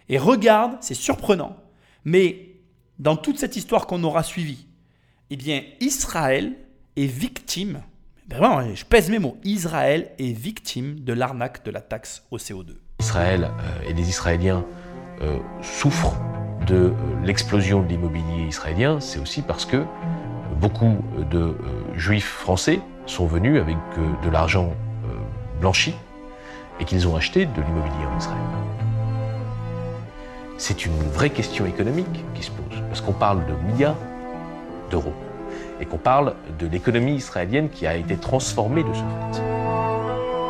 [0.08, 1.56] Et regarde, c'est surprenant,
[2.04, 2.50] mais
[2.98, 4.66] dans toute cette histoire qu'on aura suivie,
[5.30, 6.56] eh bien, Israël
[6.96, 7.82] est victime,
[8.30, 12.76] vraiment, je pèse mes mots, Israël est victime de l'arnaque de la taxe au CO2.
[13.00, 14.66] Israël euh, et les Israéliens
[15.22, 16.20] euh, souffrent
[16.68, 16.94] de euh,
[17.24, 19.86] l'explosion de l'immobilier israélien, c'est aussi parce que
[20.56, 20.98] beaucoup
[21.32, 21.56] de
[21.96, 23.78] juifs français sont venus avec
[24.24, 24.74] de l'argent
[25.60, 25.96] blanchi
[26.80, 28.38] et qu'ils ont acheté de l'immobilier en Israël.
[30.58, 33.96] C'est une vraie question économique qui se pose, parce qu'on parle de milliards
[34.92, 35.14] d'euros
[35.80, 39.42] et qu'on parle de l'économie israélienne qui a été transformée de ce fait.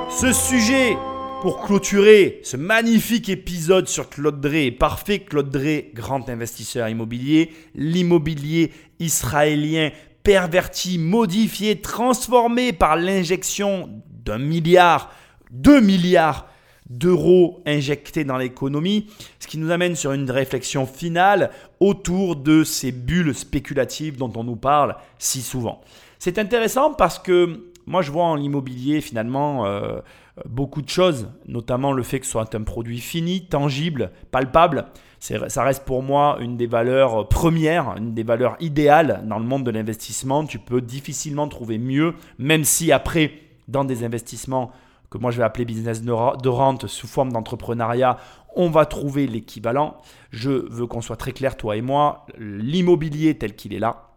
[0.10, 0.98] Ce sujet,
[1.42, 5.20] pour clôturer ce magnifique épisode sur Claude Drey, parfait.
[5.20, 9.92] Claude Drey, grand investisseur immobilier, l'immobilier israélien
[10.24, 13.90] perverti, modifié, transformé par l'injection
[14.26, 15.12] d'un milliard,
[15.52, 16.48] deux milliards
[16.90, 19.08] d'euros injectés dans l'économie,
[19.40, 24.44] ce qui nous amène sur une réflexion finale autour de ces bulles spéculatives dont on
[24.44, 25.82] nous parle si souvent.
[26.18, 30.00] C'est intéressant parce que moi je vois en l'immobilier finalement euh,
[30.46, 34.86] beaucoup de choses, notamment le fait que ce soit un produit fini, tangible, palpable.
[35.20, 39.66] Ça reste pour moi une des valeurs premières, une des valeurs idéales dans le monde
[39.66, 40.46] de l'investissement.
[40.46, 43.34] Tu peux difficilement trouver mieux, même si après,
[43.68, 44.72] dans des investissements
[45.10, 48.18] que moi je vais appeler business de rente sous forme d'entrepreneuriat,
[48.56, 49.98] on va trouver l'équivalent.
[50.32, 54.10] Je veux qu'on soit très clair, toi et moi, l'immobilier tel qu'il est là,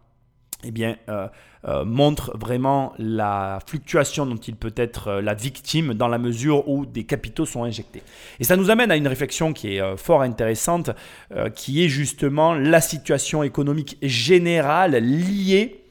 [0.63, 1.27] eh bien, euh,
[1.65, 6.67] euh, montre vraiment la fluctuation dont il peut être euh, la victime dans la mesure
[6.67, 8.03] où des capitaux sont injectés.
[8.39, 10.91] Et ça nous amène à une réflexion qui est fort intéressante,
[11.55, 15.83] qui est justement la situation économique générale liée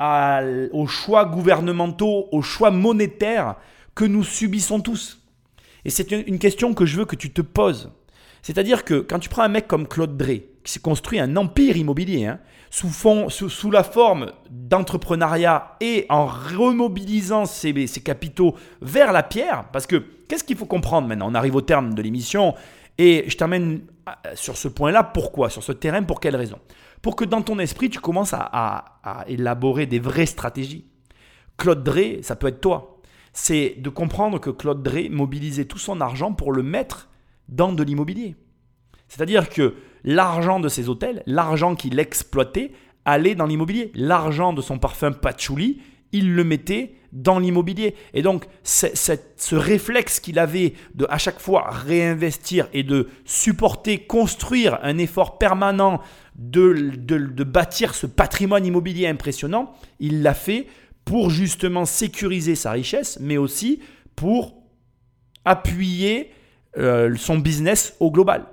[0.00, 3.56] aux choix gouvernementaux, aux choix monétaires
[3.94, 5.20] que nous subissons tous.
[5.84, 7.90] Et c'est une question que je veux que tu te poses.
[8.42, 11.78] C'est-à-dire que quand tu prends un mec comme Claude Drey, qui s'est construit un empire
[11.78, 19.14] immobilier, hein, sous, fond, sous, la forme d'entrepreneuriat et en remobilisant ses, ses, capitaux vers
[19.14, 19.96] la pierre, parce que
[20.28, 21.30] qu'est-ce qu'il faut comprendre maintenant?
[21.30, 22.54] On arrive au terme de l'émission
[22.98, 23.80] et je t'amène
[24.34, 25.04] sur ce point-là.
[25.04, 25.48] Pourquoi?
[25.48, 26.58] Sur ce terrain, pour quelle raison?
[27.00, 28.42] Pour que dans ton esprit, tu commences à,
[29.02, 30.84] à élaborer des vraies stratégies.
[31.56, 33.00] Claude Drey, ça peut être toi
[33.32, 37.08] c'est de comprendre que Claude Drey mobilisait tout son argent pour le mettre
[37.48, 38.34] dans de l'immobilier.
[39.06, 42.72] C'est-à-dire que l'argent de ses hôtels, l'argent qu'il exploitait,
[43.04, 43.90] allait dans l'immobilier.
[43.94, 45.80] L'argent de son parfum patchouli,
[46.12, 47.94] il le mettait dans l'immobilier.
[48.12, 54.78] Et donc, ce réflexe qu'il avait de à chaque fois réinvestir et de supporter, construire
[54.82, 56.00] un effort permanent
[56.36, 60.66] de, de bâtir ce patrimoine immobilier impressionnant, il l'a fait
[61.04, 63.80] pour justement sécuriser sa richesse, mais aussi
[64.14, 64.54] pour
[65.44, 66.30] appuyer
[66.76, 68.44] euh, son business au global.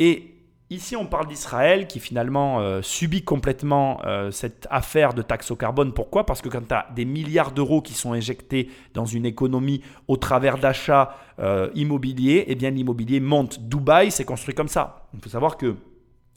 [0.00, 0.35] Et
[0.70, 5.56] ici, on parle d'Israël qui finalement euh, subit complètement euh, cette affaire de taxe au
[5.56, 5.92] carbone.
[5.92, 6.26] Pourquoi?
[6.26, 10.16] Parce que quand tu as des milliards d'euros qui sont injectés dans une économie au
[10.16, 11.16] travers d'achats
[11.74, 13.60] immobiliers, eh bien l'immobilier monte.
[13.60, 15.06] Dubaï, c'est construit comme ça.
[15.12, 15.76] Il faut savoir que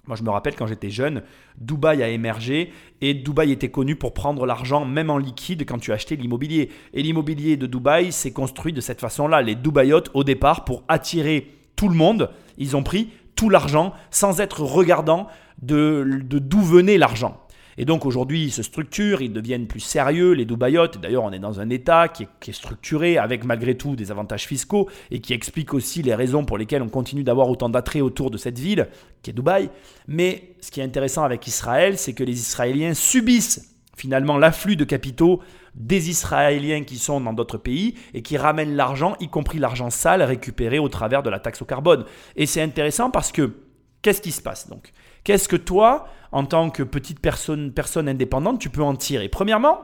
[0.09, 1.21] moi, je me rappelle quand j'étais jeune,
[1.59, 5.93] Dubaï a émergé et Dubaï était connu pour prendre l'argent même en liquide quand tu
[5.93, 6.71] achetais l'immobilier.
[6.95, 9.43] Et l'immobilier de Dubaï s'est construit de cette façon-là.
[9.43, 13.09] Les Dubaïotes, au départ, pour attirer tout le monde, ils ont pris
[13.47, 15.27] l'argent sans être regardant
[15.61, 17.39] de d'où venait l'argent.
[17.79, 20.99] Et donc aujourd'hui, ils se structurent, ils deviennent plus sérieux, les Dubaïotes.
[20.99, 24.89] D'ailleurs, on est dans un État qui est, structuré avec malgré tout des avantages fiscaux
[25.11, 28.37] et qui explique aussi les raisons pour lesquelles on continue d'avoir autant d'attrait autour de
[28.37, 28.89] cette ville
[29.23, 29.69] qui est Dubaï.
[30.09, 34.83] Mais ce qui est intéressant avec Israël, c'est que les Israéliens subissent finalement l'afflux de
[34.83, 35.39] capitaux
[35.75, 40.23] des Israéliens qui sont dans d'autres pays et qui ramènent l'argent, y compris l'argent sale
[40.23, 42.05] récupéré au travers de la taxe au carbone.
[42.35, 43.57] Et c'est intéressant parce que
[44.01, 44.91] qu'est-ce qui se passe donc?
[45.23, 49.29] Qu'est-ce que toi, en tant que petite personne, personne indépendante, tu peux en tirer?
[49.29, 49.79] Premièrement,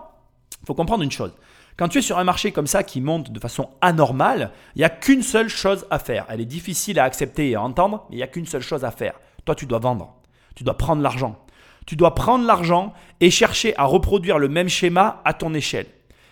[0.62, 1.34] il faut comprendre une chose.
[1.78, 4.86] Quand tu es sur un marché comme ça qui monte de façon anormale, il n'y
[4.86, 6.26] a qu'une seule chose à faire.
[6.30, 8.86] Elle est difficile à accepter et à entendre, mais il n'y a qu'une seule chose
[8.86, 9.20] à faire.
[9.44, 10.16] Toi, tu dois vendre.
[10.56, 11.45] Tu dois prendre l'argent.
[11.86, 15.88] Tu dois prendre l'argent et chercher à reproduire le même schéma à ton échelle.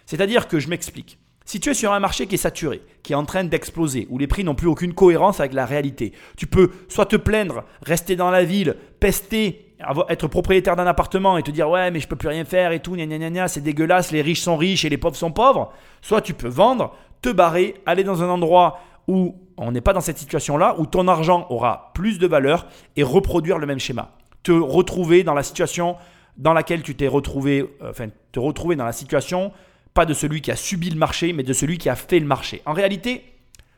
[0.05, 1.19] C'est-à-dire que je m'explique.
[1.45, 4.17] Si tu es sur un marché qui est saturé, qui est en train d'exploser, où
[4.17, 8.15] les prix n'ont plus aucune cohérence avec la réalité, tu peux soit te plaindre, rester
[8.15, 9.75] dans la ville, pester
[10.07, 12.79] être propriétaire d'un appartement et te dire ouais mais je peux plus rien faire et
[12.79, 15.73] tout, gna gna gna, c'est dégueulasse, les riches sont riches et les pauvres sont pauvres.
[16.01, 20.01] Soit tu peux vendre, te barrer, aller dans un endroit où on n'est pas dans
[20.01, 24.11] cette situation-là, où ton argent aura plus de valeur et reproduire le même schéma.
[24.43, 25.97] Te retrouver dans la situation
[26.37, 29.51] dans laquelle tu t'es retrouvé, euh, enfin te retrouver dans la situation
[29.93, 32.25] pas de celui qui a subi le marché, mais de celui qui a fait le
[32.25, 32.61] marché.
[32.65, 33.23] En réalité,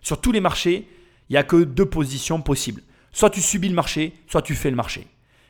[0.02, 0.88] sur tous les marchés,
[1.30, 2.82] il n'y a que deux positions possibles.
[3.12, 5.08] Soit tu subis le marché, soit tu fais le marché.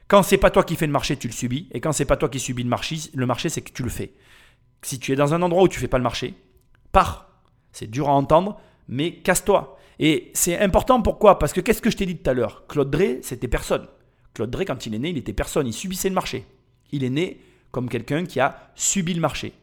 [0.07, 1.67] Quand c'est pas toi qui fais le marché, tu le subis.
[1.71, 3.89] Et quand c'est pas toi qui subis le marché, le marché, c'est que tu le
[3.89, 4.13] fais.
[4.81, 6.35] Si tu es dans un endroit où tu fais pas le marché,
[6.91, 7.29] pars.
[7.71, 9.77] C'est dur à entendre, mais casse-toi.
[9.99, 11.39] Et c'est important pourquoi?
[11.39, 12.65] Parce que qu'est-ce que je t'ai dit tout à l'heure?
[12.67, 13.87] Claude Drey, c'était personne.
[14.35, 15.65] Claude Drey, quand il est né, il était personne.
[15.65, 16.45] Il subissait le marché.
[16.91, 17.39] Il est né
[17.71, 19.53] comme quelqu'un qui a subi le marché.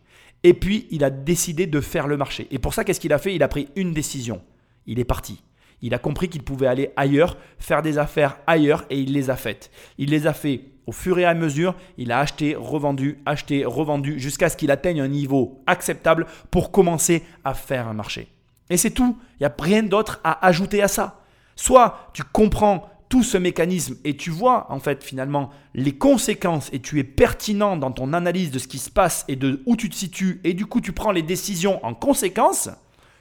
[0.42, 2.48] Et puis, il a décidé de faire le marché.
[2.50, 3.34] Et pour ça, qu'est-ce qu'il a fait?
[3.34, 4.42] Il a pris une décision.
[4.86, 5.42] Il est parti.
[5.82, 9.36] Il a compris qu'il pouvait aller ailleurs, faire des affaires ailleurs, et il les a
[9.36, 9.70] faites.
[9.98, 11.74] Il les a fait au fur et à mesure.
[11.98, 17.22] Il a acheté, revendu, acheté, revendu, jusqu'à ce qu'il atteigne un niveau acceptable pour commencer
[17.44, 18.28] à faire un marché.
[18.70, 19.18] Et c'est tout.
[19.34, 21.20] Il n'y a rien d'autre à ajouter à ça.
[21.56, 26.80] Soit tu comprends tout ce mécanisme et tu vois en fait finalement les conséquences et
[26.80, 29.90] tu es pertinent dans ton analyse de ce qui se passe et de où tu
[29.90, 32.70] te situes et du coup tu prends les décisions en conséquence,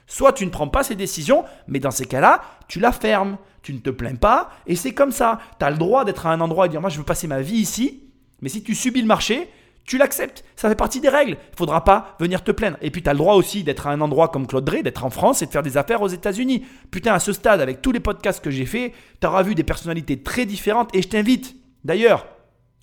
[0.06, 3.74] soit tu ne prends pas ces décisions, mais dans ces cas-là, tu la fermes, tu
[3.74, 5.40] ne te plains pas et c'est comme ça.
[5.58, 7.42] Tu as le droit d'être à un endroit et dire moi je veux passer ma
[7.42, 8.00] vie ici,
[8.40, 9.50] mais si tu subis le marché,
[9.84, 11.36] tu l'acceptes, ça fait partie des règles.
[11.52, 12.76] Il faudra pas venir te plaindre.
[12.82, 15.04] Et puis tu as le droit aussi d'être à un endroit comme Claude Drey, d'être
[15.04, 16.64] en France et de faire des affaires aux États-Unis.
[16.90, 19.64] Putain, à ce stade, avec tous les podcasts que j'ai fait, tu auras vu des
[19.64, 22.26] personnalités très différentes et je t'invite, d'ailleurs,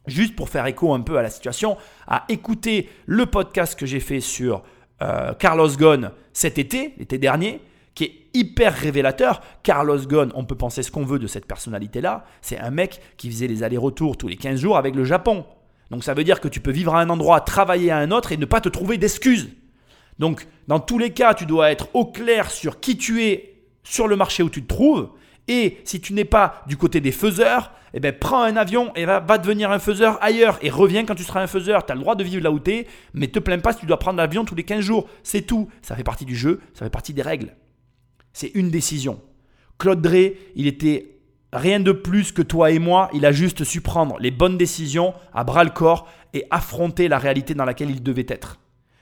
[0.07, 1.77] juste pour faire écho un peu à la situation,
[2.07, 4.63] à écouter le podcast que j'ai fait sur
[5.01, 7.61] euh, Carlos Ghosn cet été, l'été dernier,
[7.95, 9.41] qui est hyper révélateur.
[9.63, 12.26] Carlos Ghosn, on peut penser ce qu'on veut de cette personnalité-là.
[12.41, 15.45] C'est un mec qui faisait les allers-retours tous les 15 jours avec le Japon.
[15.91, 18.31] Donc ça veut dire que tu peux vivre à un endroit, travailler à un autre
[18.31, 19.49] et ne pas te trouver d'excuses.
[20.19, 24.07] Donc dans tous les cas, tu dois être au clair sur qui tu es sur
[24.07, 25.09] le marché où tu te trouves.
[25.47, 29.05] Et si tu n'es pas du côté des faiseurs, eh ben, prends un avion et
[29.05, 31.85] va, devenir un faiseur ailleurs et reviens quand tu seras un faiseur.
[31.85, 33.79] Tu as le droit de vivre là où tu es, mais te plains pas si
[33.79, 35.09] tu dois prendre l'avion tous les 15 jours.
[35.23, 35.69] C'est tout.
[35.81, 37.55] Ça fait partie du jeu, ça fait partie des règles.
[38.31, 39.19] C'est une décision.
[39.79, 41.18] Claude Drey, il était
[41.51, 45.13] Rien de plus que toi et moi, il a juste su prendre les bonnes décisions
[45.34, 48.59] à bras le corps et affronter la réalité dans laquelle il devait être.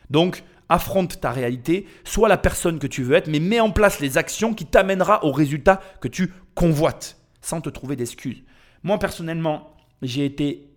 [0.10, 4.00] Donc, affronte ta réalité, sois la personne que tu veux être, mais mets en place
[4.00, 8.44] les actions qui t'amènera au résultat que tu convoites, sans te trouver d'excuses.
[8.84, 10.70] Moi, personnellement, j'ai été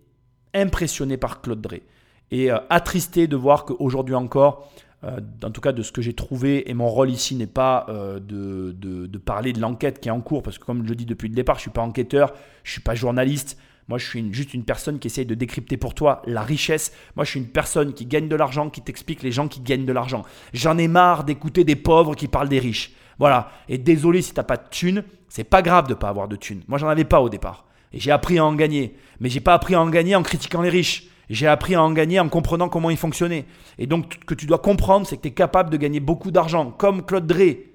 [0.53, 1.83] impressionné par Claude Drey
[2.31, 4.69] et euh, attristé de voir qu'aujourd'hui encore,
[5.03, 8.19] en tout cas de ce que j'ai trouvé, et mon rôle ici n'est pas euh,
[8.19, 11.05] de, de, parler de l'enquête qui est en cours, parce que comme je le dis
[11.05, 12.33] depuis le départ, je ne suis pas enquêteur,
[12.63, 13.57] je ne suis pas journaliste,
[13.87, 17.25] moi je suis juste une personne qui essaye de décrypter pour toi la richesse, moi
[17.25, 19.93] je suis une personne qui gagne de l'argent, qui t'explique les gens qui gagnent de
[19.93, 20.23] l'argent.
[20.53, 22.91] J'en ai marre d'écouter des pauvres qui parlent des riches.
[23.17, 26.27] Voilà, et désolé si tu n'as pas de thunes, c'est pas grave de pas avoir
[26.27, 26.61] de thunes.
[26.67, 29.55] Moi j'en avais pas au départ, et j'ai appris à en gagner, mais j'ai pas
[29.55, 31.07] appris à en gagner en critiquant les riches.
[31.31, 33.45] J'ai appris à en gagner en comprenant comment il fonctionnait.
[33.79, 36.29] Et donc, ce que tu dois comprendre, c'est que tu es capable de gagner beaucoup
[36.29, 37.67] d'argent, comme Claude Drey,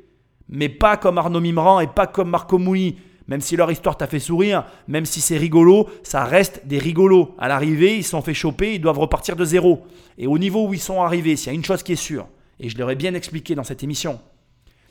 [0.51, 2.99] mais pas comme Arnaud Mimran et pas comme Marco Mouli.
[3.29, 7.35] Même si leur histoire t'a fait sourire, même si c'est rigolo, ça reste des rigolos.
[7.39, 9.85] À l'arrivée, ils se sont fait choper, ils doivent repartir de zéro.
[10.19, 12.29] Et au niveau où ils sont arrivés, s'il y a une chose qui est sûre,
[12.61, 14.21] et je leur ai bien expliqué dans cette émission,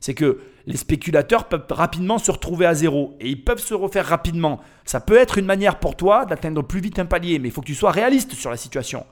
[0.05, 4.05] c'est que les spéculateurs peuvent rapidement se retrouver à zéro et ils peuvent se refaire
[4.05, 4.61] rapidement.
[4.83, 7.61] Ça peut être une manière pour toi d'atteindre plus vite un palier, mais il faut
[7.61, 9.03] que tu sois réaliste sur la situation.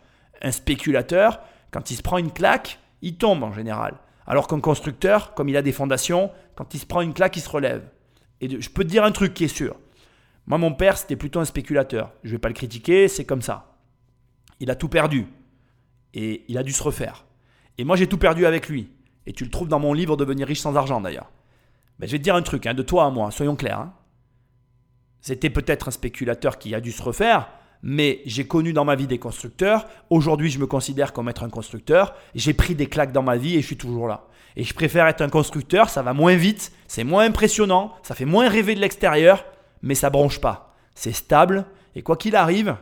[0.44, 1.40] Un spéculateur,
[1.72, 3.96] quand il se prend une claque, il tombe en général.
[4.28, 7.42] Alors qu'un constructeur, comme il a des fondations, quand il se prend une claque, il
[7.42, 7.90] se relève.
[8.40, 9.76] Et je peux te dire un truc qui est sûr.
[10.46, 12.12] Moi, mon père, c'était plutôt un spéculateur.
[12.22, 13.80] Je ne vais pas le critiquer, c'est comme ça.
[14.60, 15.26] Il a tout perdu.
[16.14, 17.26] Et il a dû se refaire.
[17.80, 18.92] Et moi, j'ai tout perdu avec lui.
[19.26, 21.32] Et tu le trouves dans mon livre Devenir riche sans argent d'ailleurs.
[22.00, 23.80] Mais je vais te dire un truc, hein, de toi à moi, soyons clairs.
[23.80, 23.94] Hein.
[25.22, 27.50] C'était peut-être un spéculateur qui a dû se refaire,
[27.82, 29.88] mais j'ai connu dans ma vie des constructeurs.
[30.10, 32.14] Aujourd'hui, je me considère comme être un constructeur.
[32.36, 34.28] J'ai pris des claques dans ma vie et je suis toujours là.
[34.56, 38.26] Et je préfère être un constructeur, ça va moins vite, c'est moins impressionnant, ça fait
[38.26, 39.46] moins rêver de l'extérieur,
[39.82, 40.76] mais ça bronche pas.
[40.94, 42.76] C'est stable et quoi qu'il arrive,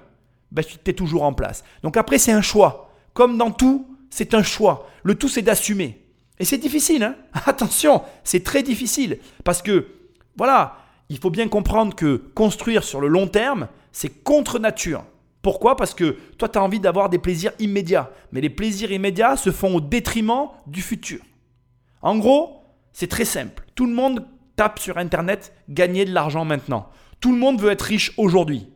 [0.52, 1.64] ben, tu es toujours en place.
[1.84, 2.92] Donc après, c'est un choix.
[3.14, 4.88] Comme dans tout, c'est un choix.
[5.04, 6.01] Le tout, c'est d'assumer.
[6.42, 7.16] Et c'est difficile, hein
[7.46, 9.20] attention, c'est très difficile.
[9.44, 9.86] Parce que,
[10.36, 10.76] voilà,
[11.08, 15.06] il faut bien comprendre que construire sur le long terme, c'est contre nature.
[15.44, 15.76] Pourquoi?
[15.76, 18.10] Parce que toi, tu as envie d'avoir des plaisirs immédiats.
[18.32, 21.20] Mais les plaisirs immédiats se font au détriment du futur.
[22.02, 23.64] En gros, c'est très simple.
[23.76, 26.90] Tout le monde tape sur Internet gagner de l'argent maintenant.
[27.20, 28.68] Tout le monde veut être riche aujourd'hui.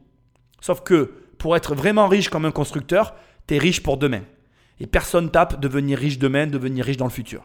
[0.62, 3.16] Sauf que pour être vraiment riche comme un constructeur,
[3.48, 4.22] tu es riche pour demain.
[4.80, 7.44] Et personne tape devenir riche demain, devenir riche dans le futur.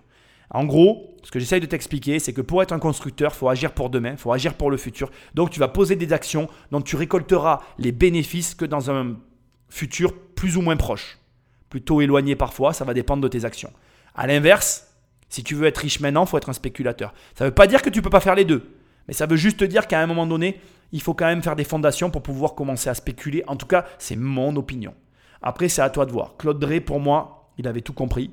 [0.50, 3.48] En gros, ce que j'essaye de t'expliquer, c'est que pour être un constructeur, il faut
[3.48, 5.10] agir pour demain, il faut agir pour le futur.
[5.34, 9.16] Donc tu vas poser des actions dont tu récolteras les bénéfices que dans un
[9.68, 11.18] futur plus ou moins proche.
[11.68, 13.72] Plutôt éloigné parfois, ça va dépendre de tes actions.
[14.16, 14.88] A l'inverse,
[15.28, 17.14] si tu veux être riche maintenant, il faut être un spéculateur.
[17.36, 18.74] Ça ne veut pas dire que tu ne peux pas faire les deux.
[19.06, 20.60] Mais ça veut juste dire qu'à un moment donné,
[20.90, 23.44] il faut quand même faire des fondations pour pouvoir commencer à spéculer.
[23.46, 24.94] En tout cas, c'est mon opinion.
[25.42, 26.36] Après, c'est à toi de voir.
[26.36, 28.32] Claude Drey, pour moi, il avait tout compris.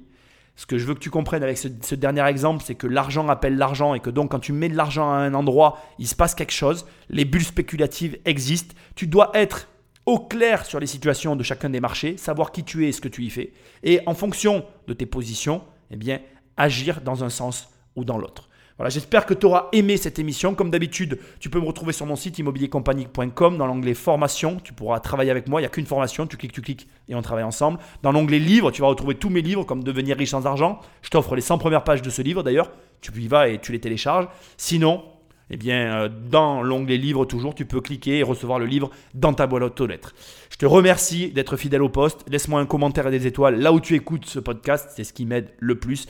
[0.57, 3.57] Ce que je veux que tu comprennes avec ce, dernier exemple, c'est que l'argent appelle
[3.57, 6.33] l'argent et que donc quand tu mets de l'argent à un endroit, il se passe
[6.33, 6.87] quelque chose.
[7.09, 8.75] Les bulles spéculatives existent.
[8.95, 9.67] Tu dois être
[10.07, 13.01] au clair sur les situations de chacun des marchés, savoir qui tu es et ce
[13.01, 13.53] que tu y fais.
[13.83, 15.61] Et en fonction de tes positions,
[15.91, 16.21] eh bien,
[16.57, 18.46] agir dans un sens ou dans l'autre.
[18.77, 20.53] Voilà, j'espère que tu auras aimé cette émission.
[20.53, 24.57] Comme d'habitude, tu peux me retrouver sur mon site immobiliercompagnie.com dans l'onglet formation.
[24.63, 25.59] Tu pourras travailler avec moi.
[25.59, 26.27] Il n'y a qu'une formation.
[26.27, 27.79] Tu cliques, tu cliques et on travaille ensemble.
[28.03, 30.79] Dans l'onglet livres, tu vas retrouver tous mes livres comme Devenir riche sans argent.
[31.01, 32.71] Je t'offre les 100 premières pages de ce livre d'ailleurs.
[33.01, 34.27] Tu y vas et tu les télécharges.
[34.57, 35.03] Sinon,
[35.49, 39.33] eh bien, euh, dans l'onglet livres toujours, tu peux cliquer et recevoir le livre dans
[39.33, 40.13] ta boîte aux lettres.
[40.51, 42.25] Je te remercie d'être fidèle au poste.
[42.27, 44.91] Laisse-moi un commentaire et des étoiles là où tu écoutes ce podcast.
[44.95, 46.05] C'est ce qui m'aide le plus.